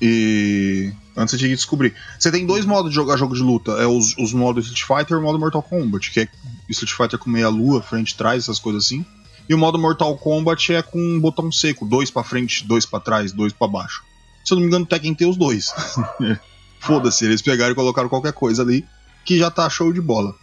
E. 0.00 0.92
Antes 1.16 1.38
que 1.38 1.48
descobrir. 1.48 1.94
Você 2.18 2.30
tem 2.30 2.46
dois 2.46 2.64
modos 2.64 2.90
de 2.90 2.94
jogar 2.94 3.16
jogo 3.16 3.34
de 3.34 3.42
luta: 3.42 3.72
é 3.72 3.86
os, 3.86 4.16
os 4.16 4.32
modos 4.32 4.66
Street 4.66 4.86
Fighter 4.86 5.16
e 5.16 5.20
o 5.20 5.22
modo 5.22 5.38
Mortal 5.38 5.62
Kombat, 5.62 6.10
que 6.10 6.20
é 6.20 6.28
Street 6.68 6.92
Fighter 6.96 7.18
com 7.18 7.28
meia 7.28 7.48
lua, 7.48 7.82
frente, 7.82 8.16
trás, 8.16 8.44
essas 8.44 8.58
coisas 8.58 8.86
assim. 8.86 9.04
E 9.48 9.54
o 9.54 9.58
modo 9.58 9.78
Mortal 9.78 10.16
Kombat 10.16 10.72
é 10.72 10.82
com 10.82 10.98
um 10.98 11.20
botão 11.20 11.50
seco, 11.50 11.84
dois 11.84 12.10
pra 12.10 12.22
frente, 12.22 12.66
dois 12.66 12.86
pra 12.86 13.00
trás, 13.00 13.32
dois 13.32 13.52
pra 13.52 13.66
baixo. 13.66 14.04
Se 14.44 14.52
eu 14.52 14.56
não 14.56 14.62
me 14.62 14.68
engano, 14.68 14.84
o 14.84 14.88
Tekken 14.88 15.14
tem 15.14 15.28
os 15.28 15.36
dois. 15.36 15.72
Foda-se, 16.78 17.24
eles 17.24 17.42
pegaram 17.42 17.72
e 17.72 17.74
colocaram 17.74 18.08
qualquer 18.08 18.32
coisa 18.32 18.62
ali, 18.62 18.86
que 19.24 19.38
já 19.38 19.50
tá 19.50 19.68
show 19.68 19.92
de 19.92 20.00
bola. 20.00 20.34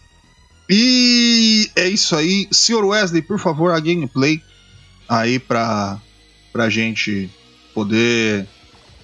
E 0.69 1.69
é 1.75 1.87
isso 1.87 2.15
aí. 2.15 2.47
Senhor 2.51 2.83
Wesley, 2.83 3.21
por 3.21 3.39
favor, 3.39 3.71
a 3.71 3.79
gameplay 3.79 4.41
aí 5.07 5.39
pra, 5.39 5.99
pra 6.51 6.69
gente 6.69 7.29
poder 7.73 8.47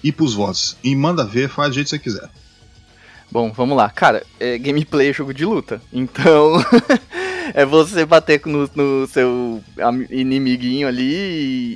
ir 0.02 0.12
pros 0.12 0.34
votos. 0.34 0.76
E 0.84 0.94
manda 0.94 1.24
ver, 1.24 1.48
faz 1.48 1.70
do 1.70 1.74
jeito 1.74 1.86
que 1.86 1.90
você 1.90 1.98
quiser. 1.98 2.30
Bom, 3.30 3.50
vamos 3.50 3.76
lá. 3.76 3.88
Cara, 3.90 4.24
é, 4.38 4.58
gameplay 4.58 5.08
é 5.08 5.12
jogo 5.12 5.32
de 5.32 5.44
luta. 5.44 5.80
Então, 5.92 6.52
é 7.54 7.64
você 7.64 8.06
bater 8.06 8.40
no, 8.46 8.70
no 8.74 9.06
seu 9.06 9.62
inimiguinho 10.10 10.88
ali 10.88 11.04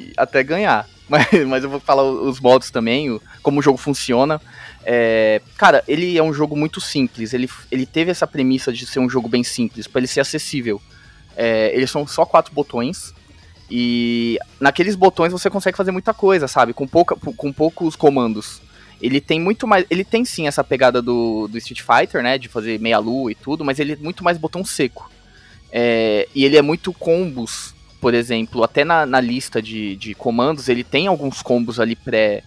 e 0.09 0.13
até 0.17 0.43
ganhar. 0.43 0.87
Mas, 1.09 1.27
mas 1.47 1.65
eu 1.65 1.71
vou 1.71 1.81
falar 1.81 2.03
os 2.03 2.39
modos 2.39 2.71
também, 2.71 3.11
o- 3.11 3.19
como 3.43 3.61
o 3.61 3.63
jogo 3.63 3.79
funciona. 3.79 4.39
É, 4.85 5.41
cara, 5.57 5.83
ele 5.89 6.19
é 6.19 6.23
um 6.23 6.35
jogo 6.35 6.55
muito 6.55 6.83
simples. 6.83 7.33
Ele, 7.33 7.49
ele 7.71 7.87
teve 7.87 8.11
essa 8.11 8.27
premissa 8.27 8.71
de 8.71 8.85
ser 8.85 8.99
um 8.99 9.09
jogo 9.09 9.27
bem 9.27 9.43
simples, 9.43 9.87
para 9.87 10.01
ele 10.01 10.07
ser 10.07 10.21
acessível. 10.21 10.79
É, 11.35 11.75
eles 11.75 11.91
são 11.91 12.07
só 12.07 12.27
quatro 12.27 12.53
botões. 12.53 13.15
E 13.71 14.39
naqueles 14.61 14.95
botões 14.95 15.33
você 15.33 15.49
consegue 15.49 15.79
fazer 15.79 15.93
muita 15.93 16.13
coisa, 16.13 16.47
sabe? 16.47 16.75
Com, 16.75 16.87
pouca, 16.87 17.17
com 17.17 17.53
poucos 17.55 17.97
comandos. 17.97 18.61
Ele 19.01 19.19
tem 19.19 19.41
muito 19.41 19.67
mais. 19.67 19.87
Ele 19.89 20.05
tem 20.05 20.27
sim 20.27 20.47
essa 20.47 20.63
pegada 20.63 21.01
do, 21.01 21.49
do 21.49 21.57
Street 21.57 21.81
Fighter, 21.81 22.23
né? 22.23 22.37
De 22.37 22.49
fazer 22.49 22.79
meia-lua 22.79 23.33
e 23.33 23.35
tudo, 23.35 23.65
mas 23.65 23.79
ele 23.79 23.95
é 23.95 23.97
muito 23.97 24.23
mais 24.23 24.37
botão 24.37 24.63
seco. 24.63 25.11
É, 25.71 26.29
e 26.35 26.45
ele 26.45 26.57
é 26.57 26.63
muito 26.63 26.93
combos, 26.93 27.75
por 28.01 28.15
exemplo, 28.15 28.63
até 28.63 28.85
na, 28.85 29.05
na 29.05 29.21
lista 29.21 29.61
de, 29.61 29.97
de 29.97 30.15
comandos, 30.15 30.69
ele 30.69 30.85
tem 30.85 31.07
alguns 31.07 31.43
combos 31.43 31.79
ali 31.81 31.97
pré 31.97 32.43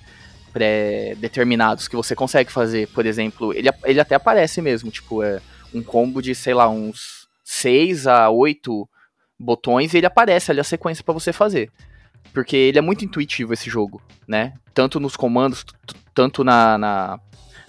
pré-determinados 0.51 1.87
que 1.87 1.95
você 1.95 2.13
consegue 2.13 2.51
fazer. 2.51 2.87
Por 2.89 3.05
exemplo, 3.05 3.53
ele, 3.53 3.69
ele 3.85 4.01
até 4.01 4.15
aparece 4.15 4.61
mesmo, 4.61 4.91
tipo, 4.91 5.23
é 5.23 5.41
um 5.73 5.81
combo 5.81 6.21
de, 6.21 6.35
sei 6.35 6.53
lá, 6.53 6.69
uns 6.69 7.27
6 7.45 8.05
a 8.05 8.29
8 8.29 8.87
botões 9.39 9.93
e 9.93 9.97
ele 9.97 10.05
aparece 10.05 10.51
ali 10.51 10.59
a 10.59 10.63
sequência 10.63 11.03
para 11.03 11.13
você 11.13 11.31
fazer. 11.31 11.71
Porque 12.33 12.55
ele 12.55 12.77
é 12.77 12.81
muito 12.81 13.03
intuitivo 13.03 13.53
esse 13.53 13.69
jogo, 13.69 14.01
né? 14.27 14.53
Tanto 14.73 14.99
nos 14.99 15.15
comandos, 15.15 15.65
tanto 16.13 16.43
na, 16.43 16.77
na, 16.77 17.19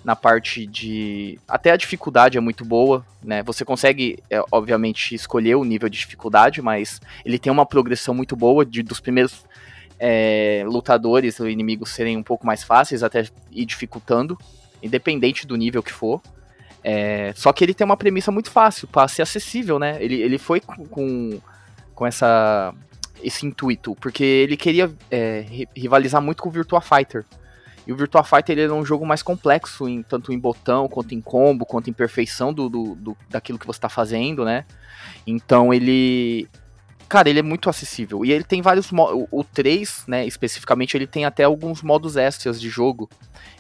na 0.05 0.17
parte 0.17 0.67
de. 0.67 1.39
Até 1.47 1.71
a 1.71 1.77
dificuldade 1.77 2.37
é 2.37 2.41
muito 2.41 2.65
boa, 2.65 3.05
né? 3.23 3.43
Você 3.45 3.65
consegue, 3.65 4.19
é, 4.29 4.43
obviamente, 4.51 5.15
escolher 5.15 5.55
o 5.55 5.65
nível 5.65 5.89
de 5.89 5.99
dificuldade, 5.99 6.61
mas 6.61 7.01
ele 7.25 7.39
tem 7.39 7.53
uma 7.53 7.65
progressão 7.65 8.15
muito 8.15 8.35
boa 8.35 8.65
de, 8.65 8.83
dos 8.83 9.01
primeiros 9.01 9.45
é, 9.99 10.65
lutadores 10.67 11.39
ou 11.39 11.49
inimigos 11.49 11.91
serem 11.91 12.17
um 12.17 12.23
pouco 12.23 12.45
mais 12.45 12.65
fáceis, 12.65 13.03
até 13.03 13.25
ir 13.51 13.65
dificultando, 13.65 14.37
independente 14.83 15.47
do 15.47 15.57
nível 15.57 15.83
que 15.83 15.93
for. 15.93 16.21
É, 16.83 17.33
só 17.37 17.53
que 17.53 17.63
ele 17.65 17.73
tem 17.75 17.85
uma 17.85 17.97
premissa 17.97 18.33
muito 18.33 18.51
fácil 18.51 18.89
para 18.89 19.07
ser 19.07 19.23
acessível, 19.23 19.79
né? 19.79 19.99
Ele, 20.01 20.21
ele 20.21 20.37
foi 20.37 20.61
com, 20.61 21.39
com, 21.95 22.05
essa, 22.05 22.75
esse 23.23 23.47
intuito, 23.47 23.95
porque 24.01 24.25
ele 24.25 24.57
queria 24.57 24.93
é, 25.09 25.45
ri- 25.49 25.69
rivalizar 25.77 26.21
muito 26.21 26.43
com 26.43 26.49
o 26.49 26.53
Virtua 26.53 26.81
Fighter. 26.81 27.25
E 27.87 27.93
o 27.93 27.97
Virtua 27.97 28.23
Fighter 28.23 28.57
ele 28.59 28.71
é 28.71 28.75
um 28.75 28.85
jogo 28.85 29.05
mais 29.05 29.23
complexo, 29.23 29.89
em, 29.89 30.03
tanto 30.03 30.33
em 30.33 30.39
botão, 30.39 30.87
quanto 30.89 31.15
em 31.15 31.21
combo, 31.21 31.67
quanto 31.67 31.91
em 31.91 31.93
perfeição 31.93 32.53
do, 32.53 32.69
do, 32.69 32.95
do- 32.95 33.17
daquilo 33.29 33.59
que 33.59 33.67
você 33.67 33.79
está 33.79 33.89
fazendo, 33.89 34.45
né? 34.45 34.65
Então 35.27 35.73
ele. 35.75 36.49
Cara, 37.09 37.29
ele 37.29 37.41
é 37.41 37.43
muito 37.43 37.69
acessível. 37.69 38.25
E 38.25 38.33
ele 38.33 38.45
tem 38.45 38.63
vários 38.63 38.91
modos. 38.91 39.27
O 39.31 39.45
3, 39.45 40.05
né, 40.07 40.25
especificamente, 40.27 40.97
ele 40.97 41.07
tem 41.07 41.27
até 41.27 41.45
alguns 41.45 41.83
modos 41.83 42.17
extras 42.17 42.59
de 42.59 42.71
jogo. 42.71 43.11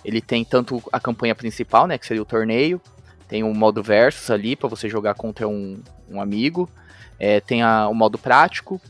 Ele 0.04 0.22
tem 0.22 0.42
tanto 0.44 0.82
a 0.90 0.98
campanha 0.98 1.34
principal, 1.34 1.86
né, 1.86 1.98
que 1.98 2.06
seria 2.06 2.22
o 2.22 2.26
torneio. 2.26 2.80
Tem 3.28 3.44
um 3.44 3.52
modo 3.52 3.82
versus 3.82 4.30
ali 4.30 4.56
para 4.56 4.68
você 4.68 4.88
jogar 4.88 5.14
contra 5.14 5.46
um, 5.46 5.82
um 6.08 6.18
amigo. 6.20 6.66
É, 7.18 7.40
tem 7.40 7.60
a- 7.62 7.88
o 7.88 7.94
modo 7.94 8.16
prático. 8.16 8.80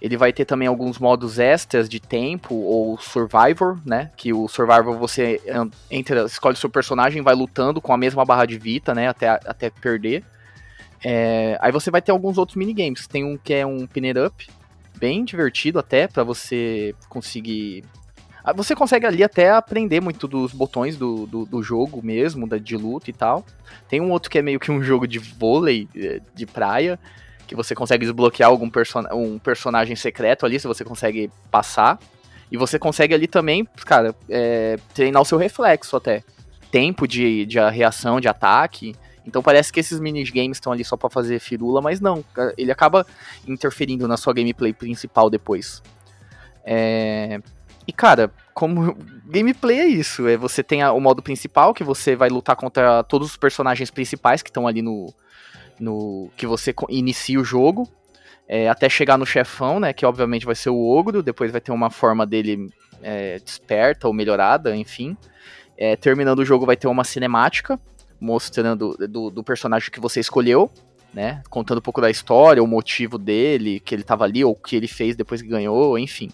Ele 0.00 0.16
vai 0.16 0.32
ter 0.32 0.44
também 0.44 0.68
alguns 0.68 0.98
modos 0.98 1.38
extras 1.38 1.88
de 1.88 1.98
tempo 1.98 2.54
ou 2.54 2.98
Survivor, 2.98 3.78
né? 3.84 4.10
Que 4.16 4.32
o 4.32 4.46
Survivor 4.46 4.96
você 4.98 5.40
en- 5.46 5.70
entra, 5.90 6.24
escolhe 6.24 6.56
seu 6.56 6.68
personagem, 6.68 7.22
vai 7.22 7.34
lutando 7.34 7.80
com 7.80 7.92
a 7.92 7.96
mesma 7.96 8.24
barra 8.24 8.44
de 8.44 8.58
vida, 8.58 8.94
né? 8.94 9.08
Até, 9.08 9.28
até 9.28 9.70
perder. 9.70 10.22
É, 11.04 11.56
aí 11.60 11.72
você 11.72 11.90
vai 11.90 12.02
ter 12.02 12.12
alguns 12.12 12.38
outros 12.38 12.56
minigames. 12.56 13.06
Tem 13.06 13.24
um 13.24 13.36
que 13.38 13.54
é 13.54 13.64
um 13.66 13.86
Pinner 13.86 14.26
Up, 14.26 14.48
bem 14.98 15.24
divertido 15.24 15.78
até, 15.78 16.06
para 16.06 16.22
você 16.24 16.94
conseguir. 17.08 17.84
Ah, 18.44 18.52
Você 18.52 18.74
consegue 18.76 19.06
ali 19.06 19.24
até 19.24 19.50
aprender 19.50 20.00
muito 20.00 20.28
dos 20.28 20.52
botões 20.52 20.96
do, 20.96 21.26
do, 21.26 21.44
do 21.46 21.62
jogo 21.62 22.00
mesmo, 22.04 22.46
da, 22.46 22.58
de 22.58 22.76
luta 22.76 23.10
e 23.10 23.12
tal. 23.12 23.44
Tem 23.88 24.00
um 24.00 24.10
outro 24.10 24.30
que 24.30 24.38
é 24.38 24.42
meio 24.42 24.60
que 24.60 24.70
um 24.70 24.82
jogo 24.82 25.06
de 25.06 25.18
vôlei 25.18 25.88
eh, 25.96 26.20
de 26.34 26.46
praia, 26.46 26.98
que 27.46 27.54
você 27.54 27.74
consegue 27.74 28.04
desbloquear 28.04 28.50
algum 28.50 28.68
person 28.68 29.04
um 29.12 29.38
personagem 29.38 29.94
secreto 29.96 30.44
ali, 30.44 30.58
se 30.58 30.66
você 30.66 30.84
consegue 30.84 31.30
passar. 31.50 31.98
E 32.50 32.56
você 32.56 32.78
consegue 32.78 33.12
ali 33.14 33.26
também, 33.26 33.64
cara, 33.84 34.14
é, 34.28 34.78
treinar 34.94 35.20
o 35.22 35.24
seu 35.24 35.36
reflexo 35.38 35.96
até. 35.96 36.22
Tempo 36.70 37.06
de, 37.08 37.44
de 37.46 37.58
reação, 37.70 38.20
de 38.20 38.28
ataque. 38.28 38.94
Então 39.26 39.42
parece 39.42 39.72
que 39.72 39.80
esses 39.80 39.98
minigames 39.98 40.56
estão 40.56 40.72
ali 40.72 40.84
só 40.84 40.96
pra 40.96 41.10
fazer 41.10 41.40
firula, 41.40 41.80
mas 41.82 42.00
não. 42.00 42.24
Ele 42.56 42.70
acaba 42.70 43.04
interferindo 43.46 44.06
na 44.06 44.16
sua 44.16 44.32
gameplay 44.32 44.72
principal 44.72 45.28
depois. 45.28 45.82
É, 46.64 47.40
E 47.88 47.92
cara, 47.92 48.30
como 48.54 48.96
gameplay 49.26 49.78
é 49.80 49.86
isso, 49.86 50.26
é 50.26 50.36
você 50.36 50.62
tem 50.62 50.82
a- 50.82 50.92
o 50.92 51.00
modo 51.00 51.22
principal 51.22 51.72
que 51.74 51.84
você 51.84 52.16
vai 52.16 52.28
lutar 52.28 52.56
contra 52.56 53.02
todos 53.04 53.28
os 53.30 53.36
personagens 53.36 53.90
principais 53.90 54.42
que 54.42 54.50
estão 54.50 54.66
ali 54.66 54.82
no, 54.82 55.12
no 55.78 56.30
que 56.36 56.46
você 56.46 56.74
inicia 56.88 57.40
o 57.40 57.44
jogo, 57.44 57.88
é, 58.48 58.68
até 58.68 58.88
chegar 58.88 59.18
no 59.18 59.26
chefão, 59.26 59.80
né, 59.80 59.92
que 59.92 60.06
obviamente 60.06 60.46
vai 60.46 60.54
ser 60.54 60.70
o 60.70 60.88
ogro, 60.88 61.22
depois 61.22 61.50
vai 61.50 61.60
ter 61.60 61.72
uma 61.72 61.90
forma 61.90 62.26
dele 62.26 62.68
é, 63.02 63.38
desperta 63.38 64.06
ou 64.06 64.14
melhorada, 64.14 64.76
enfim. 64.76 65.16
É, 65.76 65.96
terminando 65.96 66.38
o 66.38 66.44
jogo 66.44 66.64
vai 66.64 66.76
ter 66.76 66.86
uma 66.86 67.04
cinemática 67.04 67.78
mostrando 68.20 68.96
do, 68.96 69.30
do 69.30 69.44
personagem 69.44 69.90
que 69.90 70.00
você 70.00 70.20
escolheu, 70.20 70.70
né, 71.12 71.42
contando 71.50 71.78
um 71.78 71.82
pouco 71.82 72.00
da 72.00 72.10
história, 72.10 72.62
o 72.62 72.66
motivo 72.66 73.18
dele, 73.18 73.80
que 73.80 73.94
ele 73.94 74.02
tava 74.02 74.24
ali 74.24 74.44
ou 74.44 74.52
o 74.52 74.56
que 74.56 74.76
ele 74.76 74.88
fez 74.88 75.16
depois 75.16 75.42
que 75.42 75.48
ganhou, 75.48 75.98
enfim. 75.98 76.30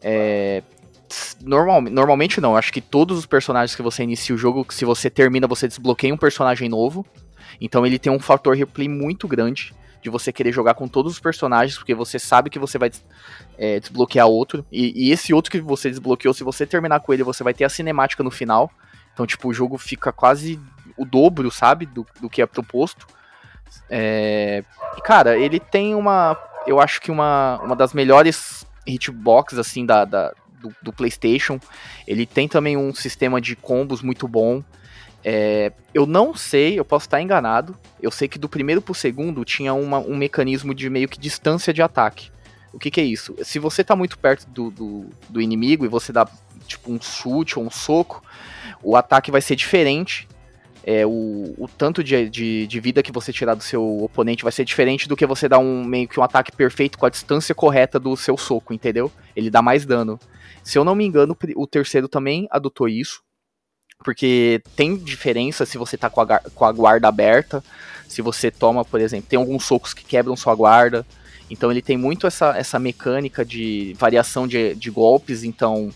É, 0.00 0.62
normal, 1.42 1.82
normalmente 1.82 2.40
não, 2.40 2.56
acho 2.56 2.72
que 2.72 2.80
todos 2.80 3.18
os 3.18 3.26
personagens 3.26 3.74
que 3.74 3.82
você 3.82 4.02
inicia 4.02 4.34
o 4.34 4.38
jogo, 4.38 4.66
se 4.70 4.84
você 4.84 5.10
termina, 5.10 5.46
você 5.46 5.68
desbloqueia 5.68 6.14
um 6.14 6.18
personagem 6.18 6.68
novo. 6.68 7.04
Então 7.60 7.86
ele 7.86 7.98
tem 7.98 8.12
um 8.12 8.18
fator 8.20 8.54
replay 8.56 8.88
muito 8.88 9.26
grande 9.28 9.74
de 10.02 10.10
você 10.10 10.32
querer 10.32 10.52
jogar 10.52 10.74
com 10.74 10.86
todos 10.86 11.12
os 11.12 11.20
personagens, 11.20 11.76
porque 11.76 11.94
você 11.94 12.18
sabe 12.18 12.48
que 12.48 12.58
você 12.58 12.78
vai 12.78 12.90
é, 13.58 13.80
desbloquear 13.80 14.26
outro. 14.28 14.64
E, 14.70 15.08
e 15.08 15.10
esse 15.10 15.34
outro 15.34 15.50
que 15.50 15.60
você 15.60 15.90
desbloqueou, 15.90 16.32
se 16.32 16.44
você 16.44 16.64
terminar 16.64 17.00
com 17.00 17.12
ele, 17.12 17.24
você 17.24 17.42
vai 17.42 17.52
ter 17.52 17.64
a 17.64 17.68
cinemática 17.68 18.22
no 18.22 18.30
final. 18.30 18.70
Então, 19.12 19.26
tipo, 19.26 19.48
o 19.48 19.54
jogo 19.54 19.78
fica 19.78 20.12
quase 20.12 20.60
o 20.96 21.04
dobro, 21.04 21.50
sabe, 21.50 21.86
do, 21.86 22.06
do 22.20 22.28
que 22.30 22.40
é 22.40 22.46
proposto. 22.46 23.06
É, 23.90 24.62
cara, 25.04 25.36
ele 25.38 25.58
tem 25.58 25.94
uma. 25.94 26.36
Eu 26.66 26.80
acho 26.80 27.00
que 27.00 27.10
uma, 27.10 27.60
uma 27.62 27.76
das 27.76 27.92
melhores 27.92 28.66
hitbox, 28.86 29.58
assim, 29.58 29.84
da, 29.84 30.04
da- 30.04 30.32
do, 30.60 30.74
do 30.82 30.92
PlayStation. 30.92 31.58
Ele 32.06 32.26
tem 32.26 32.46
também 32.48 32.76
um 32.76 32.94
sistema 32.94 33.40
de 33.40 33.56
combos 33.56 34.02
muito 34.02 34.26
bom. 34.28 34.62
É, 35.28 35.72
eu 35.92 36.06
não 36.06 36.36
sei, 36.36 36.78
eu 36.78 36.84
posso 36.84 37.06
estar 37.06 37.20
enganado. 37.20 37.76
Eu 38.00 38.12
sei 38.12 38.28
que 38.28 38.38
do 38.38 38.48
primeiro 38.48 38.80
pro 38.80 38.94
segundo 38.94 39.44
tinha 39.44 39.74
uma- 39.74 39.98
um 39.98 40.16
mecanismo 40.16 40.72
de 40.72 40.88
meio 40.88 41.08
que 41.08 41.18
distância 41.18 41.74
de 41.74 41.82
ataque. 41.82 42.30
O 42.72 42.78
que, 42.78 42.92
que 42.92 43.00
é 43.00 43.04
isso? 43.04 43.34
Se 43.42 43.58
você 43.58 43.82
tá 43.82 43.96
muito 43.96 44.16
perto 44.16 44.48
do, 44.48 44.70
do, 44.70 45.06
do 45.28 45.40
inimigo 45.40 45.84
e 45.84 45.88
você 45.88 46.12
dá 46.12 46.28
tipo 46.68 46.92
um 46.92 47.00
chute 47.02 47.58
ou 47.58 47.64
um 47.64 47.70
soco, 47.70 48.22
o 48.80 48.94
ataque 48.94 49.32
vai 49.32 49.40
ser 49.40 49.56
diferente. 49.56 50.28
É, 50.84 51.04
o, 51.04 51.54
o 51.58 51.66
tanto 51.76 52.04
de, 52.04 52.30
de, 52.30 52.64
de 52.68 52.78
vida 52.80 53.02
que 53.02 53.10
você 53.10 53.32
tirar 53.32 53.54
do 53.54 53.64
seu 53.64 54.04
oponente 54.04 54.44
vai 54.44 54.52
ser 54.52 54.64
diferente 54.64 55.08
do 55.08 55.16
que 55.16 55.26
você 55.26 55.48
dar 55.48 55.58
um 55.58 55.84
meio 55.84 56.06
que 56.06 56.20
um 56.20 56.22
ataque 56.22 56.52
perfeito 56.52 56.96
com 56.96 57.04
a 57.04 57.10
distância 57.10 57.52
correta 57.52 57.98
do 57.98 58.16
seu 58.16 58.36
soco, 58.38 58.72
entendeu? 58.72 59.10
Ele 59.34 59.50
dá 59.50 59.60
mais 59.60 59.84
dano. 59.84 60.20
Se 60.62 60.78
eu 60.78 60.84
não 60.84 60.94
me 60.94 61.04
engano, 61.04 61.36
o 61.56 61.66
terceiro 61.66 62.06
também 62.06 62.46
adotou 62.48 62.88
isso. 62.88 63.25
Porque 64.04 64.62
tem 64.74 64.96
diferença 64.96 65.66
se 65.66 65.78
você 65.78 65.96
tá 65.96 66.08
com 66.08 66.20
a, 66.20 66.38
com 66.54 66.64
a 66.64 66.72
guarda 66.72 67.08
aberta, 67.08 67.62
se 68.08 68.22
você 68.22 68.50
toma, 68.50 68.84
por 68.84 69.00
exemplo, 69.00 69.26
tem 69.28 69.38
alguns 69.38 69.64
socos 69.64 69.92
que 69.92 70.04
quebram 70.04 70.36
sua 70.36 70.54
guarda. 70.54 71.04
Então 71.50 71.70
ele 71.70 71.82
tem 71.82 71.96
muito 71.96 72.26
essa, 72.26 72.56
essa 72.56 72.78
mecânica 72.78 73.44
de 73.44 73.94
variação 73.98 74.46
de, 74.46 74.74
de 74.74 74.90
golpes, 74.90 75.44
então 75.44 75.92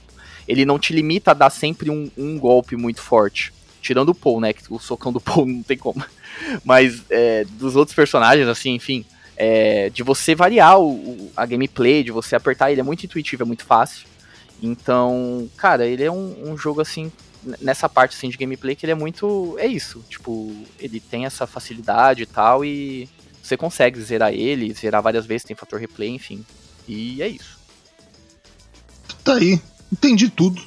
ele 0.47 0.65
não 0.65 0.79
te 0.79 0.93
limita 0.93 1.31
a 1.31 1.35
dar 1.35 1.51
sempre 1.51 1.91
um, 1.91 2.11
um 2.17 2.39
golpe 2.39 2.77
muito 2.77 3.01
forte. 3.01 3.53
Tirando 3.81 4.11
o 4.11 4.15
Paul, 4.15 4.41
né? 4.41 4.53
Que 4.53 4.63
o 4.69 4.79
socão 4.79 5.13
do 5.13 5.21
Paul 5.23 5.47
não 5.47 5.63
tem 5.63 5.77
como. 5.77 6.05
Mas 6.65 7.03
é, 7.09 7.45
dos 7.45 7.77
outros 7.77 7.95
personagens, 7.95 8.49
assim, 8.49 8.75
enfim. 8.75 9.05
É, 9.37 9.89
de 9.89 10.03
você 10.03 10.35
variar 10.35 10.79
o, 10.79 11.31
a 11.35 11.47
gameplay, 11.47 12.05
de 12.05 12.11
você 12.11 12.37
apertar, 12.37 12.71
ele 12.71 12.81
é 12.81 12.85
muito 12.85 13.05
intuitivo, 13.05 13.43
é 13.43 13.47
muito 13.47 13.65
fácil. 13.65 14.07
Então, 14.63 15.49
cara, 15.57 15.87
ele 15.87 16.05
é 16.05 16.11
um, 16.11 16.51
um 16.51 16.59
jogo 16.59 16.81
assim, 16.81 17.11
nessa 17.61 17.89
parte 17.89 18.17
assim, 18.17 18.29
de 18.29 18.37
gameplay, 18.37 18.75
que 18.77 18.85
ele 18.85 18.93
é 18.93 18.95
muito. 18.95 19.57
É 19.59 19.67
isso. 19.67 20.03
Tipo, 20.09 20.53
ele 20.79 21.01
tem 21.01 21.27
essa 21.27 21.47
facilidade 21.47 22.23
e 22.23 22.27
tal, 22.27 22.65
e 22.65 23.09
você 23.43 23.57
consegue 23.57 24.01
zerar 24.01 24.33
ele, 24.33 24.73
zerar 24.75 25.03
várias 25.03 25.27
vezes, 25.27 25.45
tem 25.45 25.57
fator 25.57 25.79
replay, 25.81 26.11
enfim. 26.11 26.45
E 26.87 27.23
é 27.23 27.29
isso. 27.29 27.59
Tá 29.25 29.35
aí. 29.35 29.61
Entendi 29.93 30.29
tudo. 30.29 30.61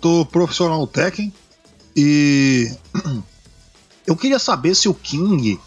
Tô 0.00 0.24
profissional 0.26 0.78
no 0.80 0.86
Tekken. 0.86 1.32
E. 1.96 2.70
Eu 4.06 4.16
queria 4.16 4.38
saber 4.38 4.74
se 4.76 4.88
o 4.88 4.94
King. 4.94 5.58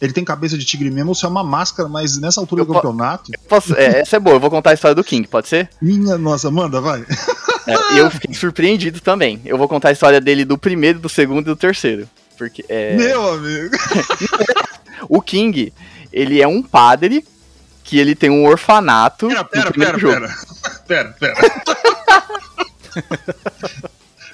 Ele 0.00 0.12
tem 0.12 0.24
cabeça 0.24 0.56
de 0.58 0.64
tigre 0.64 0.90
mesmo 0.90 1.10
ou 1.10 1.14
se 1.14 1.24
é 1.24 1.28
uma 1.28 1.44
máscara, 1.44 1.88
mas 1.88 2.16
nessa 2.18 2.40
altura 2.40 2.62
Eu 2.62 2.66
do 2.66 2.72
campeonato. 2.72 3.30
Posso- 3.48 3.74
é, 3.76 4.00
essa 4.00 4.16
é 4.16 4.18
boa, 4.18 4.34
eu 4.36 4.40
vou 4.40 4.50
contar 4.50 4.70
a 4.70 4.74
história 4.74 4.94
do 4.96 5.04
King, 5.04 5.28
pode 5.28 5.46
ser? 5.46 5.70
Minha 5.80 6.18
nossa, 6.18 6.50
manda, 6.50 6.80
vai. 6.80 7.04
É, 7.66 8.00
eu 8.00 8.10
fiquei 8.10 8.34
surpreendido 8.34 9.00
também. 9.00 9.40
Eu 9.44 9.56
vou 9.58 9.68
contar 9.68 9.90
a 9.90 9.92
história 9.92 10.20
dele 10.20 10.44
do 10.44 10.58
primeiro, 10.58 10.98
do 10.98 11.08
segundo 11.08 11.42
e 11.42 11.44
do 11.44 11.56
terceiro. 11.56 12.08
Porque 12.36 12.64
é, 12.68 12.96
Meu 12.96 13.34
amigo. 13.34 13.76
o 15.08 15.20
King, 15.22 15.72
ele 16.12 16.40
é 16.42 16.48
um 16.48 16.62
padre 16.62 17.24
que 17.84 17.98
ele 17.98 18.14
tem 18.14 18.30
um 18.30 18.46
orfanato. 18.46 19.28
Pera, 19.28 19.44
pera, 19.44 19.70
pera, 19.72 19.98
jogo. 19.98 20.14
pera. 20.14 20.34
Pera, 20.88 21.16
pera. 21.18 21.34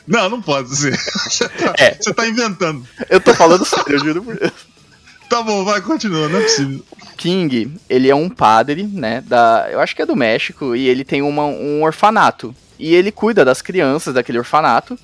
Não, 0.07 0.31
não 0.31 0.41
pode 0.41 0.75
ser. 0.75 0.97
Você 0.97 1.47
tá, 1.51 1.75
É. 1.77 1.95
você 1.95 2.15
tá 2.15 2.27
inventando. 2.27 2.83
Eu 3.11 3.21
tô 3.21 3.35
falando 3.35 3.63
sério, 3.67 3.93
eu 3.93 3.99
juro 3.99 4.23
por 4.23 4.39
Deus. 4.39 4.53
Tá 5.29 5.43
bom, 5.43 5.63
vai, 5.67 5.83
continua, 5.83 6.31
não 6.31 6.39
é 6.39 6.43
possível. 6.45 6.83
King, 7.19 7.79
ele 7.91 8.09
é 8.09 8.15
um 8.15 8.31
padre, 8.31 8.85
né, 8.85 9.21
da, 9.27 9.69
eu 9.71 9.79
acho 9.81 9.95
que 9.95 10.01
é 10.01 10.07
do 10.07 10.17
México, 10.17 10.75
e 10.75 10.89
ele 10.89 11.05
tem 11.05 11.21
uma- 11.21 11.45
um 11.45 11.83
orfanato. 11.83 12.55
E 12.79 12.95
ele 12.95 13.11
cuida 13.11 13.45
das 13.45 13.61
crianças 13.61 14.15
daquele 14.15 14.39
orfanato, 14.39 14.99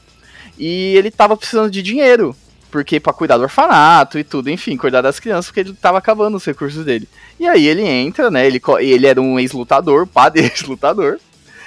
e 0.59 0.95
ele 0.97 1.11
tava 1.11 1.37
precisando 1.37 1.71
de 1.71 1.83
dinheiro, 1.83 2.35
porque 2.71 3.01
pra 3.01 3.13
cuidar 3.13 3.37
do 3.37 3.43
orfanato 3.43 4.19
e 4.19 4.25
tudo, 4.25 4.51
enfim, 4.51 4.77
cuidar 4.77 5.01
das 5.01 5.19
crianças, 5.19 5.47
porque 5.47 5.61
ele 5.61 5.73
tava 5.75 5.99
acabando 5.99 6.37
os 6.37 6.45
recursos 6.45 6.85
dele. 6.85 7.09
E 7.39 7.47
aí 7.49 7.67
ele 7.67 7.83
entra, 7.83 8.31
né, 8.31 8.47
ele, 8.47 8.61
ele 8.81 9.07
era 9.07 9.21
um 9.21 9.39
ex-lutador, 9.39 10.07
padre 10.09 10.43
ex-lutador, 10.43 11.19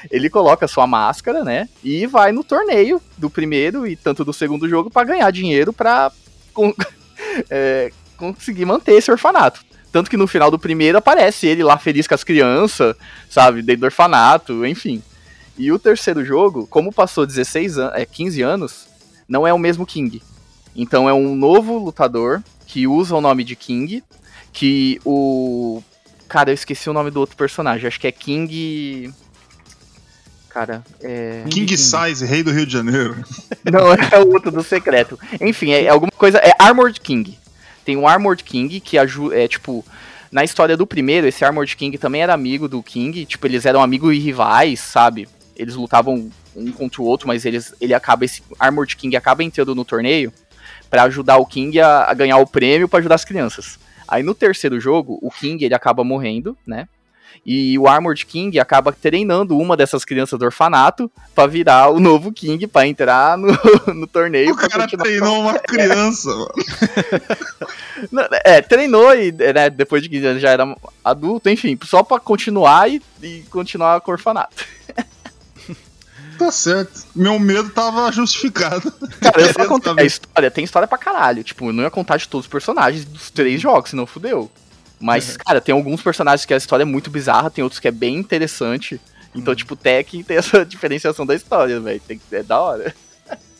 ele 0.09 0.29
coloca 0.29 0.67
sua 0.67 0.87
máscara, 0.87 1.43
né, 1.43 1.67
e 1.83 2.05
vai 2.05 2.31
no 2.31 2.43
torneio 2.43 3.01
do 3.17 3.29
primeiro 3.29 3.85
e 3.85 3.95
tanto 3.95 4.23
do 4.23 4.31
segundo 4.31 4.69
jogo 4.69 4.89
pra 4.89 5.03
ganhar 5.03 5.29
dinheiro 5.31 5.73
pra 5.73 6.11
con- 6.53 6.73
é, 7.49 7.91
conseguir 8.15 8.65
manter 8.65 8.93
esse 8.93 9.11
orfanato. 9.11 9.65
Tanto 9.91 10.09
que 10.09 10.17
no 10.17 10.27
final 10.27 10.51
do 10.51 10.59
primeiro 10.59 10.97
aparece 10.97 11.47
ele 11.47 11.63
lá 11.63 11.77
feliz 11.77 12.07
com 12.07 12.13
as 12.13 12.23
crianças, 12.23 12.95
sabe, 13.29 13.61
dentro 13.61 13.81
do 13.81 13.85
orfanato, 13.85 14.65
enfim. 14.65 15.01
E 15.57 15.71
o 15.71 15.79
terceiro 15.79 16.23
jogo, 16.23 16.67
como 16.67 16.93
passou 16.93 17.25
16 17.25 17.77
an 17.77 17.91
é, 17.95 18.05
15 18.05 18.41
anos, 18.41 18.87
não 19.27 19.47
é 19.47 19.53
o 19.53 19.59
mesmo 19.59 19.85
King. 19.85 20.21
Então 20.75 21.09
é 21.09 21.13
um 21.13 21.35
novo 21.35 21.77
lutador 21.77 22.43
que 22.65 22.85
usa 22.85 23.15
o 23.15 23.21
nome 23.21 23.43
de 23.43 23.55
King, 23.55 24.03
que 24.53 24.99
o 25.03 25.81
cara, 26.27 26.51
eu 26.51 26.53
esqueci 26.53 26.89
o 26.89 26.93
nome 26.93 27.09
do 27.09 27.19
outro 27.19 27.35
personagem, 27.35 27.87
acho 27.87 27.99
que 27.99 28.07
é 28.07 28.11
King 28.11 29.13
Cara, 30.57 30.83
é 31.03 31.43
King, 31.51 31.77
Size, 31.77 32.25
rei 32.25 32.41
do 32.41 32.51
Rio 32.51 32.65
de 32.65 32.73
Janeiro. 32.73 33.15
não, 33.63 33.93
é 33.93 34.19
o 34.19 34.33
outro 34.33 34.49
do 34.49 34.63
secreto. 34.63 35.19
Enfim, 35.39 35.69
é 35.69 35.87
alguma 35.87 36.11
coisa. 36.11 36.39
É 36.39 36.51
Armored 36.57 36.99
King. 36.99 37.37
Tem 37.85 37.95
um 37.95 38.07
Armored 38.07 38.43
King 38.43 38.79
que 38.79 38.97
ajuda. 38.97 39.39
É 39.39 39.47
tipo. 39.47 39.85
Na 40.31 40.43
história 40.43 40.75
do 40.75 40.87
primeiro, 40.87 41.27
esse 41.27 41.45
Armored 41.45 41.77
King 41.77 41.95
também 41.99 42.23
era 42.23 42.33
amigo 42.33 42.67
do 42.67 42.81
King. 42.81 43.23
Tipo, 43.25 43.45
eles 43.45 43.67
eram 43.67 43.83
amigos 43.83 44.15
e 44.15 44.17
rivais, 44.17 44.79
sabe? 44.79 45.29
Eles 45.57 45.75
lutavam 45.75 46.29
um 46.55 46.71
contra 46.71 47.01
o 47.01 47.05
outro, 47.05 47.27
mas 47.27 47.45
eles, 47.45 47.73
ele 47.81 47.93
acaba. 47.93 48.23
Esse 48.25 48.43
Armored 48.59 48.95
King 48.95 49.15
acaba 49.15 49.43
entrando 49.43 49.73
no 49.75 49.83
torneio 49.83 50.31
pra 50.89 51.03
ajudar 51.03 51.37
o 51.37 51.45
King 51.45 51.79
a, 51.79 52.03
a 52.09 52.13
ganhar 52.13 52.37
o 52.37 52.47
prêmio 52.47 52.87
pra 52.87 52.99
ajudar 52.99 53.15
as 53.15 53.25
crianças. 53.25 53.79
Aí 54.07 54.23
no 54.23 54.33
terceiro 54.35 54.79
jogo, 54.79 55.17
o 55.21 55.29
King 55.31 55.65
ele 55.65 55.73
acaba 55.73 56.03
morrendo, 56.03 56.57
né? 56.65 56.87
E 57.45 57.77
o 57.79 57.87
Armored 57.87 58.25
King 58.25 58.59
acaba 58.59 58.91
treinando 58.91 59.57
uma 59.57 59.77
dessas 59.77 60.03
crianças 60.03 60.37
do 60.37 60.43
orfanato 60.45 61.09
pra 61.33 61.47
virar 61.47 61.89
o 61.89 61.99
novo 61.99 62.31
King, 62.33 62.67
pra 62.67 62.85
entrar 62.87 63.37
no, 63.37 63.47
no 63.93 64.05
torneio. 64.07 64.51
O 64.53 64.55
cara 64.57 64.83
continuar- 64.83 65.03
treinou 65.05 65.39
uma 65.41 65.57
criança, 65.59 66.29
mano. 66.29 66.51
Não, 68.11 68.27
É, 68.43 68.61
treinou 68.61 69.13
e 69.15 69.31
né, 69.31 69.69
depois 69.69 70.03
de 70.03 70.09
15 70.09 70.25
anos 70.25 70.41
já 70.41 70.49
era 70.49 70.75
adulto, 71.03 71.49
enfim, 71.49 71.77
só 71.83 72.03
pra 72.03 72.19
continuar 72.19 72.89
e, 72.91 73.01
e 73.21 73.43
continuar 73.49 74.01
com 74.01 74.11
o 74.11 74.13
orfanato. 74.13 74.65
Tá 76.37 76.51
certo. 76.51 77.05
Meu 77.15 77.39
medo 77.39 77.69
tava 77.69 78.11
justificado. 78.11 78.91
Cara, 79.19 79.41
eu 79.41 79.53
só 79.53 79.65
contei 79.65 79.95
tá 79.95 80.01
a 80.01 80.05
história, 80.05 80.51
tem 80.51 80.63
história 80.63 80.87
pra 80.87 80.97
caralho. 80.97 81.43
Tipo, 81.43 81.69
eu 81.69 81.73
não 81.73 81.83
ia 81.83 81.89
contar 81.91 82.17
de 82.17 82.27
todos 82.27 82.45
os 82.45 82.51
personagens 82.51 83.05
dos 83.05 83.29
três 83.29 83.61
jogos, 83.61 83.89
senão 83.89 84.05
fudeu. 84.05 84.51
Mas, 84.99 85.37
cara, 85.37 85.61
tem 85.61 85.73
alguns 85.73 86.01
personagens 86.01 86.45
que 86.45 86.53
a 86.53 86.57
história 86.57 86.83
é 86.83 86.85
muito 86.85 87.09
bizarra, 87.09 87.51
tem 87.51 87.63
outros 87.63 87.79
que 87.79 87.87
é 87.87 87.91
bem 87.91 88.15
interessante. 88.15 88.99
Então, 89.35 89.53
tipo, 89.55 89.75
o 89.75 89.77
Tech 89.77 90.23
tem 90.23 90.37
essa 90.37 90.63
diferenciação 90.65 91.25
da 91.25 91.35
história, 91.35 91.79
velho. 91.79 92.01
É 92.31 92.43
da 92.43 92.59
hora. 92.59 92.95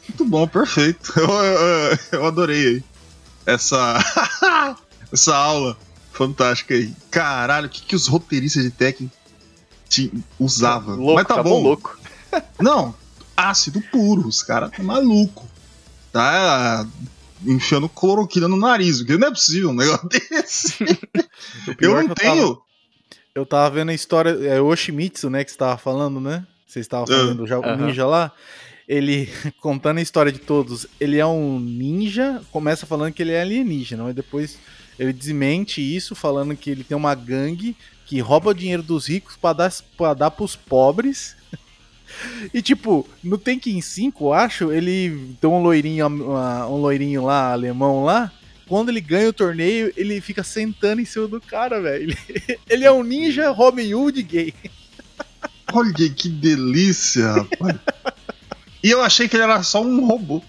Muito 0.07 0.25
bom, 0.25 0.47
perfeito. 0.47 1.13
Eu, 1.15 1.29
eu, 1.29 1.99
eu 2.13 2.25
adorei 2.25 2.67
aí. 2.67 2.83
Essa. 3.45 3.99
essa 5.11 5.35
aula 5.35 5.77
fantástica 6.11 6.73
aí. 6.73 6.93
Caralho, 7.11 7.67
o 7.67 7.69
que, 7.69 7.81
que 7.81 7.95
os 7.95 8.07
roteiristas 8.07 8.63
de 8.63 8.71
Tekken 8.71 9.11
usavam? 10.39 10.95
Louco, 10.95 11.13
Mas 11.15 11.27
tá 11.27 11.35
tava 11.35 11.49
bom. 11.49 11.61
louco. 11.61 11.99
Não, 12.59 12.93
ácido 13.35 13.81
puro. 13.91 14.27
Os 14.27 14.41
caras 14.43 14.71
tá 14.71 14.81
maluco. 14.83 15.45
Tá 16.11 16.87
enfiando 17.45 17.87
cloroquina 17.87 18.47
no 18.47 18.57
nariz, 18.57 18.97
porque 18.99 19.17
não 19.17 19.27
é 19.27 19.31
possível 19.31 19.69
um 19.69 19.73
negócio 19.75 20.07
desse. 20.09 20.73
Eu 21.79 21.97
é 21.97 22.03
não 22.03 22.09
que 22.15 22.21
tava- 22.23 22.35
tenho. 22.35 22.61
Eu 23.35 23.45
tava 23.45 23.69
vendo 23.75 23.89
a 23.89 23.93
história. 23.93 24.31
É 24.47 24.59
o 24.59 24.65
Oshimitsu, 24.65 25.29
né? 25.29 25.43
Que 25.43 25.51
você 25.51 25.57
tava 25.57 25.77
falando, 25.77 26.19
né? 26.19 26.45
Você 26.65 26.79
estava 26.79 27.03
Ah. 27.03 27.07
falando 27.07 27.45
já 27.45 27.59
o 27.59 27.63
Aham. 27.63 27.85
ninja 27.87 28.05
lá. 28.07 28.31
Ele, 28.87 29.29
contando 29.61 29.99
a 29.99 30.01
história 30.01 30.31
de 30.31 30.39
todos, 30.39 30.87
ele 30.99 31.17
é 31.19 31.25
um 31.25 31.59
ninja. 31.59 32.41
Começa 32.51 32.85
falando 32.87 33.13
que 33.13 33.21
ele 33.21 33.33
é 33.33 33.41
alienígena, 33.41 34.03
mas 34.03 34.15
depois 34.15 34.57
ele 34.97 35.13
desmente 35.13 35.79
isso, 35.81 36.15
falando 36.15 36.55
que 36.55 36.71
ele 36.71 36.83
tem 36.83 36.97
uma 36.97 37.13
gangue 37.13 37.75
que 38.07 38.19
rouba 38.19 38.49
o 38.49 38.53
dinheiro 38.53 38.81
dos 38.81 39.07
ricos 39.07 39.35
pra 39.35 39.53
dar, 39.53 39.71
pra 39.95 40.13
dar 40.15 40.31
pros 40.31 40.55
pobres. 40.55 41.35
E 42.53 42.61
tipo, 42.61 43.07
no 43.23 43.37
Tekken 43.37 43.81
5, 43.81 44.25
eu 44.25 44.33
acho, 44.33 44.71
ele 44.71 45.35
tem 45.39 45.49
um 45.49 45.61
loirinho, 45.61 46.07
um 46.07 46.77
loirinho 46.77 47.25
lá, 47.25 47.51
alemão 47.51 48.03
lá. 48.03 48.31
Quando 48.67 48.89
ele 48.89 48.99
ganha 48.99 49.29
o 49.29 49.33
torneio, 49.33 49.93
ele 49.95 50.19
fica 50.19 50.43
sentando 50.43 51.01
em 51.01 51.05
cima 51.05 51.27
do 51.27 51.39
cara, 51.39 51.81
velho. 51.81 52.03
Ele, 52.27 52.59
ele 52.69 52.85
é 52.85 52.91
um 52.91 53.03
ninja 53.03 53.49
Robin 53.49 53.93
Hood 53.93 54.21
gay. 54.23 54.53
Olha 55.73 56.09
que 56.09 56.29
delícia, 56.29 57.31
rapaz. 57.31 57.77
e 58.83 58.89
eu 58.89 59.01
achei 59.01 59.27
que 59.27 59.35
ele 59.35 59.43
era 59.43 59.61
só 59.63 59.81
um 59.81 60.05
robô. 60.05 60.41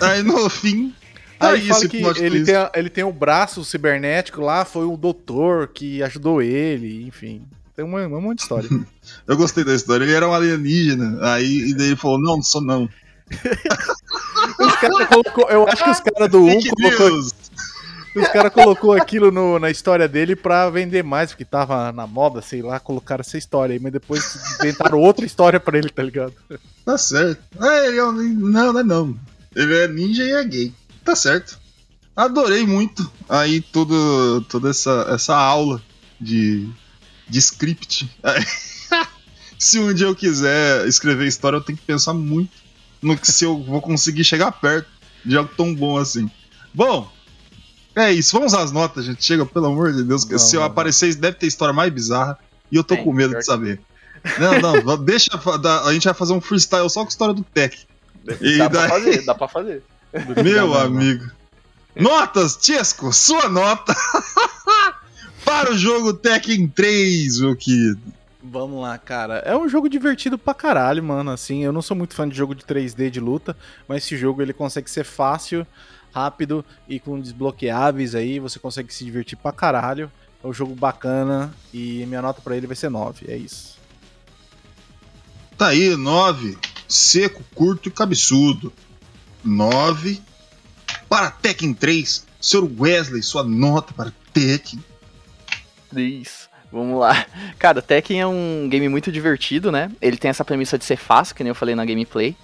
Aí 0.00 0.22
no 0.22 0.48
fim. 0.50 0.94
Tá 1.38 1.50
Aí 1.50 1.62
fala 1.62 1.88
que 1.88 1.96
ele 1.96 2.44
tem, 2.44 2.54
ele 2.74 2.88
tem 2.88 3.02
o 3.02 3.12
braço 3.12 3.64
cibernético 3.64 4.40
lá, 4.40 4.64
foi 4.64 4.84
o 4.86 4.96
doutor 4.96 5.68
que 5.68 6.02
ajudou 6.02 6.40
ele, 6.40 7.02
enfim. 7.02 7.42
Tem 7.74 7.84
uma, 7.84 8.00
um 8.06 8.20
monte 8.20 8.38
de 8.38 8.42
história. 8.42 8.68
Eu 9.26 9.36
gostei 9.36 9.64
da 9.64 9.74
história. 9.74 10.04
Ele 10.04 10.12
era 10.12 10.28
um 10.28 10.34
alienígena. 10.34 11.18
Aí 11.32 11.70
e 11.70 11.74
daí 11.74 11.88
ele 11.88 11.96
falou: 11.96 12.20
Não, 12.20 12.36
não 12.36 12.42
sou 12.42 12.60
não. 12.60 12.88
Colocou, 15.08 15.48
eu 15.48 15.66
acho 15.68 15.84
que 15.84 15.90
os 15.90 16.00
caras 16.00 16.30
do 16.30 16.42
1 16.44 16.50
Fake 16.50 16.70
colocou, 16.70 17.18
os 18.16 18.28
cara 18.28 18.50
colocou 18.50 18.92
aquilo 18.92 19.30
no- 19.30 19.58
na 19.58 19.70
história 19.70 20.06
dele 20.08 20.36
pra 20.36 20.68
vender 20.68 21.02
mais, 21.02 21.30
porque 21.30 21.44
tava 21.44 21.90
na 21.92 22.06
moda, 22.06 22.42
sei 22.42 22.60
lá, 22.62 22.78
colocaram 22.78 23.20
essa 23.22 23.38
história 23.38 23.72
aí, 23.74 23.80
mas 23.80 23.92
depois 23.92 24.36
inventaram 24.60 24.98
outra 24.98 25.24
história 25.24 25.58
pra 25.58 25.78
ele, 25.78 25.88
tá 25.88 26.02
ligado? 26.02 26.34
Tá 26.84 26.98
certo. 26.98 27.40
É, 27.60 27.86
ele 27.88 27.98
é 27.98 28.04
um... 28.04 28.12
Não, 28.12 28.72
não 28.72 28.80
é 28.80 28.82
não. 28.82 29.16
Ele 29.54 29.78
é 29.78 29.88
ninja 29.88 30.24
e 30.24 30.32
é 30.32 30.44
gay. 30.44 30.72
Tá 31.04 31.16
certo. 31.16 31.58
Adorei 32.14 32.66
muito 32.66 33.10
aí 33.28 33.60
tudo, 33.62 34.42
toda 34.42 34.68
essa, 34.70 35.06
essa 35.08 35.34
aula 35.34 35.80
de, 36.20 36.68
de 37.32 37.38
script. 37.38 38.10
se 39.58 39.78
um 39.78 39.92
dia 39.94 40.06
eu 40.06 40.14
quiser 40.14 40.86
escrever 40.86 41.26
história, 41.26 41.56
eu 41.56 41.60
tenho 41.62 41.78
que 41.78 41.84
pensar 41.84 42.12
muito 42.14 42.52
no 43.00 43.16
que 43.16 43.30
se 43.30 43.44
eu 43.44 43.62
vou 43.62 43.80
conseguir 43.80 44.24
chegar 44.24 44.52
perto 44.52 44.88
de 45.24 45.36
algo 45.36 45.50
tão 45.56 45.74
bom 45.74 45.96
assim. 45.96 46.30
Bom, 46.74 47.10
é 47.96 48.12
isso. 48.12 48.32
Vamos 48.36 48.54
às 48.54 48.70
notas, 48.72 49.04
gente. 49.04 49.24
Chega, 49.24 49.44
pelo 49.46 49.66
amor 49.66 49.92
de 49.92 50.02
Deus. 50.04 50.24
que 50.24 50.30
Vamos, 50.30 50.42
se 50.42 50.56
eu 50.56 50.62
aparecer, 50.62 51.14
deve 51.14 51.36
ter 51.38 51.46
história 51.46 51.72
mais 51.72 51.92
bizarra. 51.92 52.38
E 52.70 52.76
eu 52.76 52.84
tô 52.84 52.94
Tem, 52.94 53.04
com 53.04 53.12
medo 53.12 53.34
de 53.36 53.44
saber. 53.44 53.80
Não, 54.38 54.82
não, 54.84 54.96
deixa. 55.02 55.30
A 55.84 55.92
gente 55.92 56.04
vai 56.04 56.14
fazer 56.14 56.32
um 56.32 56.40
freestyle 56.40 56.88
só 56.88 57.00
com 57.00 57.06
a 57.06 57.08
história 57.10 57.34
do 57.34 57.42
Tech. 57.44 57.76
E 58.40 58.58
dá 58.58 58.70
pra 58.70 58.80
daí- 58.80 58.88
fazer, 58.90 59.24
dá 59.24 59.34
pra 59.34 59.48
fazer. 59.48 59.82
Meu 60.12 60.66
Não, 60.68 60.68
não, 60.68 60.68
não. 60.68 60.80
amigo. 60.98 61.30
Notas, 61.94 62.56
Tiesco, 62.56 63.12
sua 63.12 63.48
nota 63.50 63.94
para 65.52 65.70
o 65.70 65.78
jogo 65.78 66.14
Tekken 66.14 66.66
3, 66.66 67.40
meu 67.40 67.54
querido. 67.54 68.00
Vamos 68.42 68.80
lá, 68.80 68.96
cara. 68.96 69.34
É 69.44 69.54
um 69.54 69.68
jogo 69.68 69.86
divertido 69.86 70.38
pra 70.38 70.54
caralho, 70.54 71.04
mano. 71.04 71.30
Assim, 71.30 71.62
eu 71.62 71.70
não 71.70 71.82
sou 71.82 71.94
muito 71.94 72.14
fã 72.14 72.26
de 72.26 72.34
jogo 72.34 72.54
de 72.54 72.64
3D 72.64 73.10
de 73.10 73.20
luta, 73.20 73.54
mas 73.86 74.02
esse 74.02 74.16
jogo 74.16 74.40
ele 74.40 74.54
consegue 74.54 74.90
ser 74.90 75.04
fácil, 75.04 75.66
rápido 76.12 76.64
e 76.88 76.98
com 76.98 77.20
desbloqueáveis 77.20 78.14
aí. 78.14 78.40
Você 78.40 78.58
consegue 78.58 78.92
se 78.94 79.04
divertir 79.04 79.36
pra 79.36 79.52
caralho. 79.52 80.10
É 80.42 80.46
um 80.46 80.54
jogo 80.54 80.74
bacana 80.74 81.54
e 81.72 82.04
minha 82.06 82.22
nota 82.22 82.40
pra 82.40 82.56
ele 82.56 82.66
vai 82.66 82.74
ser 82.74 82.88
9. 82.88 83.26
É 83.28 83.36
isso. 83.36 83.76
Tá 85.58 85.68
aí, 85.68 85.94
9. 85.94 86.56
Seco, 86.88 87.44
curto 87.54 87.90
e 87.90 87.92
cabeçudo. 87.92 88.72
9 89.44 90.18
para 91.10 91.30
Tekken 91.30 91.74
3. 91.74 92.24
Sr. 92.40 92.68
Wesley, 92.80 93.22
sua 93.22 93.44
nota 93.44 93.92
para 93.92 94.12
Tekken. 94.32 94.82
Isso. 95.96 96.48
Vamos 96.70 96.98
lá. 96.98 97.26
Cara, 97.58 97.82
Tekken 97.82 98.20
é 98.20 98.26
um 98.26 98.66
game 98.70 98.88
muito 98.88 99.12
divertido, 99.12 99.70
né? 99.70 99.90
Ele 100.00 100.16
tem 100.16 100.30
essa 100.30 100.44
premissa 100.44 100.78
de 100.78 100.84
ser 100.84 100.96
fácil, 100.96 101.34
que 101.34 101.42
nem 101.42 101.50
eu 101.50 101.54
falei 101.54 101.74
na 101.74 101.84
gameplay. 101.84 102.34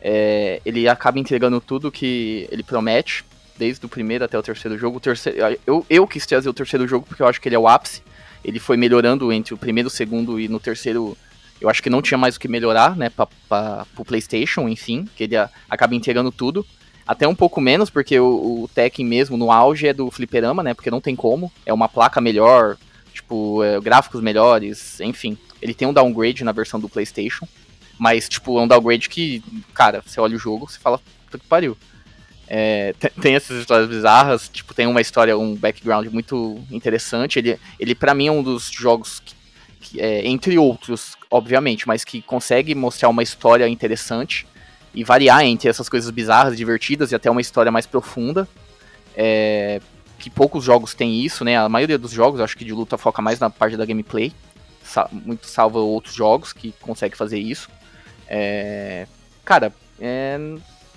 É, 0.00 0.60
ele 0.64 0.88
acaba 0.88 1.18
entregando 1.18 1.60
tudo 1.60 1.90
que 1.90 2.46
ele 2.50 2.62
promete, 2.62 3.24
desde 3.58 3.84
o 3.84 3.88
primeiro 3.88 4.24
até 4.24 4.38
o 4.38 4.42
terceiro 4.42 4.78
jogo. 4.78 4.98
O 4.98 5.00
terceiro, 5.00 5.38
eu, 5.66 5.84
eu 5.90 6.06
quis 6.06 6.24
trazer 6.26 6.48
o 6.48 6.54
terceiro 6.54 6.86
jogo 6.86 7.06
porque 7.06 7.22
eu 7.22 7.26
acho 7.26 7.40
que 7.40 7.48
ele 7.48 7.56
é 7.56 7.58
o 7.58 7.68
ápice. 7.68 8.02
Ele 8.44 8.58
foi 8.60 8.76
melhorando 8.76 9.32
entre 9.32 9.52
o 9.54 9.58
primeiro 9.58 9.88
o 9.88 9.90
segundo, 9.90 10.38
e 10.38 10.46
no 10.48 10.60
terceiro 10.60 11.16
eu 11.60 11.68
acho 11.68 11.82
que 11.82 11.90
não 11.90 12.02
tinha 12.02 12.18
mais 12.18 12.36
o 12.36 12.40
que 12.40 12.46
melhorar, 12.48 12.94
né? 12.96 13.10
Pra, 13.10 13.26
pra, 13.48 13.86
pro 13.94 14.04
PlayStation, 14.04 14.68
enfim, 14.68 15.08
que 15.16 15.24
ele 15.24 15.36
a- 15.36 15.50
acaba 15.68 15.94
entregando 15.94 16.30
tudo. 16.30 16.64
Até 17.06 17.26
um 17.26 17.34
pouco 17.34 17.60
menos, 17.60 17.88
porque 17.90 18.18
o, 18.18 18.62
o 18.64 18.70
Tekken 18.74 19.06
mesmo, 19.06 19.36
no 19.36 19.50
auge, 19.50 19.86
é 19.88 19.92
do 19.92 20.10
fliperama, 20.10 20.62
né? 20.62 20.74
Porque 20.74 20.90
não 20.90 21.00
tem 21.00 21.16
como. 21.16 21.50
É 21.64 21.72
uma 21.72 21.88
placa 21.88 22.20
melhor, 22.20 22.76
tipo, 23.26 23.62
é, 23.64 23.80
gráficos 23.80 24.20
melhores, 24.22 25.00
enfim. 25.00 25.36
Ele 25.60 25.74
tem 25.74 25.86
um 25.88 25.92
downgrade 25.92 26.44
na 26.44 26.52
versão 26.52 26.78
do 26.78 26.88
PlayStation, 26.88 27.46
mas, 27.98 28.28
tipo, 28.28 28.58
é 28.58 28.62
um 28.62 28.68
downgrade 28.68 29.08
que, 29.08 29.42
cara, 29.74 30.02
você 30.04 30.20
olha 30.20 30.36
o 30.36 30.38
jogo, 30.38 30.70
você 30.70 30.78
fala, 30.78 31.00
puta 31.24 31.38
que 31.38 31.46
pariu. 31.46 31.76
É, 32.48 32.92
te- 32.92 33.10
tem 33.20 33.34
essas 33.34 33.58
histórias 33.58 33.88
bizarras, 33.88 34.48
tipo, 34.48 34.72
tem 34.72 34.86
uma 34.86 35.00
história, 35.00 35.36
um 35.36 35.56
background 35.56 36.06
muito 36.06 36.60
interessante. 36.70 37.40
Ele, 37.40 37.58
ele 37.80 37.94
para 37.94 38.14
mim, 38.14 38.28
é 38.28 38.32
um 38.32 38.42
dos 38.42 38.70
jogos, 38.70 39.20
que, 39.24 39.34
que, 39.80 40.00
é, 40.00 40.24
entre 40.26 40.56
outros, 40.56 41.16
obviamente, 41.28 41.88
mas 41.88 42.04
que 42.04 42.22
consegue 42.22 42.74
mostrar 42.74 43.08
uma 43.08 43.22
história 43.22 43.66
interessante 43.66 44.46
e 44.94 45.02
variar 45.02 45.42
entre 45.42 45.68
essas 45.68 45.88
coisas 45.88 46.10
bizarras, 46.10 46.56
divertidas 46.56 47.10
e 47.10 47.14
até 47.14 47.28
uma 47.30 47.40
história 47.40 47.72
mais 47.72 47.86
profunda. 47.86 48.46
É, 49.16 49.80
que 50.18 50.30
poucos 50.30 50.64
jogos 50.64 50.94
têm 50.94 51.20
isso, 51.24 51.44
né? 51.44 51.56
A 51.58 51.68
maioria 51.68 51.98
dos 51.98 52.10
jogos, 52.10 52.40
acho 52.40 52.56
que 52.56 52.64
de 52.64 52.72
luta 52.72 52.96
foca 52.98 53.20
mais 53.22 53.38
na 53.38 53.50
parte 53.50 53.76
da 53.76 53.84
gameplay. 53.84 54.32
Sa- 54.82 55.08
muito 55.10 55.46
salva 55.46 55.78
outros 55.78 56.14
jogos 56.14 56.52
que 56.52 56.72
conseguem 56.80 57.16
fazer 57.16 57.38
isso. 57.38 57.68
É, 58.28 59.06
cara, 59.44 59.72
é, 60.00 60.38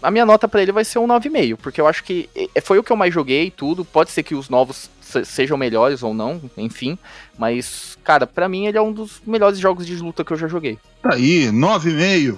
a 0.02 0.10
minha 0.12 0.26
nota 0.26 0.48
pra 0.48 0.62
ele 0.62 0.72
vai 0.72 0.86
ser 0.86 1.00
um 1.00 1.08
9,5, 1.08 1.58
porque 1.58 1.82
eu 1.82 1.88
acho 1.88 2.04
que 2.04 2.30
é, 2.56 2.62
foi 2.62 2.80
o 2.80 2.84
que 2.84 2.92
eu 2.92 2.96
mais 2.98 3.14
joguei 3.14 3.46
e 3.48 3.52
tudo. 3.52 3.84
Pode 3.86 4.12
ser 4.12 4.24
que 4.24 4.36
os 4.36 4.48
novos 4.50 4.90
se- 5.02 5.26
sejam 5.26 5.58
melhores 5.58 6.04
ou 6.04 6.14
não, 6.14 6.42
enfim. 6.58 6.98
Mas, 7.38 7.98
cara, 8.04 8.26
pra 8.28 8.48
mim 8.50 8.66
ele 8.68 8.78
é 8.78 8.82
um 8.82 8.92
dos 8.94 9.22
melhores 9.26 9.60
jogos 9.60 9.86
de 9.86 9.96
luta 9.98 10.24
que 10.24 10.32
eu 10.32 10.38
já 10.38 10.48
joguei. 10.48 10.78
Tá 11.02 11.16
aí, 11.16 11.50
9,5 11.52 12.38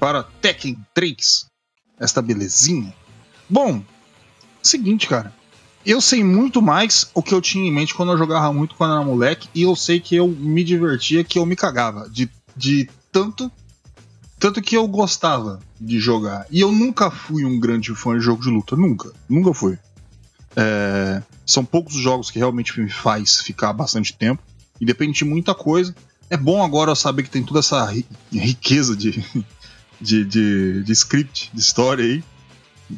para 0.00 0.22
Tekken 0.40 0.76
3. 0.94 1.46
Esta 2.00 2.20
belezinha. 2.22 2.92
Bom, 3.48 3.82
seguinte, 4.62 5.06
cara. 5.06 5.32
Eu 5.84 6.00
sei 6.00 6.22
muito 6.22 6.62
mais 6.62 7.10
o 7.14 7.22
que 7.22 7.34
eu 7.34 7.40
tinha 7.40 7.66
em 7.66 7.72
mente 7.72 7.94
quando 7.94 8.12
eu 8.12 8.18
jogava 8.18 8.52
muito 8.52 8.74
quando 8.76 8.90
eu 8.92 8.96
era 8.98 9.04
moleque. 9.04 9.48
E 9.54 9.62
eu 9.62 9.74
sei 9.74 9.98
que 10.00 10.14
eu 10.14 10.28
me 10.28 10.62
divertia, 10.62 11.24
que 11.24 11.38
eu 11.38 11.46
me 11.46 11.56
cagava. 11.56 12.08
De, 12.08 12.30
de 12.56 12.88
tanto. 13.10 13.50
Tanto 14.38 14.60
que 14.62 14.76
eu 14.76 14.86
gostava 14.88 15.60
de 15.80 15.98
jogar. 15.98 16.46
E 16.50 16.60
eu 16.60 16.70
nunca 16.72 17.10
fui 17.10 17.44
um 17.44 17.58
grande 17.58 17.94
fã 17.94 18.16
de 18.18 18.24
jogo 18.24 18.42
de 18.42 18.48
luta. 18.48 18.76
Nunca. 18.76 19.12
Nunca 19.28 19.52
fui. 19.54 19.78
É, 20.54 21.22
são 21.46 21.64
poucos 21.64 21.94
os 21.96 22.00
jogos 22.02 22.30
que 22.30 22.38
realmente 22.38 22.78
me 22.80 22.90
faz 22.90 23.40
ficar 23.40 23.72
bastante 23.72 24.12
tempo. 24.12 24.42
E 24.80 24.84
depende 24.86 25.12
de 25.18 25.24
muita 25.24 25.54
coisa. 25.54 25.94
É 26.30 26.36
bom 26.36 26.62
agora 26.64 26.94
saber 26.94 27.22
que 27.24 27.30
tem 27.30 27.42
toda 27.42 27.60
essa 27.60 27.84
ri- 27.86 28.06
riqueza 28.32 28.96
de, 28.96 29.24
de, 30.00 30.24
de, 30.24 30.82
de 30.84 30.92
script, 30.92 31.50
de 31.52 31.60
história 31.60 32.04
aí. 32.04 32.24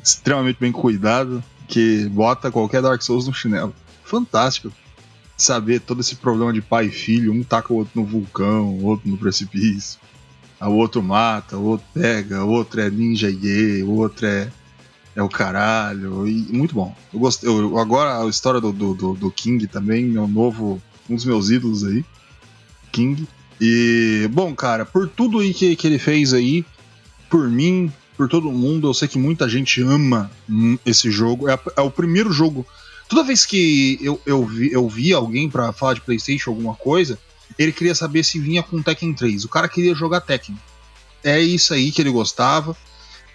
Extremamente 0.03 0.59
bem 0.61 0.73
cuidado. 0.73 1.43
Que 1.69 2.07
bota 2.09 2.51
qualquer 2.51 2.83
Dark 2.83 3.01
Souls 3.03 3.27
no 3.27 3.35
chinelo. 3.35 3.75
Fantástico. 4.05 4.73
Saber 5.37 5.81
todo 5.81 6.01
esse 6.01 6.17
problema 6.17 6.53
de 6.53 6.61
pai 6.63 6.87
e 6.87 6.91
filho. 6.91 7.33
Um 7.33 7.43
taca 7.43 7.73
o 7.73 7.77
outro 7.77 8.01
no 8.01 8.07
vulcão, 8.07 8.69
o 8.69 8.85
outro 8.85 9.09
no 9.09 9.17
precipício. 9.17 9.99
O 10.61 10.71
outro 10.71 11.03
mata, 11.03 11.57
o 11.59 11.65
outro 11.65 11.87
pega, 11.93 12.45
o 12.45 12.49
outro 12.49 12.81
é 12.81 12.89
ninja 12.89 13.31
gay, 13.31 13.83
o 13.83 13.91
outro 13.97 14.27
é, 14.27 14.49
é 15.17 15.23
o 15.23 15.29
caralho. 15.29 16.27
E 16.27 16.33
muito 16.53 16.75
bom. 16.75 16.95
Eu 17.13 17.19
gostei. 17.21 17.49
eu- 17.51 17.79
agora 17.79 18.23
a 18.25 18.29
história 18.29 18.61
do, 18.61 18.73
do, 18.73 18.95
do- 18.95 19.15
do 19.15 19.31
King 19.31 19.67
também, 19.67 20.05
meu 20.05 20.29
novo. 20.29 20.81
Um 21.11 21.17
dos 21.17 21.25
meus 21.25 21.51
ídolos 21.51 21.85
aí. 21.85 22.05
King. 22.93 23.27
E, 23.61 24.29
bom, 24.33 24.55
cara, 24.55 24.85
por 24.85 25.09
tudo 25.09 25.39
aí 25.41 25.53
que, 25.53 25.77
que 25.77 25.87
ele 25.87 25.99
fez 25.99 26.33
aí, 26.33 26.65
por 27.29 27.49
mim, 27.49 27.93
por 28.17 28.29
todo 28.29 28.51
mundo, 28.53 28.89
eu 28.89 28.95
sei 28.95 29.09
que 29.09 29.19
muita 29.19 29.49
gente 29.49 29.83
ama 29.83 30.31
hum, 30.49 30.79
esse 30.85 31.11
jogo. 31.11 31.49
É, 31.49 31.59
é 31.77 31.81
o 31.81 31.91
primeiro 31.91 32.33
jogo. 32.33 32.67
Toda 33.09 33.25
vez 33.25 33.45
que 33.45 33.99
eu, 34.01 34.21
eu, 34.25 34.45
vi, 34.45 34.73
eu 34.73 34.89
vi 34.89 35.13
alguém 35.13 35.49
pra 35.51 35.73
falar 35.73 35.95
de 35.95 36.01
PlayStation 36.01 36.51
alguma 36.51 36.75
coisa, 36.75 37.19
ele 37.59 37.73
queria 37.73 37.95
saber 37.95 38.25
se 38.25 38.39
vinha 38.39 38.63
com 38.63 38.83
Tekken 38.83 39.13
3. 39.13 39.45
O 39.45 39.49
cara 39.49 39.69
queria 39.69 39.95
jogar 39.95 40.21
Tekken. 40.21 40.57
É 41.23 41.41
isso 41.41 41.75
aí 41.75 41.91
que 41.91 42.03
ele 42.03 42.11
gostava. 42.11 42.77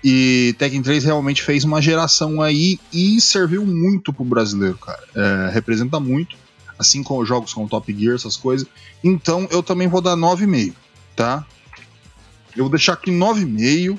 E 0.03 0.55
Tekken 0.57 0.81
3 0.81 1.03
realmente 1.03 1.43
fez 1.43 1.63
uma 1.63 1.81
geração 1.81 2.41
aí 2.41 2.79
e 2.91 3.19
serviu 3.19 3.65
muito 3.65 4.13
pro 4.13 4.23
brasileiro, 4.23 4.77
cara. 4.77 5.03
É, 5.13 5.49
representa 5.51 5.99
muito, 5.99 6.37
assim 6.77 7.03
como 7.03 7.25
jogos 7.25 7.53
como 7.53 7.67
Top 7.67 7.93
Gear, 7.93 8.15
essas 8.15 8.37
coisas. 8.37 8.65
Então 9.03 9.47
eu 9.51 9.61
também 9.61 9.87
vou 9.87 9.99
dar 9.99 10.15
9,5, 10.15 10.73
tá? 11.15 11.45
Eu 12.55 12.63
vou 12.63 12.69
deixar 12.69 12.93
aqui 12.93 13.11
9,5. 13.11 13.97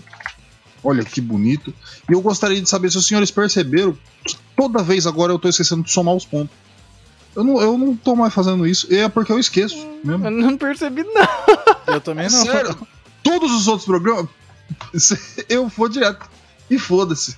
Olha 0.82 1.04
que 1.04 1.20
bonito. 1.20 1.74
E 2.08 2.12
eu 2.12 2.20
gostaria 2.20 2.60
de 2.60 2.68
saber 2.68 2.90
se 2.90 2.96
os 2.98 3.06
senhores 3.06 3.30
perceberam 3.30 3.96
que 4.24 4.36
toda 4.56 4.82
vez 4.82 5.06
agora 5.06 5.32
eu 5.32 5.38
tô 5.38 5.48
esquecendo 5.48 5.82
de 5.82 5.90
somar 5.90 6.14
os 6.14 6.24
pontos. 6.24 6.54
Eu 7.36 7.44
não, 7.44 7.60
eu 7.60 7.78
não 7.78 7.94
tô 7.94 8.16
mais 8.16 8.32
fazendo 8.34 8.66
isso. 8.66 8.86
E 8.92 8.96
é 8.98 9.08
porque 9.08 9.30
eu 9.30 9.38
esqueço 9.38 9.76
mesmo. 10.02 10.24
Eu 10.26 10.30
não 10.30 10.56
percebi, 10.56 11.02
não. 11.04 11.94
Eu 11.94 12.00
também 12.00 12.28
não. 12.30 12.44
Sério, 12.44 12.76
todos 13.22 13.52
os 13.52 13.68
outros 13.68 13.84
programas, 13.86 14.28
eu 15.48 15.68
vou 15.68 15.88
direto. 15.88 16.26
E 16.68 16.78
foda-se. 16.78 17.36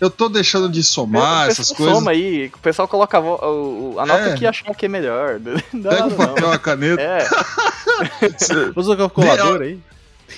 Eu 0.00 0.10
tô 0.10 0.28
deixando 0.28 0.68
de 0.68 0.82
somar 0.82 1.48
essas 1.48 1.70
coisas. 1.70 1.94
Soma 1.94 2.10
aí, 2.10 2.50
o 2.54 2.58
pessoal 2.58 2.86
coloca 2.88 3.16
a, 3.16 3.20
o- 3.20 3.94
a 3.98 4.04
nota 4.04 4.30
É. 4.30 4.34
que 4.36 4.44
achar 4.46 4.74
que 4.74 4.86
é 4.86 4.88
melhor. 4.88 5.40
Não 5.72 5.90
Pega 5.90 6.06
o 6.06 6.10
não. 6.10 6.16
papel, 6.16 6.52
a 6.52 6.58
caneta. 6.58 7.00
É, 7.02 7.26
Usa 8.76 8.92
o 8.92 8.96
calculador 8.96 9.62
aí. 9.62 9.78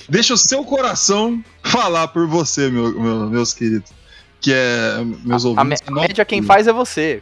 Deixa 0.09 0.33
o 0.33 0.37
seu 0.37 0.63
coração 0.63 1.43
falar 1.63 2.07
por 2.09 2.27
você, 2.27 2.69
meu- 2.69 2.99
meu- 2.99 3.29
meus 3.29 3.53
queridos. 3.53 3.91
Que 4.39 4.53
é. 4.53 5.03
Meus 5.23 5.45
a, 5.45 5.49
ouvintes. 5.49 5.81
a 5.87 5.91
média 5.91 6.23
quem 6.25 6.41
faz 6.41 6.67
é 6.67 6.73
você. 6.73 7.21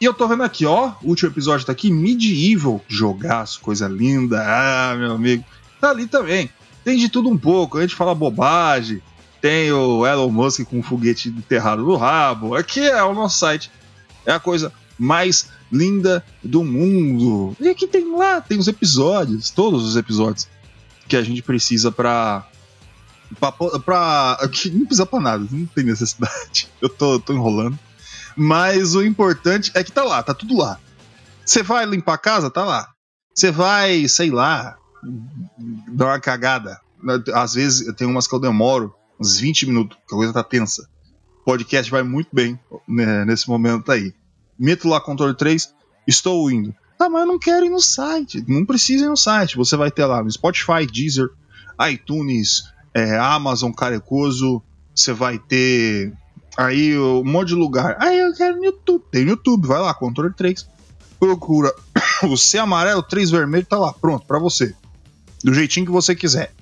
E 0.00 0.04
eu 0.04 0.12
tô 0.12 0.26
vendo 0.26 0.42
aqui, 0.42 0.66
ó, 0.66 0.92
o 1.02 1.08
último 1.08 1.30
episódio 1.30 1.64
tá 1.64 1.72
aqui, 1.72 1.90
Medieval, 1.90 2.84
jogaço, 2.88 3.60
coisa 3.60 3.88
linda, 3.88 4.42
ah, 4.44 4.96
meu 4.96 5.12
amigo. 5.12 5.44
Tá 5.80 5.90
ali 5.90 6.06
também. 6.06 6.50
Tem 6.82 6.98
de 6.98 7.08
tudo 7.08 7.28
um 7.28 7.38
pouco, 7.38 7.78
a 7.78 7.80
gente 7.82 7.94
fala 7.94 8.14
bobagem, 8.14 9.00
tem 9.40 9.70
o 9.72 10.06
Elon 10.06 10.30
Musk 10.30 10.64
com 10.64 10.78
um 10.78 10.82
foguete 10.82 11.28
enterrado 11.28 11.82
no 11.82 11.96
rabo. 11.96 12.54
Aqui 12.54 12.80
é 12.80 13.02
o 13.02 13.14
nosso 13.14 13.38
site. 13.38 13.70
É 14.24 14.32
a 14.32 14.40
coisa 14.40 14.72
mais 14.98 15.50
linda 15.70 16.24
do 16.42 16.64
mundo. 16.64 17.54
E 17.60 17.68
aqui 17.68 17.86
tem 17.86 18.16
lá, 18.16 18.40
tem 18.40 18.58
os 18.58 18.68
episódios, 18.68 19.50
todos 19.50 19.84
os 19.84 19.96
episódios 19.96 20.48
que 21.06 21.16
a 21.16 21.22
gente 21.22 21.42
precisa 21.42 21.92
pra. 21.92 22.48
pra, 23.38 23.52
pra 23.52 24.38
aqui 24.40 24.70
não 24.70 24.86
precisa 24.86 25.04
pra 25.04 25.20
nada, 25.20 25.46
não 25.50 25.66
tem 25.66 25.84
necessidade. 25.84 26.68
Eu 26.80 26.88
tô, 26.88 27.20
tô 27.20 27.32
enrolando. 27.32 27.78
Mas 28.36 28.94
o 28.94 29.02
importante 29.02 29.70
é 29.74 29.84
que 29.84 29.92
tá 29.92 30.02
lá, 30.02 30.22
tá 30.22 30.34
tudo 30.34 30.56
lá. 30.56 30.78
Você 31.44 31.62
vai 31.62 31.84
limpar 31.84 32.14
a 32.14 32.18
casa? 32.18 32.50
Tá 32.50 32.64
lá. 32.64 32.88
Você 33.34 33.50
vai, 33.50 34.08
sei 34.08 34.30
lá, 34.30 34.76
dar 35.88 36.06
uma 36.06 36.20
cagada. 36.20 36.80
Às 37.34 37.54
vezes 37.54 37.94
tem 37.94 38.06
umas 38.06 38.26
que 38.26 38.34
eu 38.34 38.40
demoro 38.40 38.94
uns 39.20 39.38
20 39.38 39.66
minutos, 39.66 39.98
que 40.08 40.14
a 40.14 40.16
coisa 40.16 40.32
tá 40.32 40.42
tensa. 40.42 40.88
O 41.40 41.44
podcast 41.44 41.90
vai 41.90 42.02
muito 42.02 42.28
bem 42.32 42.58
né, 42.88 43.24
nesse 43.24 43.48
momento 43.48 43.92
aí. 43.92 44.14
Meto 44.58 44.88
lá 44.88 45.00
controle 45.00 45.34
3, 45.36 45.74
estou 46.06 46.50
indo. 46.50 46.74
Ah, 46.98 47.08
mas 47.08 47.22
eu 47.22 47.26
não 47.26 47.38
quero 47.38 47.66
ir 47.66 47.70
no 47.70 47.80
site. 47.80 48.44
Não 48.48 48.64
precisa 48.64 49.04
ir 49.04 49.08
no 49.08 49.16
site. 49.16 49.56
Você 49.56 49.76
vai 49.76 49.90
ter 49.90 50.06
lá 50.06 50.22
no 50.22 50.30
Spotify, 50.30 50.86
Deezer, 50.90 51.28
iTunes, 51.90 52.64
é, 52.94 53.18
Amazon 53.18 53.72
Carecoso. 53.72 54.62
Você 54.94 55.12
vai 55.12 55.38
ter 55.38 56.12
aí 56.56 56.98
um 56.98 57.24
monte 57.24 57.48
de 57.48 57.54
lugar. 57.54 57.96
Ah, 58.00 58.14
eu 58.14 58.32
quero 58.34 58.56
no 58.56 58.64
YouTube. 58.64 59.04
Tem 59.10 59.24
no 59.24 59.30
YouTube, 59.30 59.66
vai 59.66 59.80
lá, 59.80 59.94
controle 59.94 60.32
3. 60.34 60.66
Procura 61.18 61.74
o 62.28 62.36
C 62.36 62.58
amarelo, 62.58 63.02
3 63.02 63.30
vermelho, 63.30 63.66
tá 63.66 63.78
lá, 63.78 63.92
pronto, 63.92 64.26
para 64.26 64.38
você. 64.38 64.74
Do 65.42 65.52
jeitinho 65.52 65.86
que 65.86 65.92
você 65.92 66.14
quiser. 66.14 66.52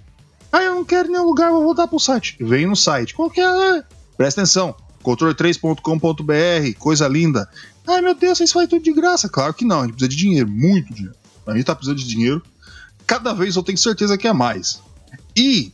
Ah, 0.53 0.63
eu 0.63 0.75
não 0.75 0.85
quero 0.85 1.11
nenhum 1.11 1.25
lugar, 1.25 1.51
vou 1.51 1.63
voltar 1.63 1.87
pro 1.87 1.99
site. 1.99 2.37
Vem 2.41 2.67
no 2.67 2.77
site. 2.77 3.15
Qual 3.15 3.31
que 3.31 3.41
é? 3.41 3.85
Presta 4.17 4.43
atenção. 4.43 4.75
Controle3.com.br, 5.03 6.79
coisa 6.79 7.09
linda. 7.09 7.49
Ai 7.87 8.01
meu 8.01 8.15
Deus, 8.15 8.39
vocês 8.39 8.53
fazem 8.53 8.69
tudo 8.69 8.83
de 8.83 8.93
graça. 8.93 9.29
Claro 9.29 9.55
que 9.55 9.65
não, 9.65 9.81
a 9.81 9.83
gente 9.85 9.95
precisa 9.95 10.09
de 10.09 10.17
dinheiro, 10.17 10.49
muito 10.49 10.93
dinheiro. 10.93 11.17
A 11.47 11.57
gente 11.57 11.65
tá 11.65 11.75
precisando 11.75 11.99
de 11.99 12.07
dinheiro. 12.07 12.43
Cada 13.07 13.33
vez 13.33 13.57
eu 13.57 13.63
tenho 13.63 13.79
certeza 13.79 14.17
que 14.17 14.29
é 14.29 14.33
mais. 14.33 14.81
E 15.37 15.73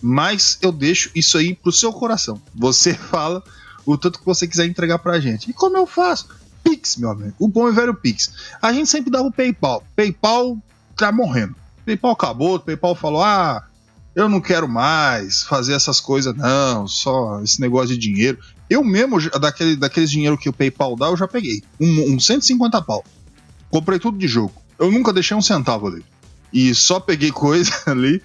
mais 0.00 0.58
eu 0.62 0.72
deixo 0.72 1.10
isso 1.14 1.38
aí 1.38 1.54
pro 1.54 1.72
seu 1.72 1.92
coração. 1.92 2.40
Você 2.54 2.94
fala 3.10 3.42
o 3.84 3.96
tanto 3.96 4.18
que 4.18 4.26
você 4.26 4.46
quiser 4.46 4.66
entregar 4.66 4.98
pra 4.98 5.20
gente. 5.20 5.50
E 5.50 5.52
como 5.52 5.76
eu 5.76 5.86
faço? 5.86 6.28
Pix, 6.62 6.96
meu 6.96 7.10
amigo. 7.10 7.34
O 7.38 7.48
bom 7.48 7.68
e 7.68 7.72
velho 7.72 7.94
Pix. 7.94 8.32
A 8.60 8.72
gente 8.72 8.88
sempre 8.88 9.10
dava 9.10 9.28
o 9.28 9.32
PayPal. 9.32 9.82
PayPal 9.96 10.58
tá 10.96 11.10
morrendo. 11.10 11.56
PayPal 11.84 12.12
acabou, 12.12 12.56
o 12.56 12.60
PayPal 12.60 12.94
falou: 12.94 13.22
ah, 13.22 13.66
eu 14.14 14.28
não 14.28 14.40
quero 14.40 14.68
mais 14.68 15.42
fazer 15.42 15.72
essas 15.72 16.00
coisas, 16.00 16.34
não, 16.36 16.86
só 16.86 17.40
esse 17.42 17.60
negócio 17.60 17.88
de 17.88 17.98
dinheiro. 17.98 18.38
Eu 18.68 18.84
mesmo, 18.84 19.18
daquele, 19.40 19.76
daqueles 19.76 20.10
dinheiro 20.10 20.38
que 20.38 20.48
o 20.48 20.52
PayPal 20.52 20.96
dá, 20.96 21.06
eu 21.06 21.16
já 21.16 21.26
peguei. 21.26 21.62
Um, 21.80 22.14
um 22.14 22.20
150 22.20 22.80
pau. 22.82 23.04
Comprei 23.68 23.98
tudo 23.98 24.18
de 24.18 24.28
jogo. 24.28 24.52
Eu 24.78 24.90
nunca 24.90 25.12
deixei 25.12 25.36
um 25.36 25.42
centavo 25.42 25.88
ali. 25.88 26.04
E 26.52 26.74
só 26.74 27.00
peguei 27.00 27.30
coisa 27.32 27.72
ali. 27.86 28.22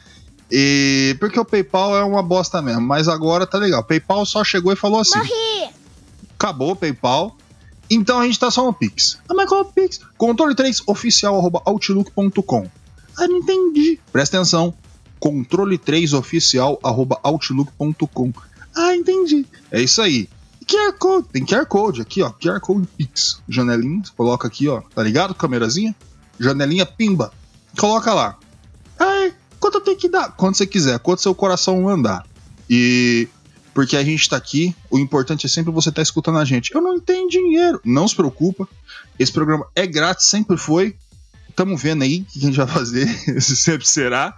E 0.51 1.15
porque 1.19 1.39
o 1.39 1.45
PayPal 1.45 1.97
é 1.97 2.03
uma 2.03 2.21
bosta 2.21 2.61
mesmo, 2.61 2.81
mas 2.81 3.07
agora 3.07 3.47
tá 3.47 3.57
legal. 3.57 3.81
O 3.81 3.83
PayPal 3.83 4.25
só 4.25 4.43
chegou 4.43 4.71
e 4.71 4.75
falou 4.75 4.99
assim: 4.99 5.17
Morri! 5.17 5.69
Acabou 6.37 6.71
o 6.71 6.75
PayPal. 6.75 7.35
Então 7.89 8.19
a 8.19 8.25
gente 8.25 8.39
tá 8.39 8.49
só 8.49 8.65
no 8.65 8.73
Pix. 8.73 9.19
Ah, 9.29 9.33
mas 9.33 9.47
qual 9.47 9.61
é 9.61 9.63
o 9.63 9.65
Pix? 9.67 10.01
Controle 10.17 10.55
3 10.55 10.81
oficial 10.87 11.61
outlook.com. 11.65 12.67
Ah, 13.17 13.27
não 13.27 13.37
entendi. 13.37 13.99
Presta 14.11 14.37
atenção. 14.37 14.73
Controle 15.19 15.77
3 15.77 16.13
oficial 16.13 16.79
outlook.com. 16.81 18.33
Ah, 18.75 18.95
entendi. 18.95 19.45
É 19.71 19.81
isso 19.81 20.01
aí. 20.01 20.27
QR 20.67 20.93
Code, 20.93 21.27
tem 21.31 21.45
QR 21.45 21.65
Code 21.67 22.01
aqui, 22.01 22.23
ó. 22.23 22.31
QR 22.31 22.59
Code 22.59 22.87
Pix. 22.97 23.39
Janelinha, 23.47 24.01
coloca 24.17 24.47
aqui, 24.47 24.67
ó. 24.67 24.81
Tá 24.93 25.03
ligado? 25.03 25.35
Câmerazinha. 25.35 25.95
Janelinha 26.39 26.85
pimba. 26.85 27.31
Coloca 27.77 28.13
lá. 28.13 28.37
Ai, 28.99 29.33
quanto 29.59 29.81
tenho 29.81 29.97
que 29.97 30.09
dar? 30.09 30.31
Quanto 30.35 30.57
você 30.57 30.65
quiser, 30.65 30.99
quanto 30.99 31.21
seu 31.21 31.35
coração 31.35 31.81
mandar. 31.81 32.25
E 32.69 33.27
porque 33.73 33.97
a 33.97 34.03
gente 34.03 34.29
tá 34.29 34.37
aqui, 34.37 34.73
o 34.89 34.97
importante 34.97 35.45
é 35.45 35.49
sempre 35.49 35.71
você 35.71 35.89
estar 35.89 35.99
tá 35.99 36.03
escutando 36.03 36.37
a 36.37 36.45
gente. 36.45 36.73
Eu 36.73 36.81
não 36.81 36.99
tenho 36.99 37.27
dinheiro, 37.27 37.81
não 37.83 38.07
se 38.07 38.15
preocupa. 38.15 38.67
Esse 39.19 39.31
programa 39.31 39.67
é 39.75 39.85
grátis, 39.85 40.27
sempre 40.27 40.57
foi. 40.57 40.95
Tamo 41.55 41.75
vendo 41.75 42.03
aí 42.03 42.21
o 42.21 42.25
que 42.25 42.39
a 42.39 42.41
gente 42.41 42.57
vai 42.57 42.67
fazer, 42.67 43.07
se 43.41 43.55
sempre 43.55 43.85
será. 43.85 44.37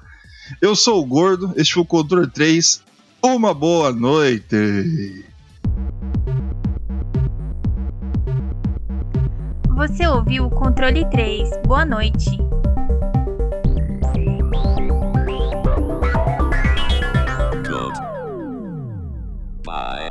Eu 0.59 0.75
sou 0.75 1.01
o 1.01 1.05
Gordo, 1.05 1.53
este 1.55 1.75
foi 1.75 1.83
o 1.83 1.85
Controle 1.85 2.27
3. 2.27 2.81
Uma 3.21 3.53
boa 3.53 3.91
noite. 3.91 5.25
Você 9.75 10.07
ouviu 10.07 10.45
o 10.45 10.49
Controle 10.49 11.07
3. 11.11 11.49
Boa 11.63 11.85
noite. 11.85 12.39
Bye. 19.67 20.06